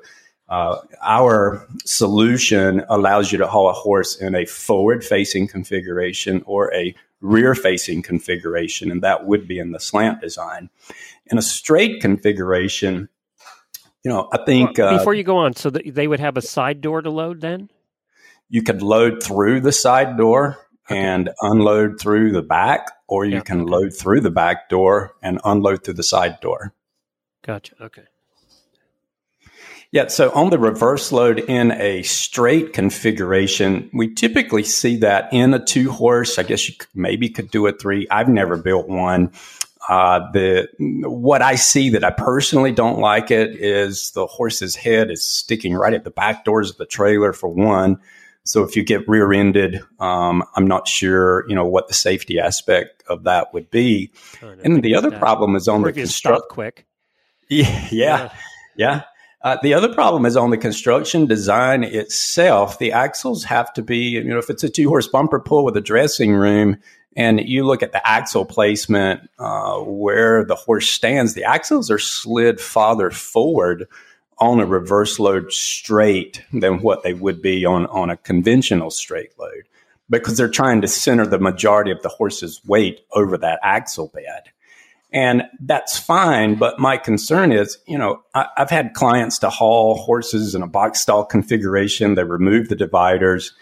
uh, 0.49 0.78
our 1.03 1.68
solution 1.84 2.84
allows 2.88 3.30
you 3.30 3.38
to 3.38 3.47
haul 3.47 3.68
a 3.68 3.74
horse 3.74 4.16
in 4.16 4.34
a 4.34 4.47
forward 4.47 5.05
facing 5.05 5.47
configuration 5.47 6.43
or 6.47 6.74
a 6.74 6.95
rear 7.21 7.55
facing 7.55 8.03
configuration, 8.03 8.91
and 8.91 9.03
that 9.03 9.27
would 9.27 9.47
be 9.47 9.59
in 9.59 9.73
the 9.73 9.81
slant 9.81 10.21
design. 10.21 10.71
In 11.27 11.39
a 11.39 11.43
straight 11.43 12.01
configuration, 12.01 13.09
you 14.05 14.11
know, 14.11 14.29
I 14.33 14.39
think. 14.45 14.79
Well, 14.79 14.99
before 14.99 15.12
uh, 15.14 15.16
you 15.16 15.25
go 15.25 15.37
on, 15.37 15.55
so 15.55 15.71
they 15.71 16.09
would 16.09 16.21
have 16.21 16.37
a 16.37 16.43
side 16.43 16.81
door 16.81 17.03
to 17.03 17.11
load 17.11 17.41
then? 17.41 17.71
You 18.49 18.62
could 18.62 18.83
load 18.83 19.23
through 19.23 19.61
the 19.61 19.73
side 19.73 20.16
door. 20.16 20.59
and 20.89 21.31
unload 21.41 22.01
through 22.01 22.33
the 22.33 22.43
back, 22.43 22.91
or 23.07 23.25
you 23.25 23.37
Yeah, 23.37 23.41
can 23.43 23.61
okay. 23.61 23.71
load 23.71 23.91
through 23.97 24.21
the 24.21 24.31
back 24.31 24.68
door 24.68 25.14
and 25.23 25.41
unload 25.45 25.85
through 25.85 25.95
the 25.95 26.03
side 26.03 26.41
door. 26.41 26.75
Gotcha. 27.47 27.77
Okay. 27.81 28.03
Yeah, 29.93 30.07
so 30.07 30.30
on 30.32 30.51
the 30.51 30.59
reverse 30.59 31.11
load 31.11 31.41
in 31.41 31.72
a 31.72 32.03
straight 32.03 32.72
configuration, 32.72 33.91
we 33.93 34.14
typically 34.14 34.62
see 34.62 34.97
that 34.99 35.28
in 35.32 35.53
a 35.53 35.64
two 35.64 35.91
horse. 35.91 36.38
I 36.38 36.45
guess 36.45 36.68
you 36.68 36.76
could, 36.76 36.88
maybe 36.95 37.28
could 37.28 37.51
do 37.51 37.66
a 37.66 37.72
three. 37.72 38.07
I've 38.09 38.28
never 38.28 38.57
built 38.57 38.88
one. 38.88 39.32
Uh, 39.88 40.30
the 40.32 40.68
what 40.78 41.43
I 41.43 41.57
see 41.57 41.88
that 41.91 42.05
I 42.05 42.11
personally 42.11 42.70
don't 42.70 43.01
like 43.01 43.32
it 43.32 43.57
is 43.57 44.12
the 44.12 44.26
horse's 44.26 44.76
head 44.76 45.11
is 45.11 45.24
sticking 45.26 45.74
right 45.74 45.95
at 45.95 46.05
the 46.05 46.11
back 46.11 46.45
doors 46.45 46.70
of 46.70 46.76
the 46.76 46.86
trailer 46.86 47.32
for 47.32 47.49
one. 47.49 47.99
So 48.45 48.62
if 48.62 48.76
you 48.76 48.84
get 48.84 49.09
rear-ended, 49.09 49.82
um, 49.99 50.45
I'm 50.55 50.68
not 50.68 50.86
sure 50.86 51.45
you 51.49 51.57
know 51.57 51.66
what 51.66 51.88
the 51.88 51.95
safety 51.95 52.38
aspect 52.38 53.03
of 53.09 53.24
that 53.24 53.53
would 53.53 53.70
be. 53.70 54.12
Oh, 54.43 54.55
no, 54.55 54.61
And 54.62 54.82
the 54.84 54.95
other 54.95 55.11
problem 55.11 55.57
is 55.57 55.66
on 55.66 55.82
Or 55.82 55.91
the 55.91 56.01
construct. 56.01 56.38
stop 56.45 56.49
quick. 56.49 56.86
Yeah, 57.49 57.88
yeah. 57.91 58.32
Yeah. 58.76 59.03
Uh, 59.43 59.57
the 59.62 59.72
other 59.72 59.93
problem 59.93 60.26
is 60.26 60.36
on 60.36 60.51
the 60.51 60.59
construction 60.59 61.26
design 61.26 61.82
itself. 61.82 62.78
The 62.78 62.93
axles 62.93 63.45
have 63.45 63.72
to 63.72 63.82
be, 63.82 63.97
you 63.97 64.24
know, 64.24 64.38
if 64.38 64.51
it's 64.51 64.64
a 64.64 64.68
two 64.68 64.88
horse 64.88 65.07
bumper 65.07 65.41
pull 65.41 65.64
with 65.64 65.76
a 65.76 65.80
dressing 65.80 66.32
room 66.34 66.76
and 67.16 67.41
you 67.41 67.64
look 67.64 67.82
at 67.82 67.93
the 67.93 68.07
axle 68.07 68.45
placement 68.45 69.28
uh, 69.38 69.78
where 69.78 70.45
the 70.45 70.55
horse 70.55 70.88
stands, 70.91 71.34
the 71.34 71.45
axles 71.45 71.91
are 71.91 71.99
slid 71.99 72.61
farther 72.61 73.11
forward 73.11 73.88
on 74.38 74.61
a 74.61 74.66
reverse 74.66 75.18
load 75.18 75.53
straight 75.53 76.43
than 76.53 76.80
what 76.80 77.03
they 77.03 77.14
would 77.14 77.41
be 77.41 77.64
on, 77.64 77.86
on 77.86 78.11
a 78.11 78.16
conventional 78.18 78.91
straight 78.91 79.38
load 79.38 79.64
because 80.11 80.36
they're 80.36 80.49
trying 80.49 80.80
to 80.80 80.88
center 80.88 81.26
the 81.26 81.38
majority 81.38 81.91
of 81.91 82.03
the 82.03 82.09
horse's 82.09 82.61
weight 82.66 83.01
over 83.14 83.38
that 83.38 83.61
axle 83.62 84.11
bed. 84.12 84.51
And 85.13 85.43
that's 85.61 85.99
fine. 85.99 86.55
But 86.55 86.79
my 86.79 86.97
concern 86.97 87.53
is, 87.53 87.79
you 87.87 87.99
know, 87.99 88.23
I, 88.35 88.47
I've 88.57 88.71
had 88.71 88.95
clients 88.95 89.39
to 89.41 89.51
haul 89.51 89.97
horses 89.97 90.55
in 90.55 90.63
a 90.63 90.69
box 90.69 91.01
stall 91.01 91.25
configuration. 91.25 92.15
They 92.15 92.25
remove 92.25 92.69
the 92.69 92.77
dividers. 92.77 93.53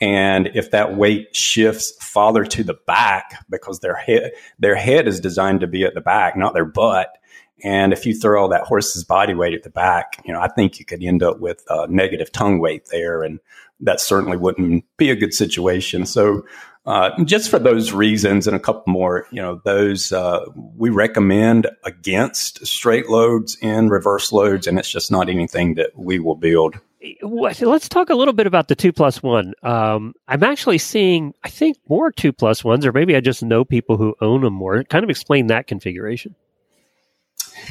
And 0.00 0.50
if 0.54 0.72
that 0.72 0.96
weight 0.96 1.34
shifts 1.34 1.92
farther 2.00 2.44
to 2.44 2.62
the 2.64 2.76
back 2.86 3.44
because 3.48 3.80
their 3.80 3.96
head, 3.96 4.32
their 4.58 4.74
head 4.74 5.08
is 5.08 5.20
designed 5.20 5.60
to 5.60 5.66
be 5.66 5.84
at 5.84 5.94
the 5.94 6.00
back, 6.00 6.36
not 6.36 6.54
their 6.54 6.66
butt. 6.66 7.16
And 7.64 7.92
if 7.92 8.04
you 8.04 8.14
throw 8.14 8.42
all 8.42 8.48
that 8.48 8.64
horse's 8.64 9.04
body 9.04 9.32
weight 9.32 9.54
at 9.54 9.62
the 9.62 9.70
back, 9.70 10.20
you 10.26 10.32
know, 10.32 10.40
I 10.40 10.48
think 10.48 10.78
you 10.78 10.84
could 10.84 11.02
end 11.02 11.22
up 11.22 11.40
with 11.40 11.64
uh, 11.70 11.86
negative 11.88 12.30
tongue 12.30 12.58
weight 12.58 12.88
there. 12.90 13.22
And 13.22 13.40
that 13.80 14.00
certainly 14.00 14.36
wouldn't 14.36 14.84
be 14.98 15.10
a 15.10 15.16
good 15.16 15.32
situation. 15.32 16.04
So, 16.04 16.44
uh, 16.86 17.10
just 17.24 17.50
for 17.50 17.58
those 17.58 17.92
reasons 17.92 18.46
and 18.46 18.54
a 18.54 18.60
couple 18.60 18.92
more, 18.92 19.26
you 19.32 19.42
know, 19.42 19.60
those 19.64 20.12
uh, 20.12 20.44
we 20.76 20.88
recommend 20.88 21.66
against 21.84 22.64
straight 22.64 23.08
loads 23.08 23.58
and 23.60 23.90
reverse 23.90 24.30
loads, 24.30 24.66
and 24.66 24.78
it's 24.78 24.90
just 24.90 25.10
not 25.10 25.28
anything 25.28 25.74
that 25.74 25.90
we 25.96 26.20
will 26.20 26.36
build. 26.36 26.78
Let's 27.22 27.88
talk 27.88 28.10
a 28.10 28.14
little 28.14 28.34
bit 28.34 28.46
about 28.46 28.68
the 28.68 28.74
two 28.74 28.92
plus 28.92 29.22
one. 29.22 29.54
Um, 29.62 30.14
I'm 30.28 30.42
actually 30.42 30.78
seeing, 30.78 31.34
I 31.44 31.48
think, 31.48 31.76
more 31.88 32.12
two 32.12 32.32
plus 32.32 32.64
ones, 32.64 32.86
or 32.86 32.92
maybe 32.92 33.16
I 33.16 33.20
just 33.20 33.42
know 33.42 33.64
people 33.64 33.96
who 33.96 34.14
own 34.20 34.42
them 34.42 34.54
more. 34.54 34.82
Kind 34.84 35.04
of 35.04 35.10
explain 35.10 35.48
that 35.48 35.66
configuration. 35.66 36.34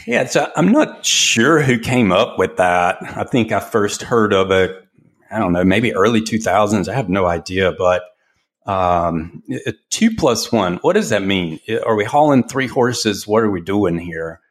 Yeah, 0.05 0.26
so 0.26 0.51
I'm 0.55 0.72
not 0.72 1.05
sure 1.05 1.61
who 1.61 1.80
came 1.80 2.11
up 2.11 2.38
with 2.38 2.57
that. 2.57 2.97
I 3.18 3.24
think 3.24 3.51
I 3.51 3.59
first 3.59 4.01
heard 4.01 4.34
of 4.34 4.51
it, 4.51 4.72
I 5.32 5.39
don't 5.39 5.53
know, 5.53 5.63
maybe 5.63 5.93
early 5.93 6.22
2000s. 6.22 6.88
I 6.88 6.93
have 6.93 7.09
no 7.09 7.26
idea, 7.26 7.72
but 7.72 8.03
um, 8.66 9.43
a 9.68 9.74
two 9.89 10.16
plus 10.16 10.51
one, 10.51 10.78
what 10.78 10.93
does 10.93 11.09
that 11.09 11.24
mean? 11.24 11.59
Are 11.86 11.95
we 11.95 12.03
hauling 12.03 12.47
three 12.47 12.68
horses? 12.68 13.28
What 13.28 13.43
are 13.43 13.51
we 13.51 13.61
doing 13.61 13.97
here? 13.99 14.41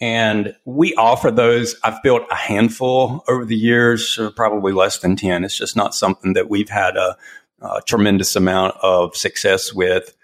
And 0.00 0.54
we 0.64 0.94
offer 0.96 1.30
those. 1.30 1.76
I've 1.82 2.02
built 2.02 2.22
a 2.30 2.34
handful 2.34 3.24
over 3.28 3.44
the 3.44 3.56
years, 3.56 4.18
uh, 4.18 4.30
probably 4.36 4.72
less 4.72 4.98
than 4.98 5.16
10. 5.16 5.44
It's 5.44 5.56
just 5.56 5.76
not 5.76 5.94
something 5.94 6.34
that 6.34 6.50
we've 6.50 6.68
had 6.68 6.96
a, 6.96 7.16
a 7.62 7.80
tremendous 7.86 8.36
amount 8.36 8.74
of 8.82 9.16
success 9.16 9.72
with. 9.72 10.14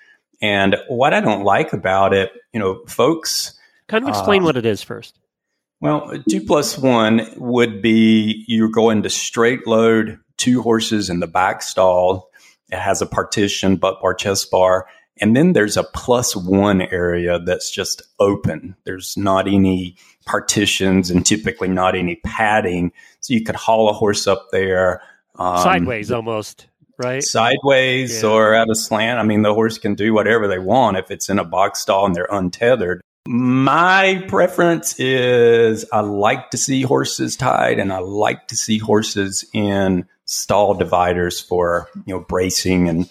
And 0.43 0.77
what 0.89 1.15
I 1.15 1.21
don't 1.21 1.45
like 1.45 1.73
about 1.73 2.13
it, 2.13 2.33
you 2.53 2.61
know, 2.61 2.83
folks, 2.87 3.57
Kind 3.89 4.05
of 4.05 4.09
explain 4.09 4.43
Uh, 4.43 4.47
what 4.47 4.57
it 4.57 4.67
is 4.67 4.83
first. 4.83 5.19
well, 5.81 6.13
two 6.29 6.43
plus 6.43 6.77
one 6.77 7.27
would 7.37 7.81
be 7.81 8.45
you're 8.49 8.69
going 8.69 9.03
to 9.05 9.11
straight 9.11 9.67
load 9.67 10.19
two 10.37 10.63
horses 10.63 11.09
in 11.11 11.21
the 11.21 11.27
back 11.27 11.63
stall. 11.63 12.30
It 12.73 12.79
has 12.79 13.03
a 13.03 13.07
partition, 13.07 13.77
butt 13.77 14.01
bar, 14.01 14.15
chest 14.15 14.51
bar. 14.51 14.87
And 15.21 15.37
then 15.37 15.53
there's 15.53 15.77
a 15.77 15.85
plus 15.85 16.35
one 16.35 16.81
area 16.81 17.39
that's 17.41 17.71
just 17.71 18.03
open. 18.19 18.75
There's 18.85 19.17
not 19.17 19.47
any 19.47 19.97
partitions 20.25 21.11
and 21.11 21.27
typically 21.27 21.69
not 21.69 21.95
any 21.95 22.17
padding. 22.25 22.93
So 23.21 23.35
you 23.35 23.43
could 23.45 23.57
haul 23.57 23.91
a 23.91 23.93
horse 23.93 24.27
up 24.27 24.47
there. 24.53 25.03
um, 25.39 25.59
Sideways 25.59 26.11
almost, 26.11 26.69
right? 26.99 27.23
sideways 27.23 28.23
Yeah. 28.23 28.29
or 28.29 28.55
at 28.55 28.71
a 28.71 28.75
slant. 28.75 29.19
I 29.19 29.23
mean, 29.23 29.43
the 29.43 29.53
horse 29.55 29.79
can 29.79 29.95
do 29.95 30.15
whatever 30.15 30.49
they 30.49 30.59
want 30.59 30.97
if 30.97 31.11
it's 31.11 31.29
in 31.29 31.39
a 31.39 31.45
box 31.45 31.81
stall 31.81 32.07
and 32.07 32.15
they're 32.15 32.29
untethered. 32.31 33.01
My 33.27 34.25
preference 34.29 34.99
is 34.99 35.85
I 35.93 36.01
like 36.01 36.51
to 36.51 36.57
see 36.59 36.83
horses 36.83 37.37
tied 37.37 37.79
and 37.79 37.93
I 37.93 37.99
like 37.99 38.49
to 38.49 38.57
see 38.57 38.79
horses 38.79 39.45
in 39.53 40.07
stall 40.31 40.75
dividers 40.75 41.41
for, 41.41 41.89
you 42.07 42.15
know, 42.15 42.21
bracing 42.21 42.89
and 42.89 43.09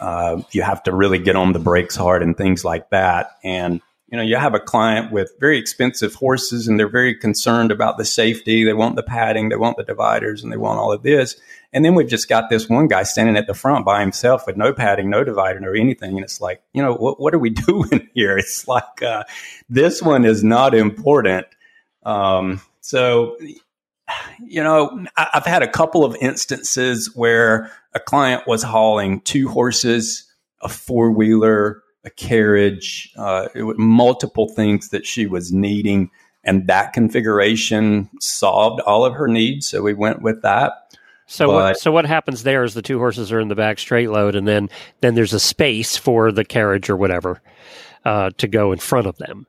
uh, 0.00 0.42
you 0.50 0.62
have 0.62 0.82
to 0.82 0.92
really 0.92 1.18
get 1.18 1.36
on 1.36 1.52
the 1.52 1.60
brakes 1.60 1.94
hard 1.94 2.24
and 2.24 2.36
things 2.36 2.64
like 2.64 2.90
that. 2.90 3.30
And, 3.44 3.80
you 4.08 4.16
know, 4.16 4.24
you 4.24 4.34
have 4.34 4.54
a 4.54 4.60
client 4.60 5.12
with 5.12 5.30
very 5.38 5.58
expensive 5.58 6.14
horses 6.14 6.66
and 6.66 6.78
they're 6.78 6.88
very 6.88 7.14
concerned 7.14 7.70
about 7.70 7.98
the 7.98 8.04
safety. 8.04 8.64
They 8.64 8.72
want 8.72 8.96
the 8.96 9.04
padding, 9.04 9.48
they 9.48 9.56
want 9.56 9.76
the 9.76 9.84
dividers, 9.84 10.42
and 10.42 10.52
they 10.52 10.56
want 10.56 10.80
all 10.80 10.92
of 10.92 11.04
this. 11.04 11.36
And 11.72 11.84
then 11.84 11.94
we've 11.94 12.08
just 12.08 12.28
got 12.28 12.50
this 12.50 12.68
one 12.68 12.88
guy 12.88 13.04
standing 13.04 13.36
at 13.36 13.46
the 13.46 13.54
front 13.54 13.84
by 13.84 14.00
himself 14.00 14.44
with 14.44 14.56
no 14.56 14.72
padding, 14.72 15.08
no 15.08 15.22
divider, 15.22 15.60
no 15.60 15.72
anything. 15.72 16.16
And 16.16 16.24
it's 16.24 16.40
like, 16.40 16.62
you 16.72 16.82
know, 16.82 16.94
what, 16.94 17.20
what 17.20 17.32
are 17.32 17.38
we 17.38 17.50
doing 17.66 18.08
here? 18.12 18.36
It's 18.36 18.66
like, 18.66 19.02
uh, 19.02 19.22
this 19.68 20.02
one 20.02 20.24
is 20.24 20.42
not 20.42 20.74
important. 20.74 21.46
Um, 22.02 22.60
so, 22.80 23.36
you 24.44 24.62
know, 24.62 25.06
I've 25.16 25.46
had 25.46 25.62
a 25.62 25.68
couple 25.68 26.04
of 26.04 26.16
instances 26.20 27.14
where 27.14 27.70
a 27.94 28.00
client 28.00 28.46
was 28.46 28.62
hauling 28.62 29.20
two 29.22 29.48
horses, 29.48 30.30
a 30.62 30.68
four 30.68 31.10
wheeler, 31.10 31.82
a 32.04 32.10
carriage, 32.10 33.12
uh, 33.16 33.48
multiple 33.54 34.48
things 34.48 34.90
that 34.90 35.06
she 35.06 35.26
was 35.26 35.52
needing. 35.52 36.10
And 36.44 36.68
that 36.68 36.92
configuration 36.92 38.08
solved 38.20 38.80
all 38.82 39.04
of 39.04 39.14
her 39.14 39.26
needs. 39.26 39.66
So 39.66 39.82
we 39.82 39.94
went 39.94 40.22
with 40.22 40.42
that. 40.42 40.72
So 41.26 41.50
what, 41.50 41.78
so 41.78 41.90
what 41.90 42.06
happens 42.06 42.44
there 42.44 42.62
is 42.62 42.74
the 42.74 42.82
two 42.82 42.98
horses 42.98 43.32
are 43.32 43.40
in 43.40 43.48
the 43.48 43.56
back 43.56 43.80
straight 43.80 44.10
load, 44.10 44.36
and 44.36 44.46
then 44.46 44.70
then 45.00 45.16
there's 45.16 45.32
a 45.32 45.40
space 45.40 45.96
for 45.96 46.30
the 46.30 46.44
carriage 46.44 46.88
or 46.88 46.96
whatever 46.96 47.42
uh, 48.04 48.30
to 48.38 48.46
go 48.46 48.70
in 48.70 48.78
front 48.78 49.08
of 49.08 49.18
them. 49.18 49.48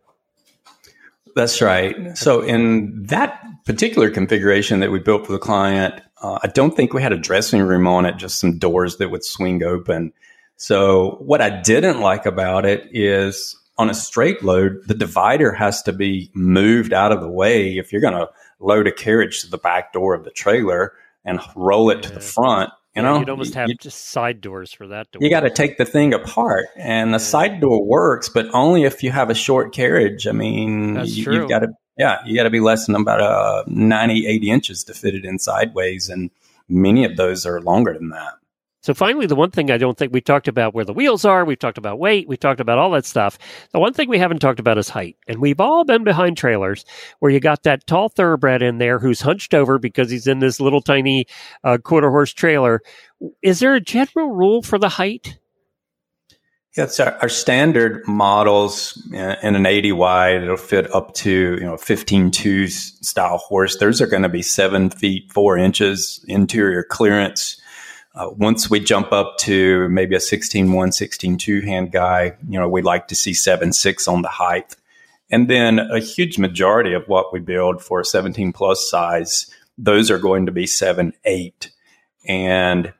That's 1.37 1.61
right. 1.61 2.17
So 2.17 2.41
in 2.41 3.03
that 3.03 3.43
particular 3.63 4.09
configuration 4.09 4.79
that 4.79 4.91
we 4.91 4.97
built 4.97 5.27
for 5.27 5.33
the 5.33 5.39
client, 5.39 6.01
uh, 6.19 6.39
I 6.41 6.47
don't 6.47 6.75
think 6.75 6.93
we 6.93 7.01
had 7.03 7.13
a 7.13 7.17
dressing 7.17 7.61
room 7.61 7.85
on 7.85 8.07
it, 8.07 8.17
just 8.17 8.39
some 8.39 8.57
doors 8.57 8.97
that 8.97 9.11
would 9.11 9.23
swing 9.23 9.61
open. 9.61 10.13
So 10.55 11.17
what 11.19 11.39
I 11.39 11.61
didn't 11.61 12.01
like 12.01 12.25
about 12.25 12.65
it 12.65 12.89
is 12.91 13.55
on 13.77 13.87
a 13.87 13.93
straight 13.93 14.43
load, 14.43 14.81
the 14.87 14.95
divider 14.95 15.51
has 15.51 15.83
to 15.83 15.93
be 15.93 16.31
moved 16.33 16.91
out 16.91 17.11
of 17.11 17.21
the 17.21 17.29
way 17.29 17.77
if 17.77 17.91
you're 17.91 18.01
going 18.01 18.15
to 18.15 18.29
load 18.59 18.87
a 18.87 18.91
carriage 18.91 19.41
to 19.41 19.47
the 19.47 19.59
back 19.59 19.93
door 19.93 20.15
of 20.15 20.23
the 20.23 20.31
trailer 20.31 20.93
and 21.23 21.39
roll 21.55 21.91
it 21.91 22.01
to 22.01 22.11
the 22.11 22.19
front. 22.19 22.71
You 22.97 23.03
know, 23.03 23.19
you'd 23.19 23.29
almost 23.29 23.53
have 23.53 23.69
you- 23.69 23.75
just 23.75 24.09
side 24.09 24.41
doors 24.41 24.73
for 24.73 24.87
that 24.87 25.11
door. 25.11 25.21
you 25.21 25.29
got 25.29 25.41
to 25.41 25.49
take 25.49 25.77
the 25.77 25.85
thing 25.85 26.13
apart, 26.13 26.67
and 26.75 27.13
the 27.13 27.19
side 27.19 27.61
door 27.61 27.83
works, 27.85 28.27
but 28.29 28.47
only 28.53 28.83
if 28.83 29.03
you 29.03 29.11
have 29.11 29.29
a 29.29 29.35
short 29.35 29.73
carriage. 29.73 30.27
I 30.27 30.31
mean, 30.31 30.95
That's 30.95 31.15
you, 31.15 31.31
you've 31.31 31.49
got 31.49 31.59
to, 31.59 31.67
yeah, 31.97 32.17
you 32.25 32.35
got 32.35 32.43
to 32.43 32.49
be 32.49 32.59
less 32.59 32.85
than 32.87 32.95
about 32.95 33.21
uh, 33.21 33.63
90, 33.67 34.25
80 34.27 34.49
inches 34.49 34.83
to 34.85 34.93
fit 34.93 35.13
it 35.15 35.25
in 35.25 35.37
sideways, 35.39 36.09
and 36.09 36.31
many 36.67 37.05
of 37.05 37.17
those 37.17 37.45
are 37.45 37.61
longer 37.61 37.93
than 37.93 38.09
that. 38.09 38.33
So 38.87 38.93
finally, 38.93 39.25
the 39.25 39.35
one 39.35 39.51
thing 39.51 39.69
I 39.69 39.77
don't 39.77 39.97
think 39.97 40.13
we 40.13 40.21
talked 40.21 40.47
about 40.47 40.73
where 40.73 40.85
the 40.85 40.93
wheels 40.93 41.25
are, 41.25 41.43
we've 41.43 41.59
talked 41.59 41.77
about 41.77 41.99
weight, 41.99 42.25
we've 42.25 42.39
talked 42.39 42.61
about 42.61 42.77
all 42.77 42.89
that 42.91 43.05
stuff. 43.05 43.37
The 43.73 43.81
one 43.81 43.91
thing 43.91 44.07
we 44.07 44.17
haven't 44.17 44.39
talked 44.39 44.61
about 44.61 44.77
is 44.77 44.87
height. 44.87 45.17
And 45.27 45.41
we've 45.41 45.59
all 45.59 45.83
been 45.83 46.05
behind 46.05 46.37
trailers 46.37 46.85
where 47.19 47.29
you 47.29 47.41
got 47.41 47.63
that 47.63 47.85
tall 47.85 48.07
thoroughbred 48.07 48.61
in 48.61 48.77
there 48.77 48.97
who's 48.97 49.19
hunched 49.19 49.53
over 49.53 49.77
because 49.77 50.09
he's 50.09 50.25
in 50.25 50.39
this 50.39 50.61
little 50.61 50.79
tiny 50.79 51.25
uh, 51.65 51.79
quarter 51.79 52.09
horse 52.09 52.31
trailer. 52.31 52.81
Is 53.41 53.59
there 53.59 53.75
a 53.75 53.81
general 53.81 54.31
rule 54.31 54.61
for 54.61 54.79
the 54.79 54.87
height? 54.87 55.37
Yes, 56.77 56.97
our, 57.01 57.17
our 57.21 57.27
standard 57.27 58.07
models 58.07 59.05
in 59.11 59.35
in 59.43 59.55
an 59.57 59.65
80 59.65 59.91
wide, 59.91 60.43
it'll 60.43 60.55
fit 60.55 60.95
up 60.95 61.13
to, 61.15 61.57
you 61.59 61.65
know, 61.65 61.75
15 61.75 62.31
2 62.31 62.67
style 62.69 63.39
horse. 63.39 63.79
Those 63.79 63.99
are 63.99 64.07
going 64.07 64.23
to 64.23 64.29
be 64.29 64.41
seven 64.41 64.89
feet, 64.89 65.29
four 65.33 65.57
inches 65.57 66.23
interior 66.29 66.83
clearance. 66.83 67.61
Uh, 68.17 68.31
once 68.31 68.67
we 68.67 68.79
jump 68.79 69.11
up 69.11 69.37
to 69.37 69.87
maybe 69.89 70.15
a 70.15 70.19
16 70.19 70.71
1, 70.71 70.91
16 70.91 71.37
2 71.37 71.61
hand 71.61 71.91
guy, 71.91 72.35
you 72.49 72.59
know, 72.59 72.67
we 72.67 72.81
like 72.81 73.07
to 73.07 73.15
see 73.15 73.33
7 73.33 73.71
6 73.71 74.07
on 74.07 74.23
the 74.23 74.27
height. 74.27 74.75
And 75.29 75.47
then 75.47 75.77
a 75.77 75.99
huge 75.99 76.39
majority 76.39 76.93
of 76.93 77.07
what 77.07 77.31
we 77.31 77.39
build 77.39 77.83
for 77.83 78.03
17 78.03 78.53
plus 78.53 78.89
size, 78.89 79.53
those 79.77 80.09
are 80.09 80.17
going 80.17 80.47
to 80.47 80.51
be 80.51 80.65
7 80.65 81.13
8. 81.25 81.69
And 82.27 82.91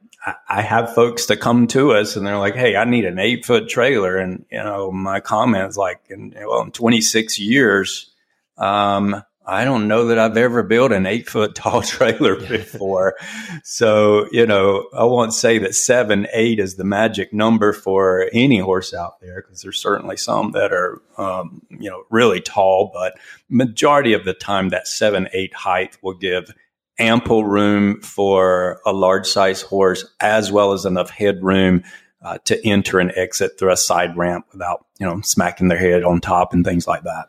I 0.47 0.61
have 0.61 0.93
folks 0.93 1.25
that 1.27 1.37
come 1.37 1.65
to 1.67 1.93
us 1.93 2.15
and 2.15 2.27
they're 2.27 2.37
like, 2.37 2.55
"Hey, 2.55 2.75
I 2.75 2.83
need 2.83 3.05
an 3.05 3.17
eight 3.17 3.45
foot 3.45 3.69
trailer," 3.69 4.17
and 4.17 4.45
you 4.51 4.57
know, 4.57 4.91
my 4.91 5.19
comment 5.19 5.69
is 5.69 5.77
like, 5.77 6.01
"In 6.09 6.35
well, 6.45 6.61
in 6.61 6.71
26 6.71 7.39
years, 7.39 8.11
um, 8.57 9.23
I 9.49 9.63
don't 9.63 9.87
know 9.87 10.07
that 10.07 10.19
I've 10.19 10.35
ever 10.35 10.61
built 10.61 10.91
an 10.91 11.05
eight 11.05 11.29
foot 11.29 11.55
tall 11.55 11.81
trailer 11.83 12.35
before. 12.35 13.15
so, 13.63 14.27
you 14.31 14.45
know, 14.45 14.89
I 14.93 15.05
won't 15.05 15.33
say 15.33 15.57
that 15.59 15.73
seven, 15.73 16.27
eight 16.33 16.59
is 16.59 16.75
the 16.75 16.83
magic 16.83 17.31
number 17.33 17.71
for 17.71 18.29
any 18.33 18.59
horse 18.59 18.93
out 18.93 19.21
there 19.21 19.41
because 19.41 19.61
there's 19.61 19.79
certainly 19.79 20.17
some 20.17 20.51
that 20.51 20.73
are, 20.73 21.01
um, 21.17 21.61
you 21.69 21.89
know, 21.89 22.03
really 22.09 22.41
tall, 22.41 22.91
but 22.93 23.17
majority 23.49 24.11
of 24.11 24.25
the 24.25 24.33
time 24.33 24.69
that 24.69 24.85
seven, 24.85 25.29
eight 25.31 25.53
height 25.53 25.97
will 26.01 26.13
give 26.13 26.53
ample 26.99 27.45
room 27.45 28.01
for 28.01 28.81
a 28.85 28.91
large 28.91 29.27
size 29.27 29.61
horse 29.61 30.03
as 30.19 30.51
well 30.51 30.73
as 30.73 30.83
enough 30.83 31.09
headroom 31.09 31.83
uh, 32.21 32.37
to 32.39 32.67
enter 32.67 32.99
and 32.99 33.13
exit 33.15 33.57
through 33.57 33.71
a 33.71 33.77
side 33.77 34.17
ramp 34.17 34.45
without, 34.51 34.85
you 34.99 35.05
know, 35.05 35.21
smacking 35.21 35.69
their 35.69 35.77
head 35.77 36.03
on 36.03 36.19
top 36.19 36.53
and 36.53 36.65
things 36.65 36.85
like 36.85 37.03
that. 37.03 37.27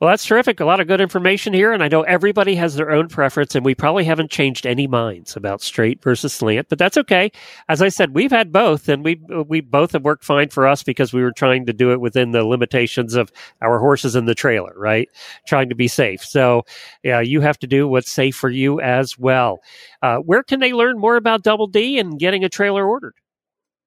Well, 0.00 0.10
that's 0.10 0.24
terrific. 0.24 0.60
A 0.60 0.64
lot 0.64 0.80
of 0.80 0.88
good 0.88 1.00
information 1.00 1.54
here. 1.54 1.72
And 1.72 1.82
I 1.82 1.88
know 1.88 2.02
everybody 2.02 2.54
has 2.56 2.74
their 2.74 2.90
own 2.90 3.08
preference, 3.08 3.54
and 3.54 3.64
we 3.64 3.74
probably 3.74 4.04
haven't 4.04 4.30
changed 4.30 4.66
any 4.66 4.86
minds 4.86 5.36
about 5.36 5.62
straight 5.62 6.02
versus 6.02 6.32
slant, 6.32 6.68
but 6.68 6.78
that's 6.78 6.96
okay. 6.98 7.30
As 7.68 7.80
I 7.80 7.88
said, 7.88 8.14
we've 8.14 8.30
had 8.30 8.52
both, 8.52 8.88
and 8.88 9.04
we, 9.04 9.20
we 9.46 9.60
both 9.60 9.92
have 9.92 10.04
worked 10.04 10.24
fine 10.24 10.48
for 10.48 10.66
us 10.66 10.82
because 10.82 11.12
we 11.12 11.22
were 11.22 11.32
trying 11.32 11.66
to 11.66 11.72
do 11.72 11.92
it 11.92 12.00
within 12.00 12.32
the 12.32 12.44
limitations 12.44 13.14
of 13.14 13.32
our 13.62 13.78
horses 13.78 14.16
in 14.16 14.26
the 14.26 14.34
trailer, 14.34 14.74
right? 14.76 15.08
Trying 15.46 15.68
to 15.68 15.74
be 15.74 15.88
safe. 15.88 16.24
So, 16.24 16.64
yeah, 17.02 17.20
you 17.20 17.40
have 17.40 17.58
to 17.60 17.66
do 17.66 17.88
what's 17.88 18.10
safe 18.10 18.36
for 18.36 18.50
you 18.50 18.80
as 18.80 19.18
well. 19.18 19.60
Uh, 20.02 20.18
where 20.18 20.42
can 20.42 20.60
they 20.60 20.72
learn 20.72 20.98
more 20.98 21.16
about 21.16 21.42
Double 21.42 21.66
D 21.66 21.98
and 21.98 22.18
getting 22.18 22.44
a 22.44 22.48
trailer 22.48 22.86
ordered? 22.86 23.14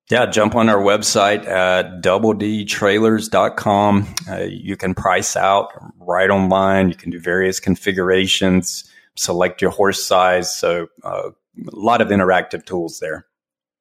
Yeah, 0.09 0.25
jump 0.27 0.55
on 0.55 0.69
our 0.69 0.81
website 0.81 1.45
at 1.45 2.01
doubledtrailers.com. 2.01 4.15
Uh, 4.29 4.43
you 4.43 4.77
can 4.77 4.95
price 4.95 5.35
out 5.35 5.73
right 5.99 6.29
online. 6.29 6.87
You 6.87 6.95
can 6.95 7.11
do 7.11 7.19
various 7.19 7.59
configurations, 7.59 8.89
select 9.15 9.61
your 9.61 9.71
horse 9.71 10.01
size. 10.01 10.55
So, 10.55 10.87
uh, 11.03 11.31
a 11.31 11.75
lot 11.75 12.01
of 12.01 12.07
interactive 12.07 12.65
tools 12.65 12.99
there. 12.99 13.25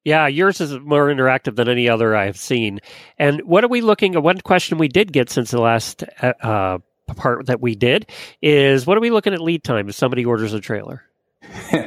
Yeah, 0.03 0.27
yours 0.27 0.59
is 0.59 0.77
more 0.79 1.07
interactive 1.07 1.55
than 1.55 1.69
any 1.69 1.87
other 1.87 2.15
I've 2.15 2.37
seen. 2.37 2.79
And 3.17 3.41
what 3.41 3.63
are 3.63 3.69
we 3.69 3.81
looking 3.81 4.15
at? 4.15 4.23
One 4.23 4.41
question 4.41 4.77
we 4.77 4.87
did 4.87 5.13
get 5.13 5.29
since 5.29 5.51
the 5.51 5.61
last 5.61 6.03
uh, 6.21 6.33
uh 6.41 6.77
part 7.15 7.45
that 7.45 7.61
we 7.61 7.75
did 7.75 8.09
is 8.41 8.85
what 8.85 8.97
are 8.97 9.01
we 9.01 9.11
looking 9.11 9.33
at 9.33 9.41
lead 9.41 9.63
time 9.63 9.87
if 9.87 9.95
somebody 9.95 10.25
orders 10.25 10.53
a 10.53 10.59
trailer? 10.59 11.03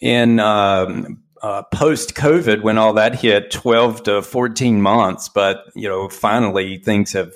In 0.00 0.40
um, 0.40 1.22
uh, 1.42 1.62
post 1.64 2.14
COVID, 2.14 2.62
when 2.62 2.78
all 2.78 2.94
that 2.94 3.14
hit, 3.14 3.50
12 3.50 4.04
to 4.04 4.22
14 4.22 4.80
months. 4.80 5.28
But, 5.28 5.64
you 5.74 5.88
know, 5.88 6.08
finally 6.08 6.78
things 6.78 7.12
have 7.12 7.32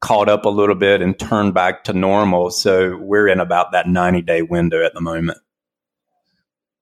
caught 0.00 0.28
up 0.28 0.44
a 0.44 0.48
little 0.48 0.74
bit 0.74 1.02
and 1.02 1.18
turned 1.18 1.54
back 1.54 1.84
to 1.84 1.92
normal. 1.92 2.50
So 2.50 2.96
we're 2.96 3.28
in 3.28 3.40
about 3.40 3.72
that 3.72 3.88
90 3.88 4.22
day 4.22 4.42
window 4.42 4.84
at 4.84 4.94
the 4.94 5.00
moment. 5.00 5.38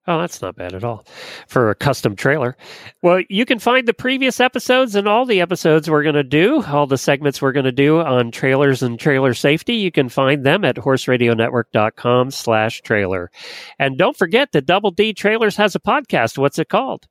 Oh, 0.08 0.18
that's 0.18 0.40
not 0.40 0.56
bad 0.56 0.72
at 0.72 0.84
all 0.84 1.04
for 1.48 1.68
a 1.68 1.74
custom 1.74 2.16
trailer. 2.16 2.56
Well, 3.02 3.20
you 3.28 3.44
can 3.44 3.58
find 3.58 3.86
the 3.86 3.92
previous 3.92 4.40
episodes 4.40 4.94
and 4.94 5.06
all 5.06 5.26
the 5.26 5.42
episodes 5.42 5.90
we're 5.90 6.02
going 6.02 6.14
to 6.14 6.22
do, 6.24 6.62
all 6.62 6.86
the 6.86 6.96
segments 6.96 7.42
we're 7.42 7.52
going 7.52 7.66
to 7.66 7.72
do 7.72 8.00
on 8.00 8.30
trailers 8.30 8.82
and 8.82 8.98
trailer 8.98 9.34
safety. 9.34 9.74
You 9.74 9.92
can 9.92 10.08
find 10.08 10.46
them 10.46 10.64
at 10.64 10.76
horseradionetwork.com 10.76 12.30
slash 12.30 12.80
trailer. 12.80 13.30
And 13.78 13.98
don't 13.98 14.16
forget 14.16 14.52
that 14.52 14.64
Double 14.64 14.92
D 14.92 15.12
Trailers 15.12 15.56
has 15.56 15.74
a 15.74 15.80
podcast. 15.80 16.38
What's 16.38 16.58
it 16.58 16.70
called? 16.70 17.06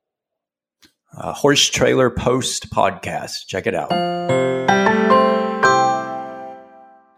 Uh, 1.16 1.34
Horse 1.34 1.70
Trailer 1.70 2.10
Post 2.10 2.72
Podcast. 2.72 3.46
Check 3.48 3.68
it 3.68 3.76
out. 3.76 4.67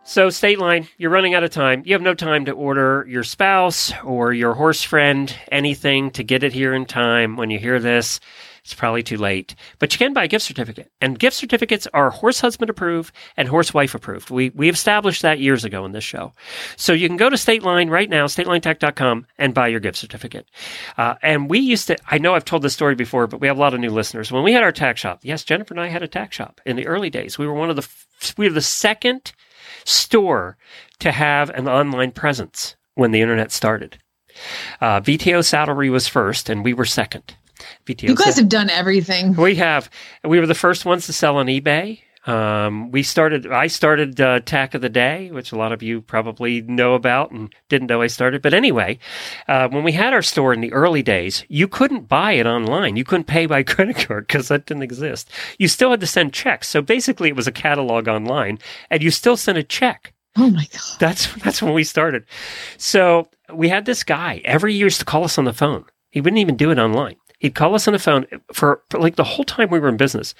So, 0.10 0.32
State 0.32 0.58
Line, 0.58 0.88
you're 0.98 1.12
running 1.12 1.36
out 1.36 1.44
of 1.44 1.52
time. 1.52 1.84
You 1.86 1.94
have 1.94 2.02
no 2.02 2.16
time 2.16 2.46
to 2.46 2.52
order 2.52 3.06
your 3.08 3.24
spouse 3.24 3.94
or 4.04 4.34
your 4.34 4.56
horse 4.56 4.82
friend 4.82 5.32
anything 5.52 6.10
to 6.14 6.24
get 6.24 6.42
it 6.42 6.52
here 6.52 6.74
in 6.74 6.88
time. 6.88 7.38
When 7.38 7.52
you 7.52 7.60
hear 7.60 7.80
this, 7.80 8.20
it's 8.64 8.74
probably 8.74 9.04
too 9.04 9.18
late. 9.18 9.54
But 9.78 9.94
you 9.94 10.00
can 10.00 10.14
buy 10.14 10.24
a 10.24 10.28
gift 10.28 10.46
certificate. 10.46 10.92
And 11.00 11.20
gift 11.20 11.36
certificates 11.36 11.88
are 11.94 12.10
horse 12.10 12.42
husband 12.42 12.72
approved 12.72 13.14
and 13.38 13.48
horse 13.48 13.72
wife 13.72 13.94
approved. 13.94 14.32
We, 14.32 14.50
we 14.50 14.68
established 14.68 15.22
that 15.22 15.38
years 15.38 15.64
ago 15.64 15.86
in 15.86 15.92
this 15.92 16.04
show. 16.04 16.34
So 16.76 16.92
you 16.92 17.08
can 17.08 17.18
go 17.18 17.30
to 17.30 17.38
State 17.38 17.62
Line 17.62 17.92
right 17.92 18.10
now, 18.10 18.26
statelinetack.com, 18.26 19.28
and 19.38 19.54
buy 19.54 19.68
your 19.68 19.80
gift 19.80 20.00
certificate. 20.00 20.48
Uh, 20.98 21.18
and 21.22 21.52
we 21.52 21.60
used 21.60 21.86
to, 21.86 21.98
I 22.10 22.18
know 22.18 22.34
I've 22.34 22.46
told 22.46 22.64
this 22.64 22.74
story 22.74 22.96
before, 22.96 23.28
but 23.28 23.42
we 23.42 23.48
have 23.48 23.58
a 23.58 23.62
lot 23.62 23.76
of 23.76 23.80
new 23.80 23.92
listeners. 23.92 24.32
When 24.32 24.42
we 24.42 24.54
had 24.54 24.64
our 24.64 24.72
tack 24.72 24.98
shop, 24.98 25.20
yes, 25.22 25.44
Jennifer 25.44 25.76
and 25.76 25.82
I 25.82 25.90
had 25.90 26.02
a 26.02 26.08
tack 26.08 26.34
shop 26.34 26.62
in 26.66 26.78
the 26.78 26.88
early 26.88 27.12
days. 27.12 27.38
We 27.38 27.46
were 27.46 27.54
one 27.54 27.70
of 27.70 27.76
the, 27.76 27.88
we 28.40 28.48
were 28.48 28.56
the 28.56 28.62
second 28.62 29.34
store 29.86 30.58
to 31.00 31.12
have 31.12 31.50
an 31.52 31.68
online 31.68 32.12
presence 32.12 32.76
when 32.96 33.12
the 33.12 33.22
internet 33.22 33.52
started. 33.52 33.98
Uh, 34.80 35.02
VTO 35.02 35.40
Saddlery 35.40 35.92
was 35.92 36.08
first, 36.08 36.50
and 36.50 36.64
we 36.64 36.74
were 36.74 36.86
second. 36.86 37.36
VTO 37.86 38.10
you 38.10 38.16
guys 38.16 38.38
have 38.38 38.50
done 38.50 38.70
everything. 38.70 39.36
We 39.36 39.56
have. 39.56 39.90
We 40.24 40.40
were 40.40 40.48
the 40.48 40.56
first 40.56 40.86
ones 40.86 41.06
to 41.08 41.14
sell 41.14 41.38
on 41.38 41.48
eBay. 41.48 42.02
Um, 42.26 42.92
we 42.92 43.02
started. 43.04 43.48
I 43.48 43.68
started 43.68 44.20
uh, 44.20 44.42
Tack 44.42 44.74
of 44.74 44.82
the 44.82 44.90
Day, 44.90 45.32
which 45.32 45.52
a 45.52 45.56
lot 45.58 45.72
of 45.72 45.82
you 45.82 46.02
probably 46.02 46.62
know 46.62 46.94
about 46.94 47.32
and 47.32 47.54
didn't 47.70 47.88
know 47.88 48.02
I 48.02 48.08
started. 48.08 48.42
But 48.42 48.54
anyway, 48.54 49.00
uh, 49.48 49.70
when 49.70 49.84
we 49.84 49.94
had 49.94 50.14
our 50.14 50.22
store 50.22 50.54
in 50.54 50.62
the 50.62 50.74
early 50.74 51.02
days, 51.02 51.46
you 51.48 51.68
couldn't 51.68 52.08
buy 52.08 52.34
it 52.34 52.46
online. 52.46 52.98
You 52.98 53.06
couldn't 53.06 53.28
pay 53.28 53.46
by 53.46 53.64
credit 53.64 54.06
card 54.08 54.28
because 54.28 54.50
that 54.50 54.66
didn't 54.66 54.84
exist. 54.84 55.30
You 55.58 55.68
still 55.68 55.92
had 55.92 56.02
to 56.02 56.08
send 56.08 56.34
checks. 56.34 56.68
So 56.68 56.82
basically, 56.82 57.30
it 57.30 57.36
was 57.36 57.48
a 57.48 57.54
catalog 57.54 58.08
online, 58.08 58.60
and 58.90 59.02
you 59.02 59.12
still 59.12 59.38
sent 59.38 59.58
a 59.58 59.64
check. 59.64 60.14
Oh 60.38 60.50
my 60.50 60.68
god! 60.72 61.00
That's 61.00 61.34
that's 61.36 61.62
when 61.62 61.74
we 61.74 61.84
started. 61.84 62.26
So 62.78 63.30
we 63.54 63.70
had 63.70 63.86
this 63.86 64.04
guy 64.04 64.42
every 64.46 64.74
year 64.74 64.88
used 64.88 65.00
to 65.00 65.06
call 65.06 65.24
us 65.24 65.38
on 65.38 65.46
the 65.46 65.54
phone. 65.54 65.86
He 66.12 66.22
wouldn't 66.22 66.40
even 66.40 66.58
do 66.58 66.72
it 66.72 66.80
online. 66.80 67.16
He'd 67.40 67.56
call 67.56 67.74
us 67.74 67.88
on 67.88 67.94
the 67.94 68.00
phone 68.00 68.26
for, 68.52 68.84
for, 68.90 69.00
like 69.00 69.16
the 69.16 69.24
whole 69.24 69.46
time 69.46 69.70
we 69.70 69.80
were 69.80 69.90
in 69.90 69.98
business. 69.98 70.36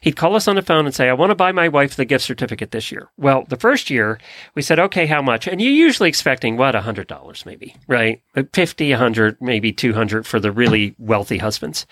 He'd 0.00 0.16
call 0.16 0.36
us 0.36 0.46
on 0.46 0.56
the 0.56 0.62
phone 0.62 0.86
and 0.86 0.94
say, 0.94 1.08
I 1.08 1.12
want 1.12 1.30
to 1.30 1.34
buy 1.34 1.52
my 1.52 1.68
wife 1.68 1.96
the 1.96 2.04
gift 2.04 2.24
certificate 2.24 2.70
this 2.70 2.92
year. 2.92 3.10
Well, 3.16 3.44
the 3.48 3.56
first 3.56 3.90
year 3.90 4.18
we 4.54 4.62
said, 4.62 4.78
okay, 4.78 5.06
how 5.06 5.22
much? 5.22 5.46
And 5.48 5.60
you're 5.60 5.72
usually 5.72 6.08
expecting 6.08 6.56
what? 6.56 6.76
a 6.76 6.80
hundred 6.80 7.06
dollars 7.08 7.44
maybe, 7.46 7.74
right? 7.88 8.22
50, 8.52 8.92
a 8.92 8.98
hundred, 8.98 9.40
maybe 9.40 9.72
200 9.72 10.26
for 10.26 10.38
the 10.38 10.52
really 10.52 10.94
wealthy 10.98 11.38
husbands, 11.38 11.86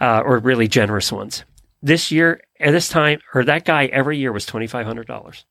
uh, 0.00 0.22
or 0.24 0.38
really 0.38 0.68
generous 0.68 1.12
ones. 1.12 1.44
This 1.82 2.10
year, 2.10 2.42
at 2.58 2.72
this 2.72 2.88
time, 2.88 3.20
or 3.34 3.44
that 3.44 3.64
guy 3.64 3.86
every 3.86 4.18
year 4.18 4.32
was 4.32 4.46
$2,500. 4.46 5.44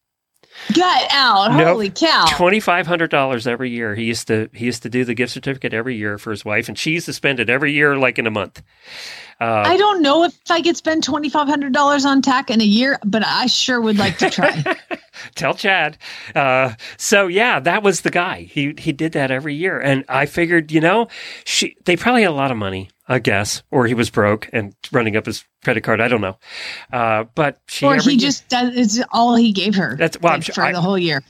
Get 0.74 1.08
out! 1.12 1.52
Nope. 1.52 1.68
Holy 1.68 1.90
cow! 1.90 2.26
Twenty 2.30 2.60
five 2.60 2.88
hundred 2.88 3.12
dollars 3.12 3.46
every 3.48 3.70
year. 3.70 3.96
He 3.96 4.04
used 4.04 4.28
to 4.28 4.50
he 4.54 4.66
used 4.66 4.84
to 4.84 4.90
do 4.90 5.06
the 5.06 5.14
gift 5.14 5.32
certificate 5.32 5.74
every 5.74 5.96
year 5.96 6.18
for 6.18 6.32
his 6.32 6.44
wife, 6.44 6.68
and 6.68 6.78
she 6.78 6.92
used 6.92 7.06
to 7.06 7.14
spend 7.14 7.40
it 7.40 7.50
every 7.50 7.72
year, 7.74 7.98
like 7.98 8.18
in 8.18 8.28
a 8.28 8.32
month. 8.32 8.62
Uh, 9.40 9.64
I 9.66 9.78
don't 9.78 10.02
know 10.02 10.24
if 10.24 10.34
I 10.50 10.62
could 10.62 10.78
spend 10.78 11.04
twenty 11.04 11.30
five 11.30 11.48
hundred 11.48 11.74
dollars 11.74 12.06
on 12.06 12.22
tack 12.22 12.50
in 12.50 12.62
a 12.62 12.66
year, 12.66 13.00
but 13.04 13.24
I 13.26 13.48
sure 13.48 13.80
would 13.80 13.98
like 13.98 14.18
to 14.20 14.30
try. 14.30 14.76
Tell 15.36 15.54
Chad. 15.54 15.98
Uh, 16.34 16.74
so 16.98 17.28
yeah, 17.28 17.60
that 17.60 17.84
was 17.84 18.02
the 18.02 18.12
guy. 18.12 18.42
He 18.42 18.74
he 18.78 18.92
did 18.92 19.14
that 19.14 19.32
every 19.32 19.56
year, 19.56 19.80
and 19.80 20.06
I 20.08 20.26
figured, 20.26 20.72
you 20.72 20.82
know, 20.82 21.08
she 21.44 21.76
they 21.86 21.96
probably 21.96 22.24
had 22.24 22.32
a 22.32 22.36
lot 22.36 22.52
of 22.52 22.58
money. 22.58 22.90
I 23.08 23.20
guess, 23.20 23.62
or 23.70 23.86
he 23.86 23.94
was 23.94 24.10
broke 24.10 24.50
and 24.52 24.76
running 24.92 25.16
up 25.16 25.28
his 25.28 25.46
credit 25.64 25.84
card. 25.84 26.02
I 26.02 26.08
don't 26.08 26.22
know, 26.22 26.40
uh, 26.92 27.26
but 27.36 27.60
she 27.68 27.86
or 27.86 27.98
he 27.98 28.18
just 28.18 28.48
does. 28.50 28.76
It's 28.76 29.08
all 29.12 29.36
he 29.36 29.52
gave 29.52 29.76
her. 29.76 29.96
That's 29.96 30.20
well, 30.20 30.34
like, 30.34 30.44
sure, 30.44 30.56
for 30.56 30.64
I, 30.64 30.72
the 30.72 30.82
whole 30.82 30.98
year. 30.98 31.22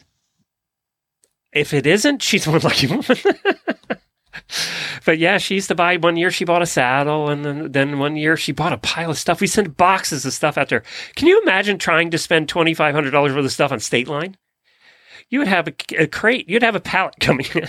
If 1.52 1.74
it 1.74 1.86
isn't, 1.86 2.22
she's 2.22 2.48
one 2.48 2.62
lucky 2.64 2.88
woman. 2.88 3.04
but 5.06 5.18
yeah, 5.18 5.38
she 5.38 5.56
used 5.56 5.68
to 5.70 5.76
buy. 5.76 5.98
One 5.98 6.18
year 6.18 6.32
she 6.32 6.46
bought 6.46 6.62
a 6.62 6.66
saddle, 6.66 7.30
and 7.30 7.46
then 7.46 7.72
then 7.72 8.00
one 8.00 8.16
year 8.16 8.38
she 8.38 8.52
bought 8.52 8.74
a 8.74 8.78
pile 8.78 9.12
of 9.12 9.18
stuff. 9.18 9.42
We 9.42 9.48
sent 9.48 9.78
boxes 9.78 10.26
of 10.26 10.34
stuff 10.34 10.58
out 10.58 10.70
there. 10.70 10.84
Can 11.16 11.28
you 11.28 11.42
imagine 11.42 11.78
trying 11.78 12.12
to 12.12 12.18
spend 12.18 12.50
twenty 12.50 12.74
five 12.74 12.94
hundred 12.96 13.12
dollars 13.12 13.34
worth 13.34 13.46
of 13.46 13.52
stuff 13.52 13.72
on 13.72 13.80
State 13.80 14.08
Line? 14.08 14.38
You 15.30 15.40
would 15.40 15.48
have 15.48 15.68
a, 15.68 15.74
a 15.98 16.08
crate. 16.08 16.50
You'd 16.50 16.64
have 16.64 16.76
a 16.76 16.80
pallet 16.80 17.16
coming 17.20 17.48
in. 17.56 17.68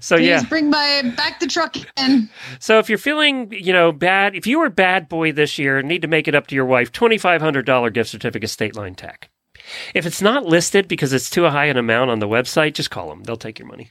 so 0.00 0.16
Please 0.16 0.26
yeah, 0.26 0.42
bring 0.44 0.70
my 0.70 1.12
back 1.16 1.40
the 1.40 1.46
truck 1.46 1.76
in. 1.98 2.28
So 2.60 2.78
if 2.78 2.88
you're 2.88 2.98
feeling, 2.98 3.52
you 3.52 3.72
know, 3.72 3.92
bad, 3.92 4.34
if 4.34 4.46
you 4.46 4.58
were 4.58 4.70
bad 4.70 5.08
boy 5.08 5.32
this 5.32 5.58
year 5.58 5.78
and 5.78 5.88
need 5.88 6.02
to 6.02 6.08
make 6.08 6.28
it 6.28 6.34
up 6.34 6.46
to 6.48 6.54
your 6.54 6.64
wife, 6.64 6.92
twenty 6.92 7.18
five 7.18 7.40
hundred 7.40 7.66
dollar 7.66 7.90
gift 7.90 8.10
certificate, 8.10 8.50
State 8.50 8.76
Line 8.76 8.94
Tack. 8.94 9.30
If 9.94 10.06
it's 10.06 10.22
not 10.22 10.46
listed 10.46 10.88
because 10.88 11.12
it's 11.12 11.28
too 11.28 11.44
high 11.44 11.66
an 11.66 11.76
amount 11.76 12.10
on 12.10 12.20
the 12.20 12.28
website, 12.28 12.74
just 12.74 12.90
call 12.90 13.08
them. 13.08 13.22
They'll 13.24 13.36
take 13.36 13.58
your 13.58 13.68
money. 13.68 13.90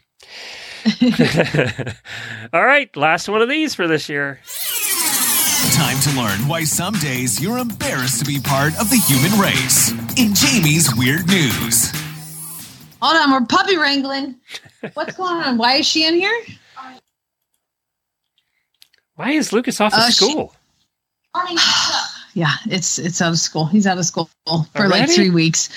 All 2.53 2.65
right, 2.65 2.95
last 2.95 3.27
one 3.29 3.41
of 3.41 3.49
these 3.49 3.75
for 3.75 3.87
this 3.87 4.07
year. 4.09 4.39
Time 5.73 5.99
to 6.01 6.11
learn 6.17 6.47
why 6.47 6.63
some 6.63 6.93
days 6.95 7.41
you're 7.41 7.57
embarrassed 7.57 8.19
to 8.19 8.25
be 8.25 8.39
part 8.39 8.79
of 8.79 8.89
the 8.89 8.97
human 8.97 9.37
race. 9.39 9.91
In 10.17 10.33
Jamie's 10.33 10.93
Weird 10.95 11.27
News. 11.27 11.91
Hold 13.01 13.17
on, 13.17 13.31
we're 13.31 13.45
puppy 13.47 13.77
wrangling. 13.77 14.35
What's 14.93 15.15
going 15.15 15.35
on? 15.43 15.57
Why 15.57 15.75
is 15.77 15.85
she 15.87 16.05
in 16.07 16.15
here? 16.15 16.35
Why 19.15 19.31
is 19.31 19.51
Lucas 19.51 19.81
off 19.81 19.93
of 19.93 19.99
Uh, 19.99 20.09
she- 20.09 20.29
school? 20.29 20.53
Yeah, 22.33 22.53
it's 22.67 22.99
it's 22.99 23.19
out 23.19 23.31
of 23.31 23.39
school. 23.39 23.65
He's 23.65 23.87
out 23.87 23.97
of 23.97 24.05
school 24.05 24.29
for 24.75 24.87
like 24.87 25.09
three 25.09 25.31
weeks. 25.31 25.69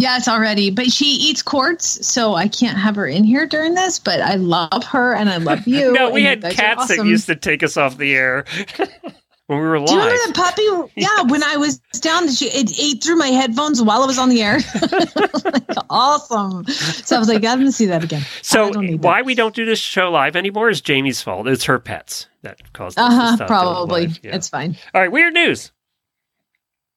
Yes, 0.00 0.26
already. 0.28 0.70
But 0.70 0.90
she 0.90 1.04
eats 1.04 1.42
quartz, 1.42 2.06
so 2.06 2.34
I 2.34 2.48
can't 2.48 2.78
have 2.78 2.96
her 2.96 3.06
in 3.06 3.22
here 3.22 3.46
during 3.46 3.74
this. 3.74 3.98
But 3.98 4.20
I 4.22 4.36
love 4.36 4.82
her 4.84 5.14
and 5.14 5.28
I 5.28 5.36
love 5.36 5.66
you. 5.66 5.92
no, 6.00 6.08
we 6.10 6.22
had 6.24 6.38
you 6.38 6.42
guys 6.42 6.52
are 6.54 6.56
cats 6.56 6.88
that 6.88 7.04
used 7.04 7.26
to 7.26 7.36
take 7.36 7.62
us 7.62 7.76
off 7.76 7.98
the 7.98 8.14
air 8.14 8.44
when 9.46 9.58
we 9.58 9.64
were 9.66 9.78
live. 9.78 9.88
Do 9.88 9.94
you 9.94 10.00
remember 10.00 10.26
the 10.28 10.32
puppy? 10.32 10.62
Yeah, 10.96 11.22
when 11.28 11.42
I 11.42 11.56
was 11.56 11.78
down, 12.00 12.30
she 12.30 12.46
it 12.46 12.78
ate 12.80 13.02
through 13.02 13.16
my 13.16 13.28
headphones 13.28 13.82
while 13.82 14.02
I 14.02 14.06
was 14.06 14.18
on 14.18 14.28
the 14.30 14.42
air. 14.42 14.58
Like, 15.44 15.76
awesome. 15.88 16.66
So 16.66 17.16
I 17.16 17.18
was 17.18 17.28
like, 17.28 17.44
I'm 17.44 17.58
gonna 17.58 17.72
see 17.72 17.86
that 17.86 18.02
again. 18.04 18.22
so 18.42 18.72
why 18.98 19.22
we 19.22 19.34
don't 19.34 19.54
do 19.54 19.64
this 19.64 19.78
show 19.78 20.10
live 20.10 20.34
anymore 20.36 20.68
is 20.70 20.80
Jamie's 20.80 21.20
fault. 21.22 21.46
It's 21.46 21.64
her 21.64 21.78
pets 21.78 22.26
that 22.42 22.72
caused 22.72 22.98
us 22.98 23.10
Uh 23.10 23.14
huh. 23.14 23.36
stop 23.36 23.48
doing 23.48 23.48
it 23.48 23.48
Probably. 23.48 24.06
Yeah. 24.22 24.36
It's 24.36 24.48
fine. 24.48 24.76
All 24.94 25.00
right, 25.00 25.12
weird 25.12 25.34
news. 25.34 25.72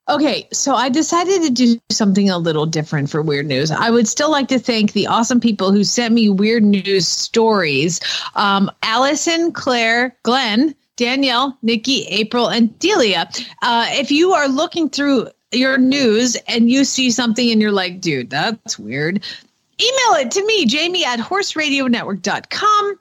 Okay, 0.10 0.50
so 0.52 0.76
I 0.76 0.90
decided 0.90 1.44
to 1.44 1.50
do 1.50 1.80
something 1.90 2.30
a 2.30 2.38
little 2.38 2.66
different 2.66 3.10
for 3.10 3.22
weird 3.22 3.46
news. 3.46 3.72
I 3.72 3.90
would 3.90 4.08
still 4.08 4.30
like 4.30 4.50
to 4.50 4.60
thank 4.60 4.92
the 4.92 5.08
awesome 5.08 5.40
people 5.40 5.72
who 5.72 5.86
sent 5.86 6.14
me 6.14 6.28
weird 6.28 6.64
news 6.64 7.08
stories. 7.08 8.02
Um, 8.36 8.70
Allison, 8.84 9.54
Claire, 9.54 10.18
Glenn, 10.24 10.76
Danielle, 10.98 11.58
Nikki, 11.62 12.04
April, 12.04 12.50
and 12.50 12.78
Delia. 12.80 13.30
Uh, 13.62 13.88
if 13.92 14.12
you 14.12 14.34
are 14.34 14.50
looking 14.50 14.90
through 14.90 15.30
your 15.54 15.78
news 15.78 16.36
and 16.48 16.70
you 16.70 16.84
see 16.84 17.10
something 17.10 17.50
and 17.50 17.62
you're 17.62 17.72
like, 17.72 18.02
dude, 18.02 18.30
that's 18.30 18.78
weird, 18.78 19.24
email 19.82 20.20
it 20.20 20.32
to 20.32 20.46
me, 20.46 20.66
jamie 20.66 21.06
at 21.06 21.20
horseradionetwork.com 21.20 23.00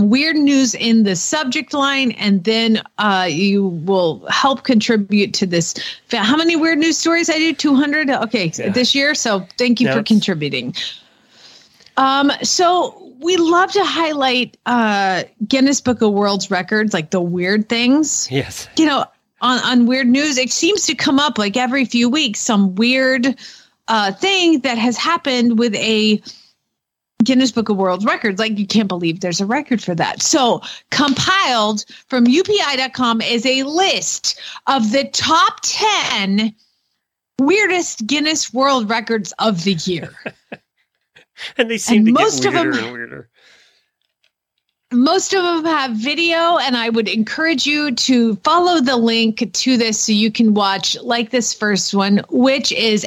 weird 0.00 0.36
news 0.36 0.74
in 0.74 1.02
the 1.04 1.16
subject 1.16 1.72
line 1.74 2.12
and 2.12 2.44
then 2.44 2.80
uh, 2.98 3.26
you 3.28 3.66
will 3.68 4.24
help 4.28 4.62
contribute 4.64 5.34
to 5.34 5.46
this. 5.46 5.74
How 6.10 6.36
many 6.36 6.56
weird 6.56 6.78
news 6.78 6.96
stories 6.98 7.28
i 7.28 7.38
do? 7.38 7.52
200 7.52 8.10
okay 8.10 8.52
Yeah. 8.56 8.70
this 8.70 8.94
year 8.94 9.14
so 9.14 9.46
thank 9.58 9.80
you 9.80 9.92
for 9.92 10.02
contributing. 10.02 10.74
Um 11.96 12.30
so 12.42 13.12
we 13.20 13.36
love 13.36 13.72
to 13.72 13.84
highlight 13.84 14.56
uh 14.66 15.24
guinness 15.48 15.80
book 15.80 16.00
of 16.02 16.12
world's 16.12 16.50
records 16.50 16.94
like 16.94 17.10
the 17.10 17.20
weird 17.20 17.68
things. 17.68 18.28
Yes. 18.30 18.68
you 18.76 18.86
know 18.86 19.04
on, 19.40 19.58
on 19.60 19.86
weird 19.86 20.06
news 20.06 20.38
it 20.38 20.50
seems 20.50 20.86
to 20.86 20.94
come 20.94 21.18
up 21.18 21.38
like 21.38 21.56
every 21.56 21.84
few 21.84 22.08
weeks 22.08 22.40
some 22.40 22.74
weird 22.76 23.36
uh, 23.88 24.12
thing 24.12 24.60
that 24.60 24.76
has 24.78 24.96
happened 24.98 25.58
with 25.58 25.74
a 25.76 26.20
guinness 27.24 27.50
book 27.52 27.68
of 27.68 27.76
world 27.76 28.04
records. 28.04 28.38
Like 28.38 28.58
you 28.58 28.66
can't 28.66 28.88
believe 28.88 29.20
there's 29.20 29.40
a 29.40 29.46
record 29.46 29.82
for 29.82 29.94
that. 29.94 30.22
So 30.22 30.62
compiled 30.90 31.84
from 32.08 32.26
upi.com 32.26 33.20
is 33.20 33.44
a 33.44 33.62
list 33.64 34.40
of 34.66 34.92
the 34.92 35.04
top 35.12 35.58
10 35.62 36.54
weirdest 37.40 38.06
guinness 38.06 38.52
world 38.52 38.88
records 38.88 39.32
of 39.38 39.64
the 39.64 39.74
year. 39.74 40.14
And 41.56 41.70
they 41.70 41.78
seem 41.78 41.98
And 41.98 42.06
to 42.08 42.12
most 42.14 42.42
get 42.42 42.48
of 42.48 42.54
them- 42.54 42.72
and 42.84 42.92
weirder. 42.92 43.28
most 44.92 45.32
of 45.32 45.44
them 45.44 45.64
have 45.66 45.92
video 45.92 46.58
and 46.58 46.76
i 46.76 46.88
would 46.88 47.06
encourage 47.08 47.64
you 47.64 47.94
to 47.94 48.34
follow 48.42 48.80
the 48.80 48.96
link 48.96 49.48
to 49.52 49.76
this 49.76 50.00
so 50.00 50.10
you 50.10 50.32
can 50.32 50.52
watch 50.52 50.96
like 51.00 51.30
this 51.30 51.54
first 51.54 51.94
one 51.94 52.22
which 52.30 52.72
is 52.72 53.06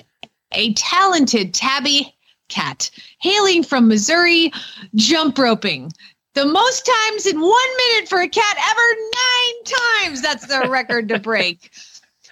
a 0.54 0.72
talented 0.76 1.54
tabby 1.54 2.16
cat 2.52 2.90
hailing 3.20 3.64
from 3.64 3.88
missouri 3.88 4.52
jump 4.96 5.38
roping 5.38 5.92
the 6.34 6.46
most 6.46 6.86
times 6.86 7.26
in 7.26 7.40
one 7.40 7.78
minute 7.78 8.08
for 8.08 8.22
a 8.22 8.30
cat 8.30 8.58
ever 8.70 8.96
nine 9.16 9.64
times 10.04 10.22
that's 10.22 10.46
the 10.46 10.70
record 10.70 11.10
to 11.10 11.20
break 11.20 11.72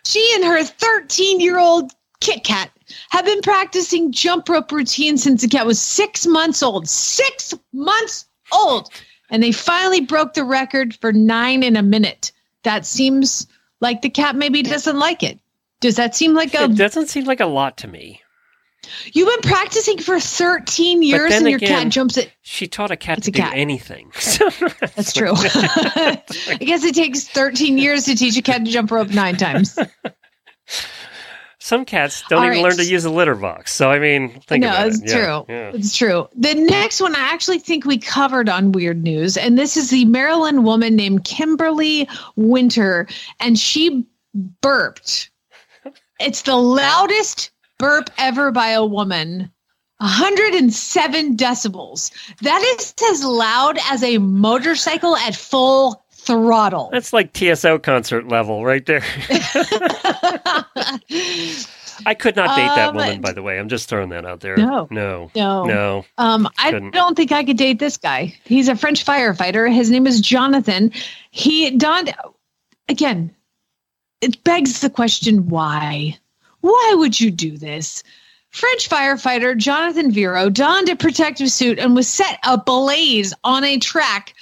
she 0.06 0.32
and 0.36 0.44
her 0.44 0.64
13 0.64 1.40
year 1.40 1.58
old 1.58 1.92
kit 2.20 2.44
kat 2.44 2.70
have 3.10 3.26
been 3.26 3.42
practicing 3.42 4.12
jump 4.12 4.48
rope 4.50 4.72
routine 4.72 5.18
since 5.18 5.42
the 5.42 5.48
cat 5.48 5.66
was 5.66 5.82
six 5.82 6.28
months 6.28 6.62
old 6.62 6.88
six 6.88 7.54
months 7.74 8.26
old 8.52 8.90
and 9.30 9.44
they 9.44 9.52
finally 9.52 10.02
broke 10.02 10.34
the 10.34 10.44
record 10.44 10.96
for 10.96 11.12
nine 11.12 11.64
in 11.64 11.76
a 11.76 11.84
minute. 11.84 12.32
That 12.64 12.86
seems 12.86 13.48
like 13.80 14.02
the 14.02 14.10
cat 14.10 14.36
maybe 14.36 14.62
doesn't 14.64 14.98
like 14.98 15.24
it. 15.24 15.40
Does 15.80 15.96
that 15.96 16.16
seem 16.16 16.34
like 16.34 16.54
a 16.54 16.66
It 16.66 16.76
doesn't 16.76 17.08
seem 17.08 17.26
like 17.26 17.40
a 17.40 17.46
lot 17.46 17.78
to 17.78 17.88
me. 17.88 18.22
You've 19.14 19.28
been 19.28 19.50
practicing 19.52 19.98
for 20.00 20.20
13 20.20 21.04
years 21.04 21.32
and 21.34 21.48
your 21.50 21.58
again- 21.58 21.84
cat 21.84 21.90
jumps 21.92 22.18
it? 22.18 22.32
She 22.42 22.68
taught 22.68 22.92
a 22.92 22.98
cat 22.98 23.20
It's 23.20 23.26
to 23.26 23.32
a 23.32 23.34
do 23.34 23.42
cat. 23.42 23.54
anything. 23.56 24.12
That's 24.96 25.14
true. 25.14 25.34
I 25.36 26.22
guess 26.60 26.84
it 26.84 26.96
takes 26.96 27.28
13 27.28 27.78
years 27.78 28.06
to 28.06 28.16
teach 28.16 28.38
a 28.38 28.42
cat 28.42 28.66
to 28.66 28.72
jump 28.72 28.92
rope 28.92 29.10
nine 29.10 29.38
times. 29.38 29.78
Some 31.62 31.84
cats 31.84 32.24
don't 32.30 32.40
All 32.40 32.46
even 32.46 32.64
right. 32.64 32.70
learn 32.70 32.78
to 32.78 32.86
use 32.86 33.04
a 33.06 33.10
litter 33.10 33.36
box. 33.36 33.74
So 33.74 33.92
I 33.92 34.00
mean, 34.00 34.40
think 34.48 34.62
no, 34.64 34.70
about 34.70 34.88
it's 34.88 35.02
it. 35.02 35.10
Yeah, 35.10 35.16
true. 35.16 35.46
yeah. 35.50 35.72
It's 35.74 35.96
true. 35.96 36.28
The 36.36 36.56
next 36.56 37.02
one 37.02 37.16
I 37.16 37.20
actually 37.34 37.60
think 37.60 37.86
we 37.86 37.98
covered 37.98 38.48
on 38.48 38.72
Weird 38.72 39.04
News, 39.04 39.36
and 39.36 39.58
this 39.58 39.76
is 39.76 39.90
the 39.90 40.06
Maryland 40.06 40.64
woman 40.64 40.96
named 40.96 41.26
Kimberly 41.26 42.08
Winter, 42.38 43.08
and 43.42 43.60
she 43.60 44.08
burped. 44.62 45.30
It's 46.20 46.44
the 46.44 46.56
loudest 46.56 47.52
burp 47.80 48.12
ever 48.20 48.52
by 48.52 48.70
a 48.70 48.86
woman. 48.86 49.52
107 49.98 51.36
decibels. 51.36 52.12
That 52.42 52.62
is 52.80 52.94
as 53.12 53.24
loud 53.24 53.78
as 53.90 54.04
a 54.04 54.18
motorcycle 54.20 55.18
at 55.18 55.36
full 55.36 56.06
throttle. 56.12 56.90
That's 56.94 57.12
like 57.12 57.34
TSO 57.34 57.80
concert 57.80 58.28
level 58.30 58.64
right 58.64 58.86
there. 58.86 59.04
I 62.06 62.14
could 62.14 62.36
not 62.38 62.56
date 62.56 62.68
that 62.76 62.90
Um, 62.90 62.96
woman, 62.96 63.20
by 63.22 63.34
the 63.34 63.42
way. 63.42 63.60
I'm 63.60 63.68
just 63.68 63.90
throwing 63.90 64.10
that 64.10 64.26
out 64.26 64.40
there. 64.40 64.56
No. 64.56 64.88
No. 64.90 65.32
no. 65.36 65.66
No. 65.66 66.06
Um, 66.18 66.48
I 66.58 66.72
Couldn't. 66.72 66.92
don't 66.92 67.16
think 67.16 67.34
I 67.34 67.44
could 67.44 67.58
date 67.58 67.80
this 67.80 67.98
guy. 67.98 68.34
He's 68.46 68.70
a 68.70 68.76
French 68.76 69.04
firefighter. 69.06 69.74
His 69.74 69.90
name 69.92 70.08
is 70.08 70.22
Jonathan. 70.22 70.94
He 71.32 71.72
donned 71.72 72.14
again. 72.88 73.36
It 74.22 74.42
begs 74.46 74.80
the 74.80 74.90
question: 74.90 75.50
Why? 75.50 76.18
Why 76.62 76.95
would 76.97 77.20
you 77.20 77.32
do 77.32 77.57
this? 77.57 78.03
French 78.51 78.89
firefighter 78.89 79.55
Jonathan 79.55 80.12
Vero 80.12 80.49
donned 80.49 80.89
a 80.89 80.95
protective 80.95 81.51
suit 81.51 81.78
and 81.80 81.95
was 81.95 82.07
set 82.07 82.39
ablaze 82.43 83.34
on 83.43 83.64
a 83.64 83.78
track, 83.78 84.34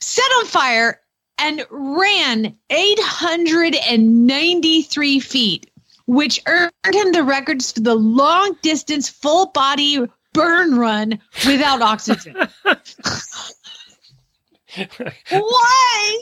set 0.00 0.24
on 0.38 0.46
fire, 0.46 1.00
and 1.38 1.66
ran 1.70 2.56
893 2.70 5.20
feet, 5.20 5.70
which 6.06 6.40
earned 6.46 6.72
him 6.92 7.12
the 7.12 7.22
records 7.22 7.72
for 7.72 7.80
the 7.80 7.94
long 7.94 8.56
distance 8.62 9.06
full 9.08 9.46
body 9.46 10.06
burn 10.32 10.76
run 10.76 11.18
without 11.46 11.82
oxygen. 11.82 12.34
Why 15.30 16.20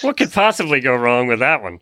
What 0.00 0.16
could 0.16 0.32
possibly 0.32 0.80
go 0.80 0.96
wrong 0.96 1.26
with 1.26 1.40
that 1.40 1.62
one? 1.62 1.80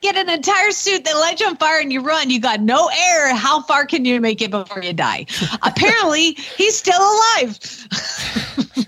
Get 0.00 0.16
an 0.16 0.28
entire 0.28 0.70
suit 0.70 1.04
that 1.04 1.14
lights 1.14 1.40
you 1.40 1.48
on 1.48 1.56
fire 1.56 1.80
and 1.80 1.92
you 1.92 2.00
run? 2.00 2.30
You 2.30 2.40
got 2.40 2.60
no 2.60 2.88
air. 2.88 3.34
How 3.34 3.62
far 3.62 3.86
can 3.86 4.04
you 4.04 4.20
make 4.20 4.40
it 4.42 4.50
before 4.50 4.82
you 4.82 4.92
die? 4.92 5.26
Apparently, 5.62 6.32
he's 6.56 6.76
still 6.76 7.00
alive. 7.00 7.58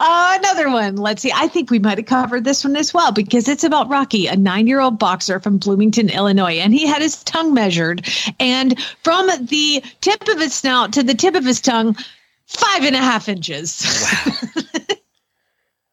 Uh, 0.00 0.38
another 0.38 0.70
one. 0.70 0.96
Let's 0.96 1.22
see. 1.22 1.32
I 1.34 1.48
think 1.48 1.70
we 1.70 1.78
might 1.78 1.98
have 1.98 2.06
covered 2.06 2.44
this 2.44 2.64
one 2.64 2.76
as 2.76 2.94
well 2.94 3.12
because 3.12 3.48
it's 3.48 3.64
about 3.64 3.88
Rocky, 3.88 4.26
a 4.26 4.36
nine 4.36 4.66
year 4.66 4.80
old 4.80 4.98
boxer 4.98 5.40
from 5.40 5.58
Bloomington, 5.58 6.10
Illinois. 6.10 6.58
And 6.58 6.72
he 6.72 6.86
had 6.86 7.02
his 7.02 7.22
tongue 7.24 7.54
measured. 7.54 8.06
And 8.38 8.78
from 9.02 9.26
the 9.26 9.82
tip 10.00 10.28
of 10.28 10.38
his 10.38 10.54
snout 10.54 10.92
to 10.92 11.02
the 11.02 11.14
tip 11.14 11.34
of 11.34 11.44
his 11.44 11.60
tongue, 11.60 11.96
five 12.46 12.84
and 12.84 12.94
a 12.94 12.98
half 12.98 13.28
inches. 13.28 13.84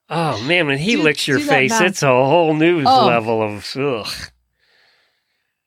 Oh 0.10 0.42
man, 0.44 0.68
when 0.68 0.78
he 0.78 0.96
Do- 0.96 1.04
licks 1.04 1.28
your 1.28 1.40
face, 1.40 1.80
it's 1.82 2.04
a 2.04 2.08
whole 2.08 2.54
new 2.54 2.84
Oh. 2.86 3.06
level 3.08 3.42
of 3.42 3.76
ugh. 3.78 4.08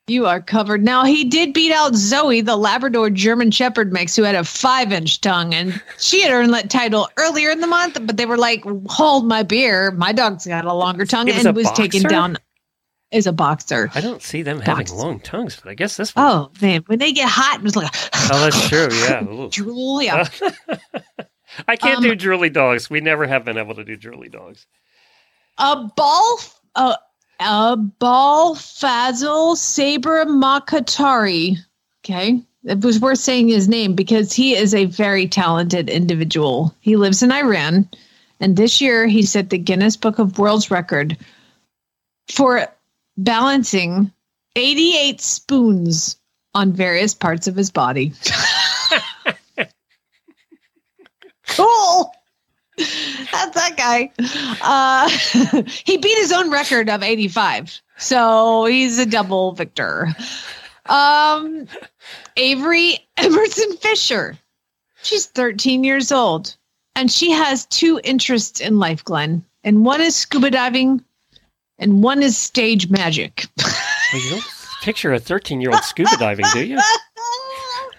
You 0.06 0.24
are 0.26 0.40
covered. 0.40 0.82
Now, 0.82 1.04
he 1.04 1.24
did 1.24 1.52
beat 1.52 1.70
out 1.70 1.94
Zoe, 1.94 2.40
the 2.40 2.56
Labrador 2.56 3.10
German 3.10 3.50
Shepherd 3.50 3.92
mix, 3.92 4.16
who 4.16 4.22
had 4.22 4.34
a 4.36 4.42
five 4.44 4.90
inch 4.90 5.20
tongue. 5.20 5.52
And 5.54 5.82
she 5.98 6.22
had 6.22 6.32
earned 6.32 6.54
that 6.54 6.70
title 6.70 7.10
earlier 7.18 7.50
in 7.50 7.60
the 7.60 7.66
month, 7.66 7.98
but 8.06 8.16
they 8.16 8.24
were 8.24 8.38
like, 8.38 8.64
hold 8.88 9.26
my 9.26 9.42
beer. 9.42 9.90
My 9.90 10.12
dog's 10.12 10.46
got 10.46 10.64
a 10.64 10.72
longer 10.72 11.04
tongue 11.04 11.26
was 11.26 11.44
and 11.44 11.54
was 11.54 11.70
taken 11.72 12.04
down 12.04 12.38
as 13.12 13.26
a 13.26 13.32
boxer. 13.34 13.90
I 13.94 14.00
don't 14.00 14.22
see 14.22 14.40
them 14.40 14.60
having 14.60 14.88
long 14.88 15.20
tongues, 15.20 15.60
but 15.62 15.68
I 15.70 15.74
guess 15.74 15.98
this 15.98 16.14
one. 16.16 16.24
Oh, 16.24 16.50
man. 16.62 16.84
When 16.86 16.98
they 17.00 17.12
get 17.12 17.28
hot, 17.28 17.58
it 17.58 17.62
was 17.64 17.76
like, 17.76 17.94
Oh, 18.14 18.40
that's 18.48 18.68
true. 18.68 18.88
Yeah. 18.92 19.48
Julia. 19.50 20.30
I 21.66 21.76
can't 21.76 21.98
Um, 21.98 22.02
do 22.04 22.14
drooly 22.16 22.52
dogs. 22.52 22.88
We 22.88 23.00
never 23.00 23.26
have 23.26 23.44
been 23.44 23.58
able 23.58 23.74
to 23.74 23.84
do 23.84 23.96
drooly 23.96 24.30
dogs. 24.30 24.66
A 25.58 25.76
ball, 25.96 26.40
a, 26.76 26.94
a 27.40 27.76
ball 27.76 28.54
fazzle 28.54 29.56
saber 29.56 30.24
makatari. 30.26 31.56
Okay. 32.04 32.40
It 32.64 32.84
was 32.84 33.00
worth 33.00 33.18
saying 33.18 33.48
his 33.48 33.68
name 33.68 33.94
because 33.94 34.32
he 34.32 34.54
is 34.54 34.74
a 34.74 34.84
very 34.86 35.26
talented 35.26 35.88
individual. 35.88 36.74
He 36.80 36.96
lives 36.96 37.22
in 37.22 37.32
Iran. 37.32 37.88
And 38.40 38.56
this 38.56 38.80
year 38.80 39.06
he 39.06 39.22
set 39.22 39.50
the 39.50 39.58
Guinness 39.58 39.96
Book 39.96 40.18
of 40.18 40.38
World's 40.38 40.70
Record 40.70 41.16
for 42.28 42.66
balancing 43.16 44.12
88 44.54 45.20
spoons 45.20 46.16
on 46.54 46.72
various 46.72 47.14
parts 47.14 47.46
of 47.46 47.56
his 47.56 47.70
body. 47.70 48.12
cool. 51.58 52.12
That's 52.76 53.54
that 53.54 53.74
guy. 53.76 54.10
Uh, 54.62 55.08
he 55.84 55.96
beat 55.98 56.18
his 56.18 56.32
own 56.32 56.50
record 56.50 56.88
of 56.88 57.02
85. 57.02 57.80
So 57.98 58.66
he's 58.66 58.98
a 58.98 59.06
double 59.06 59.52
victor. 59.52 60.08
Um, 60.86 61.66
Avery 62.36 62.98
Emerson 63.16 63.76
Fisher. 63.78 64.38
She's 65.02 65.26
13 65.26 65.84
years 65.84 66.12
old 66.12 66.56
and 66.94 67.10
she 67.10 67.30
has 67.30 67.66
two 67.66 68.00
interests 68.04 68.60
in 68.60 68.78
life, 68.78 69.04
Glenn. 69.04 69.44
And 69.64 69.84
one 69.84 70.00
is 70.00 70.14
scuba 70.14 70.50
diving 70.50 71.04
and 71.78 72.02
one 72.02 72.22
is 72.22 72.36
stage 72.36 72.88
magic. 72.90 73.46
Well, 74.12 74.22
you 74.22 74.30
don't 74.30 74.44
picture 74.82 75.12
a 75.12 75.20
13 75.20 75.60
year 75.60 75.70
old 75.70 75.82
scuba 75.82 76.16
diving, 76.18 76.46
do 76.52 76.64
you? 76.64 76.80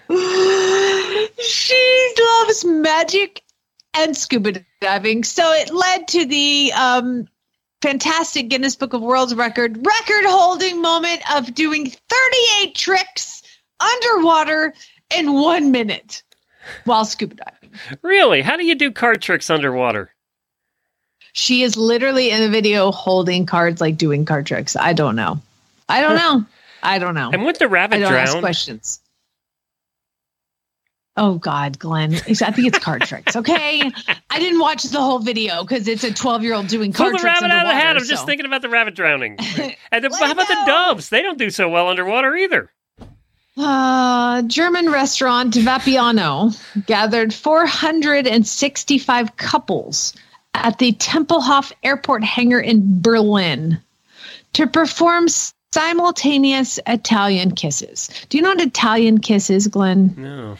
she 1.40 2.14
loves 2.20 2.64
magic 2.64 3.42
and 3.94 4.16
scuba 4.16 4.64
diving. 4.80 5.24
So 5.24 5.52
it 5.52 5.72
led 5.72 6.08
to 6.08 6.26
the 6.26 6.72
um, 6.74 7.28
fantastic 7.82 8.48
Guinness 8.48 8.76
Book 8.76 8.92
of 8.92 9.02
World 9.02 9.36
Record 9.36 9.76
record 9.86 10.24
holding 10.26 10.80
moment 10.80 11.22
of 11.34 11.54
doing 11.54 11.90
38 11.90 12.74
tricks 12.74 13.42
underwater 13.80 14.74
in 15.14 15.32
one 15.32 15.70
minute 15.70 16.22
while 16.84 17.04
scuba 17.04 17.34
diving. 17.36 17.70
Really? 18.02 18.42
How 18.42 18.56
do 18.56 18.64
you 18.64 18.74
do 18.74 18.90
card 18.90 19.22
tricks 19.22 19.50
underwater? 19.50 20.12
She 21.32 21.62
is 21.62 21.76
literally 21.76 22.30
in 22.30 22.40
the 22.40 22.48
video 22.48 22.90
holding 22.90 23.46
cards 23.46 23.80
like 23.80 23.96
doing 23.96 24.24
card 24.24 24.46
tricks. 24.46 24.74
I 24.76 24.92
don't 24.92 25.14
know. 25.16 25.40
I 25.88 26.00
don't 26.00 26.16
know. 26.16 26.44
I 26.82 26.98
don't 26.98 27.14
know. 27.14 27.30
And 27.32 27.44
would 27.44 27.56
the 27.56 27.66
I 27.66 27.68
rabbit 27.68 27.98
don't 28.00 28.12
ask 28.12 28.32
drown? 28.32 28.42
questions. 28.42 29.00
Oh 31.16 31.34
God, 31.34 31.78
Glenn! 31.78 32.14
I 32.14 32.18
think 32.18 32.68
it's 32.68 32.78
card 32.78 33.02
tricks. 33.02 33.36
Okay, 33.36 33.82
I 34.30 34.38
didn't 34.38 34.60
watch 34.60 34.84
the 34.84 35.00
whole 35.00 35.18
video 35.18 35.62
because 35.62 35.88
it's 35.88 36.04
a 36.04 36.14
twelve-year-old 36.14 36.68
doing 36.68 36.92
Pull 36.92 37.06
card 37.06 37.14
the 37.14 37.18
tricks 37.18 37.42
rabbit 37.42 37.52
out 37.52 37.66
of 37.66 37.68
the 37.68 37.74
hat. 37.74 37.96
I'm 37.96 38.04
just 38.04 38.26
thinking 38.26 38.46
about 38.46 38.62
the 38.62 38.68
rabbit 38.68 38.94
drowning. 38.94 39.38
And 39.92 40.04
the, 40.04 40.16
how 40.16 40.30
about 40.30 40.46
the 40.46 40.62
doves? 40.66 41.08
They 41.08 41.20
don't 41.20 41.36
do 41.36 41.50
so 41.50 41.68
well 41.68 41.88
underwater 41.88 42.36
either. 42.36 42.70
Uh, 43.56 44.42
German 44.42 44.90
restaurant 44.90 45.54
Vapiano 45.54 46.56
gathered 46.86 47.34
465 47.34 49.36
couples 49.36 50.14
at 50.54 50.78
the 50.78 50.92
Tempelhof 50.92 51.72
Airport 51.82 52.22
hangar 52.22 52.60
in 52.60 53.02
Berlin 53.02 53.80
to 54.52 54.68
perform 54.68 55.26
simultaneous 55.72 56.78
Italian 56.86 57.54
kisses. 57.54 58.08
Do 58.28 58.38
you 58.38 58.42
know 58.42 58.50
what 58.50 58.60
Italian 58.60 59.18
kiss 59.18 59.50
is, 59.50 59.66
Glenn? 59.66 60.14
No. 60.16 60.56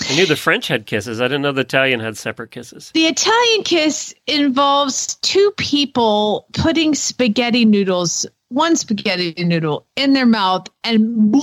I 0.00 0.16
knew 0.16 0.26
the 0.26 0.36
French 0.36 0.68
had 0.68 0.86
kisses. 0.86 1.20
I 1.20 1.24
didn't 1.24 1.42
know 1.42 1.52
the 1.52 1.60
Italian 1.60 2.00
had 2.00 2.16
separate 2.16 2.50
kisses. 2.50 2.90
The 2.94 3.06
Italian 3.06 3.62
kiss 3.64 4.14
involves 4.26 5.16
two 5.16 5.52
people 5.58 6.46
putting 6.54 6.94
spaghetti 6.94 7.64
noodles, 7.64 8.24
one 8.48 8.74
spaghetti 8.76 9.34
noodle, 9.44 9.86
in 9.96 10.14
their 10.14 10.26
mouth 10.26 10.68
and 10.82 11.34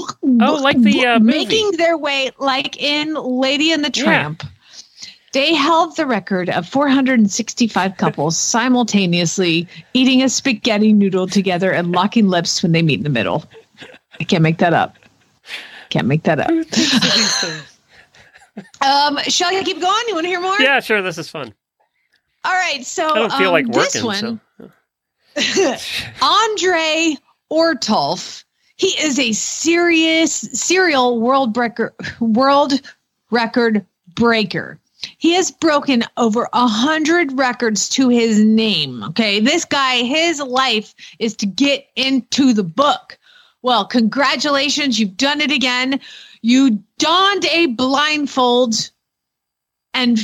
Oh, 0.42 0.60
like 0.62 0.82
the, 0.82 1.06
uh, 1.06 1.20
making 1.20 1.72
their 1.78 1.98
way 1.98 2.32
like 2.40 2.82
in 2.82 3.14
Lady 3.14 3.72
and 3.72 3.84
the 3.86 3.92
Yeah. 3.94 4.04
Tramp. 4.04 4.44
They 5.32 5.54
held 5.54 5.96
the 5.96 6.08
record 6.08 6.50
of 6.50 6.68
465 6.68 7.98
couples 7.98 8.36
simultaneously 8.40 9.68
eating 9.94 10.24
a 10.24 10.30
spaghetti 10.30 10.92
noodle 10.92 11.28
together 11.28 11.72
and 11.72 11.92
locking 11.92 12.30
lips 12.30 12.64
when 12.64 12.72
they 12.72 12.82
meet 12.82 12.98
in 12.98 13.04
the 13.04 13.12
middle. 13.12 13.46
I 14.20 14.24
can't 14.24 14.42
make 14.42 14.58
that 14.58 14.74
up. 14.74 14.96
Can't 15.92 16.08
make 16.08 16.24
that 16.24 16.40
up. 16.40 16.50
Um, 18.82 19.18
shall 19.28 19.56
I 19.56 19.64
keep 19.64 19.80
going? 19.80 20.04
You 20.08 20.16
want 20.16 20.26
to 20.26 20.30
hear 20.30 20.42
more? 20.42 20.56
yeah, 20.60 20.80
sure. 20.80 21.02
This 21.02 21.18
is 21.18 21.30
fun. 21.30 21.54
All 22.44 22.54
right. 22.54 22.86
So 22.86 23.10
I 23.10 23.16
don't 23.16 23.34
feel 23.34 23.48
um, 23.48 23.54
like 23.54 23.68
this 23.68 24.04
working. 24.04 24.40
one, 24.58 24.72
so. 25.36 25.76
Andre 26.22 27.16
Ortolf. 27.52 28.44
He 28.76 28.88
is 29.02 29.20
a 29.20 29.34
serious 29.34 30.34
serial 30.34 31.20
world 31.20 31.54
breaker, 31.54 31.94
world 32.22 32.74
record 33.30 33.86
breaker. 34.16 34.80
He 35.18 35.34
has 35.34 35.52
broken 35.52 36.04
over 36.18 36.48
a 36.54 36.68
hundred 36.68 37.38
records 37.38 37.90
to 37.90 38.10
his 38.10 38.44
name. 38.44 39.04
Okay, 39.04 39.40
this 39.40 39.66
guy, 39.66 40.04
his 40.04 40.40
life 40.40 40.94
is 41.20 41.36
to 41.38 41.46
get 41.46 41.88
into 41.96 42.54
the 42.54 42.64
book. 42.64 43.18
Well, 43.62 43.86
congratulations, 43.86 45.00
you've 45.00 45.18
done 45.18 45.42
it 45.42 45.52
again. 45.52 46.00
You 46.42 46.84
donned 46.98 47.46
a 47.46 47.68
blindfold 47.68 48.92
and 49.94 50.18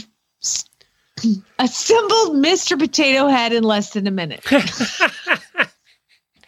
assembled 1.59 2.36
Mr. 2.36 2.78
Potato 2.80 3.28
Head 3.28 3.53
in 3.53 3.63
less 3.63 3.91
than 3.91 4.07
a 4.07 4.11
minute. 4.11 4.43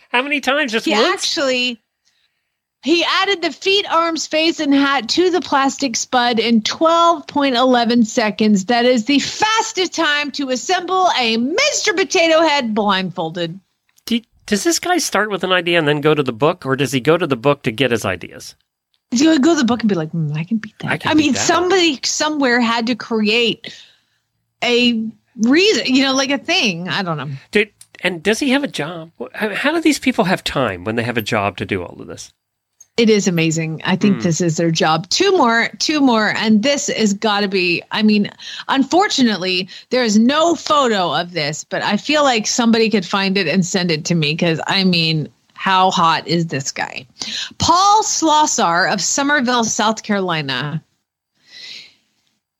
How 0.09 0.21
many 0.21 0.39
times? 0.39 0.71
Just 0.71 0.85
He 0.85 0.91
once? 0.93 1.13
actually 1.13 1.81
he 2.83 3.03
added 3.03 3.41
the 3.41 3.51
feet, 3.51 3.85
arms, 3.91 4.27
face, 4.27 4.59
and 4.59 4.73
hat 4.73 5.09
to 5.09 5.29
the 5.29 5.41
plastic 5.41 5.95
spud 5.95 6.39
in 6.39 6.61
12.11 6.61 8.05
seconds. 8.05 8.65
That 8.65 8.85
is 8.85 9.05
the 9.05 9.19
fastest 9.19 9.93
time 9.93 10.31
to 10.31 10.49
assemble 10.51 11.07
a 11.19 11.37
Mr. 11.37 11.95
Potato 11.95 12.41
Head 12.41 12.73
blindfolded. 12.73 13.59
Do- 14.05 14.21
does 14.45 14.63
this 14.63 14.79
guy 14.79 14.99
start 14.99 15.29
with 15.29 15.43
an 15.43 15.51
idea 15.51 15.77
and 15.79 15.87
then 15.87 15.99
go 16.01 16.13
to 16.15 16.23
the 16.23 16.31
book, 16.31 16.65
or 16.65 16.75
does 16.77 16.93
he 16.93 17.01
go 17.01 17.17
to 17.17 17.27
the 17.27 17.35
book 17.35 17.63
to 17.63 17.71
get 17.71 17.91
his 17.91 18.05
ideas? 18.05 18.55
He's 19.11 19.23
gonna 19.23 19.39
go 19.39 19.53
to 19.53 19.59
the 19.59 19.65
book 19.65 19.81
and 19.81 19.89
be 19.89 19.95
like, 19.95 20.11
"Hmm, 20.11 20.31
I 20.33 20.43
can 20.43 20.57
beat 20.57 20.77
that. 20.79 21.05
I 21.05 21.11
I, 21.11 21.13
beat 21.13 21.17
mean, 21.23 21.33
that. 21.33 21.39
somebody 21.39 21.99
somewhere 22.03 22.59
had 22.59 22.87
to 22.87 22.95
create 22.95 23.73
a 24.63 25.01
reason, 25.41 25.85
you 25.87 26.03
know, 26.03 26.13
like 26.13 26.29
a 26.31 26.37
thing. 26.37 26.89
I 26.89 27.03
don't 27.03 27.17
know. 27.17 27.29
Did, 27.51 27.71
and 28.01 28.21
does 28.21 28.39
he 28.39 28.49
have 28.49 28.63
a 28.63 28.67
job? 28.67 29.11
How, 29.33 29.71
do 29.71 29.81
these 29.81 29.99
people 29.99 30.25
have 30.25 30.43
time 30.43 30.83
when 30.83 30.95
they 30.97 31.03
have 31.03 31.17
a 31.17 31.21
job 31.21 31.57
to 31.57 31.65
do 31.65 31.83
all 31.83 32.01
of 32.01 32.07
this? 32.07 32.31
It 32.97 33.09
is 33.11 33.27
amazing. 33.27 33.81
I 33.85 33.95
think 33.95 34.15
Hmm. 34.15 34.21
this 34.21 34.41
is 34.41 34.57
their 34.57 34.71
job. 34.71 35.07
Two 35.09 35.31
more, 35.37 35.69
two 35.77 36.01
more, 36.01 36.29
and 36.35 36.63
this 36.63 36.87
has 36.87 37.13
got 37.13 37.41
to 37.41 37.47
be. 37.47 37.83
I 37.91 38.01
mean, 38.01 38.31
unfortunately, 38.67 39.69
there 39.91 40.03
is 40.03 40.17
no 40.17 40.55
photo 40.55 41.13
of 41.13 41.31
this, 41.33 41.63
but 41.63 41.83
I 41.83 41.97
feel 41.97 42.23
like 42.23 42.47
somebody 42.47 42.89
could 42.89 43.05
find 43.05 43.37
it 43.37 43.47
and 43.47 43.63
send 43.65 43.91
it 43.91 44.03
to 44.05 44.15
me 44.15 44.33
because 44.33 44.59
I 44.65 44.83
mean, 44.83 45.29
how 45.57 45.91
hot 45.91 46.27
is 46.27 46.47
this 46.47 46.71
guy? 46.71 47.05
Paul 47.57 48.03
Slosar 48.03 48.91
of 48.91 49.01
Summerville, 49.01 49.63
South 49.63 50.03
Carolina. 50.03 50.83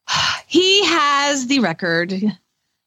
He 0.50 0.86
has 0.86 1.48
the 1.48 1.60
record 1.60 2.14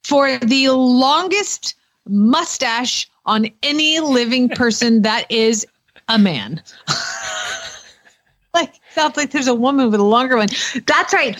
for 0.02 0.38
the 0.38 0.70
longest 0.70 1.74
mustache 2.08 3.10
on 3.26 3.48
any 3.62 4.00
living 4.00 4.48
person 4.48 5.02
that 5.02 5.30
is 5.30 5.66
a 6.08 6.18
man. 6.18 6.62
like 8.54 8.74
sounds 8.94 9.16
like 9.18 9.30
there's 9.30 9.46
a 9.46 9.54
woman 9.54 9.90
with 9.90 10.00
a 10.00 10.04
longer 10.04 10.36
one. 10.36 10.48
That's 10.86 11.12
right. 11.12 11.36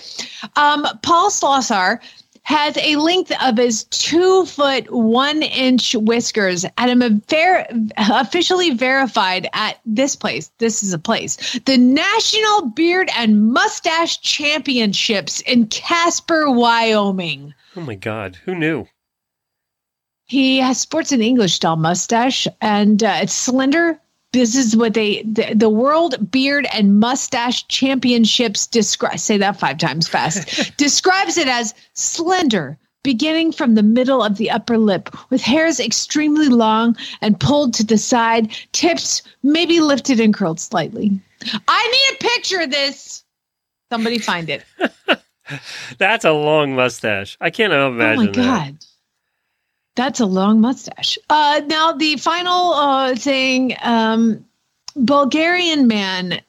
Um, 0.55 0.85
Paul 1.01 1.31
Slosar 1.31 1.99
has 2.43 2.75
a 2.77 2.95
length 2.95 3.31
of 3.41 3.57
his 3.57 3.83
two 3.85 4.45
foot 4.45 4.91
one 4.91 5.41
inch 5.43 5.93
whiskers 5.93 6.65
at 6.77 6.89
him 6.89 7.21
ver- 7.29 7.67
officially 7.97 8.71
verified 8.71 9.47
at 9.53 9.79
this 9.85 10.15
place. 10.15 10.51
This 10.57 10.83
is 10.83 10.93
a 10.93 10.99
place, 10.99 11.59
the 11.65 11.77
National 11.77 12.69
Beard 12.69 13.09
and 13.15 13.51
Mustache 13.51 14.19
Championships 14.21 15.41
in 15.41 15.67
Casper, 15.67 16.49
Wyoming. 16.49 17.53
Oh 17.75 17.81
my 17.81 17.95
God, 17.95 18.37
who 18.43 18.55
knew? 18.55 18.87
He 20.25 20.59
has 20.59 20.79
sports 20.79 21.11
an 21.11 21.21
English 21.21 21.55
style 21.55 21.75
mustache, 21.75 22.47
and 22.61 23.03
uh, 23.03 23.19
it's 23.21 23.33
slender. 23.33 23.99
This 24.33 24.55
is 24.55 24.77
what 24.77 24.93
they 24.93 25.23
the, 25.23 25.53
the 25.53 25.69
World 25.69 26.31
Beard 26.31 26.67
and 26.73 26.99
Mustache 26.99 27.67
Championships 27.67 28.65
describe. 28.65 29.19
Say 29.19 29.37
that 29.37 29.59
five 29.59 29.77
times 29.77 30.07
fast. 30.07 30.75
describes 30.77 31.37
it 31.37 31.47
as 31.47 31.73
slender, 31.93 32.77
beginning 33.03 33.51
from 33.51 33.75
the 33.75 33.83
middle 33.83 34.23
of 34.23 34.37
the 34.37 34.49
upper 34.49 34.77
lip, 34.77 35.09
with 35.29 35.41
hairs 35.41 35.79
extremely 35.79 36.47
long 36.47 36.95
and 37.19 37.39
pulled 37.39 37.73
to 37.73 37.85
the 37.85 37.97
side, 37.97 38.55
tips 38.71 39.21
maybe 39.43 39.81
lifted 39.81 40.19
and 40.19 40.33
curled 40.33 40.59
slightly. 40.59 41.19
I 41.67 41.87
need 41.87 42.15
a 42.15 42.31
picture 42.31 42.61
of 42.61 42.71
this. 42.71 43.25
Somebody 43.91 44.19
find 44.19 44.49
it. 44.49 44.63
That's 45.97 46.23
a 46.23 46.31
long 46.31 46.75
mustache. 46.75 47.37
I 47.41 47.49
can't 47.49 47.73
imagine 47.73 48.29
oh 48.29 48.41
my 48.41 48.71
that. 48.71 48.85
That's 49.95 50.19
a 50.19 50.25
long 50.25 50.61
mustache. 50.61 51.17
Uh, 51.29 51.61
now 51.65 51.91
the 51.91 52.15
final 52.17 52.73
uh, 52.73 53.15
thing, 53.15 53.75
um, 53.81 54.45
Bulgarian 54.95 55.87
man, 55.87 56.41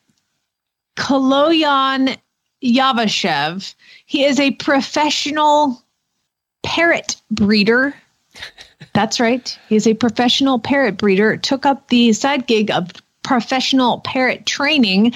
Kaloyan 0.96 2.16
Yavashev. 2.62 3.74
He 4.06 4.24
is 4.24 4.38
a 4.38 4.52
professional 4.52 5.82
parrot 6.62 7.16
breeder. 7.30 7.94
That's 8.94 9.18
right. 9.18 9.58
He 9.68 9.76
is 9.76 9.86
a 9.86 9.94
professional 9.94 10.58
parrot 10.58 10.96
breeder. 10.96 11.36
Took 11.36 11.66
up 11.66 11.88
the 11.88 12.12
side 12.12 12.46
gig 12.46 12.70
of 12.70 12.90
professional 13.22 14.00
parrot 14.00 14.46
training, 14.46 15.12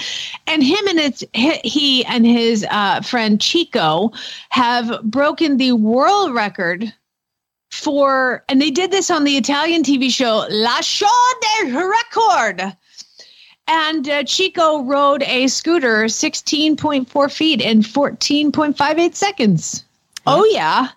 and 0.47 0.63
him 0.63 0.87
and 0.87 0.99
his 0.99 1.25
he- 1.33 1.59
he 1.63 2.05
and 2.05 2.25
his 2.25 2.65
uh, 2.69 3.01
friend 3.01 3.39
Chico 3.39 4.11
have 4.49 5.01
broken 5.03 5.57
the 5.57 5.73
world 5.73 6.33
record 6.33 6.93
for, 7.77 8.43
and 8.49 8.61
they 8.61 8.71
did 8.71 8.91
this 8.91 9.09
on 9.09 9.23
the 9.23 9.37
Italian 9.37 9.83
TV 9.83 10.09
show 10.09 10.45
La 10.49 10.81
Show 10.81 11.07
de 11.41 11.73
Record. 11.73 12.75
And 13.67 14.07
uh, 14.07 14.23
Chico 14.23 14.83
rode 14.83 15.23
a 15.23 15.47
scooter 15.47 16.05
16.4 16.05 17.31
feet 17.31 17.61
in 17.61 17.81
14.58 17.81 19.15
seconds. 19.15 19.83
Oh, 20.25 20.45
yeah. 20.45 20.89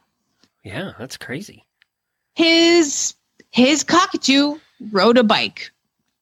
Yeah, 0.62 0.92
that's 0.98 1.16
crazy. 1.16 1.64
His 2.34 3.14
his 3.50 3.82
cockatoo 3.82 4.58
rode 4.92 5.18
a 5.18 5.24
bike. 5.24 5.72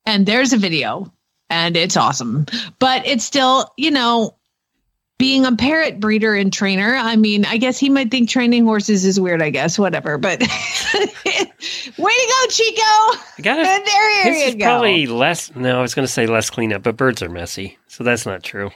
And 0.06 0.24
there's 0.24 0.52
a 0.52 0.56
video. 0.56 1.12
And 1.50 1.76
it's 1.76 1.96
awesome. 1.96 2.46
But 2.78 3.06
it's 3.06 3.24
still, 3.24 3.72
you 3.76 3.90
know, 3.90 4.34
being 5.18 5.44
a 5.44 5.54
parrot 5.54 5.98
breeder 6.00 6.34
and 6.34 6.52
trainer. 6.52 6.94
I 6.94 7.16
mean, 7.16 7.44
I 7.44 7.56
guess 7.56 7.78
he 7.78 7.90
might 7.90 8.10
think 8.10 8.28
training 8.28 8.64
horses 8.64 9.04
is 9.04 9.18
weird, 9.20 9.42
I 9.42 9.50
guess, 9.50 9.78
whatever. 9.78 10.16
But 10.16 10.40
way 10.42 10.46
to 10.46 11.46
go, 11.98 12.46
Chico. 12.48 12.82
I 12.82 13.34
got 13.42 13.58
And 13.58 13.86
there 13.86 14.24
This 14.32 14.42
you 14.42 14.48
is 14.50 14.54
go. 14.54 14.64
probably 14.64 15.06
less. 15.06 15.54
No, 15.56 15.78
I 15.78 15.82
was 15.82 15.94
going 15.94 16.06
to 16.06 16.12
say 16.12 16.26
less 16.26 16.50
cleanup, 16.50 16.82
but 16.84 16.96
birds 16.96 17.20
are 17.22 17.28
messy, 17.28 17.76
so 17.88 18.04
that's 18.04 18.26
not 18.26 18.42
true. 18.44 18.70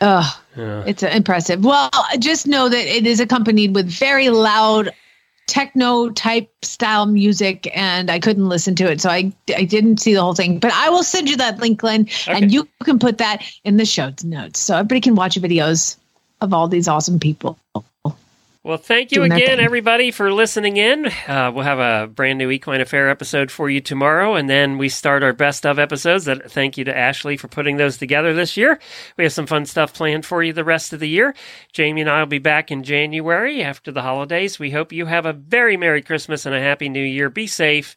Ugh. 0.00 0.36
Yeah. 0.56 0.84
It's 0.86 1.02
impressive. 1.02 1.64
Well, 1.64 1.90
just 2.18 2.46
know 2.46 2.68
that 2.68 2.96
it 2.96 3.06
is 3.06 3.20
accompanied 3.20 3.74
with 3.74 3.88
very 3.88 4.28
loud 4.30 4.90
techno 5.48 6.10
type 6.10 6.48
style 6.62 7.06
music, 7.06 7.68
and 7.74 8.10
I 8.10 8.20
couldn't 8.20 8.48
listen 8.48 8.76
to 8.76 8.84
it, 8.90 9.00
so 9.00 9.10
I 9.10 9.32
I 9.56 9.64
didn't 9.64 9.98
see 9.98 10.14
the 10.14 10.22
whole 10.22 10.34
thing. 10.34 10.58
But 10.60 10.72
I 10.72 10.90
will 10.90 11.02
send 11.02 11.28
you 11.28 11.36
that 11.38 11.58
link, 11.58 11.80
Glenn, 11.80 12.02
Okay. 12.02 12.32
and 12.32 12.52
you 12.52 12.68
can 12.84 12.98
put 13.00 13.18
that 13.18 13.42
in 13.64 13.76
the 13.78 13.84
show 13.84 14.12
notes, 14.22 14.60
so 14.60 14.76
everybody 14.76 15.00
can 15.00 15.14
watch 15.16 15.34
videos 15.40 15.96
of 16.40 16.54
all 16.54 16.68
these 16.68 16.86
awesome 16.86 17.18
people. 17.18 17.58
Well, 18.68 18.76
thank 18.76 19.12
you 19.12 19.22
again, 19.22 19.60
everybody, 19.60 20.10
for 20.10 20.30
listening 20.30 20.76
in. 20.76 21.06
Uh, 21.26 21.50
we'll 21.54 21.64
have 21.64 21.78
a 21.78 22.06
brand 22.06 22.38
new 22.38 22.50
Equine 22.50 22.82
Affair 22.82 23.08
episode 23.08 23.50
for 23.50 23.70
you 23.70 23.80
tomorrow, 23.80 24.34
and 24.34 24.46
then 24.46 24.76
we 24.76 24.90
start 24.90 25.22
our 25.22 25.32
best 25.32 25.64
of 25.64 25.78
episodes. 25.78 26.26
That 26.26 26.52
thank 26.52 26.76
you 26.76 26.84
to 26.84 26.94
Ashley 26.94 27.38
for 27.38 27.48
putting 27.48 27.78
those 27.78 27.96
together 27.96 28.34
this 28.34 28.58
year. 28.58 28.78
We 29.16 29.24
have 29.24 29.32
some 29.32 29.46
fun 29.46 29.64
stuff 29.64 29.94
planned 29.94 30.26
for 30.26 30.42
you 30.42 30.52
the 30.52 30.64
rest 30.64 30.92
of 30.92 31.00
the 31.00 31.08
year. 31.08 31.34
Jamie 31.72 32.02
and 32.02 32.10
I 32.10 32.18
will 32.18 32.26
be 32.26 32.40
back 32.40 32.70
in 32.70 32.82
January 32.82 33.62
after 33.62 33.90
the 33.90 34.02
holidays. 34.02 34.58
We 34.58 34.70
hope 34.70 34.92
you 34.92 35.06
have 35.06 35.24
a 35.24 35.32
very 35.32 35.78
merry 35.78 36.02
Christmas 36.02 36.44
and 36.44 36.54
a 36.54 36.60
happy 36.60 36.90
New 36.90 37.02
Year. 37.02 37.30
Be 37.30 37.46
safe. 37.46 37.96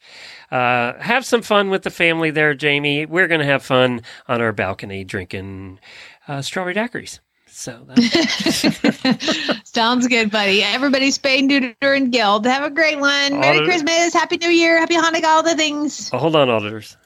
Uh, 0.51 0.93
have 0.99 1.25
some 1.25 1.41
fun 1.41 1.69
with 1.69 1.83
the 1.83 1.89
family 1.89 2.31
there, 2.31 2.53
Jamie. 2.53 3.05
We're 3.05 3.27
going 3.27 3.41
to 3.41 3.45
have 3.45 3.61
fun 3.61 4.03
on 4.29 4.39
our 4.39 4.53
balcony 4.53 5.03
drinking 5.03 5.81
uh, 6.29 6.41
strawberry 6.41 6.75
daiquiris. 6.75 7.19
So 7.53 7.85
that's 7.87 9.61
Sounds 9.69 10.07
good, 10.07 10.31
buddy. 10.31 10.63
Everybody, 10.63 11.09
spay, 11.09 11.43
neuter, 11.43 11.75
and 11.81 12.11
geld. 12.11 12.45
Have 12.45 12.63
a 12.63 12.69
great 12.69 12.99
one. 12.99 13.39
Merry 13.39 13.57
Auditor- 13.57 13.65
Christmas, 13.65 14.13
Happy 14.13 14.37
New 14.37 14.49
Year, 14.49 14.79
Happy 14.79 14.95
Hanukkah, 14.95 15.25
all 15.25 15.43
the 15.43 15.55
things. 15.55 16.09
oh, 16.13 16.17
hold 16.17 16.35
on, 16.35 16.49
auditors. 16.49 16.97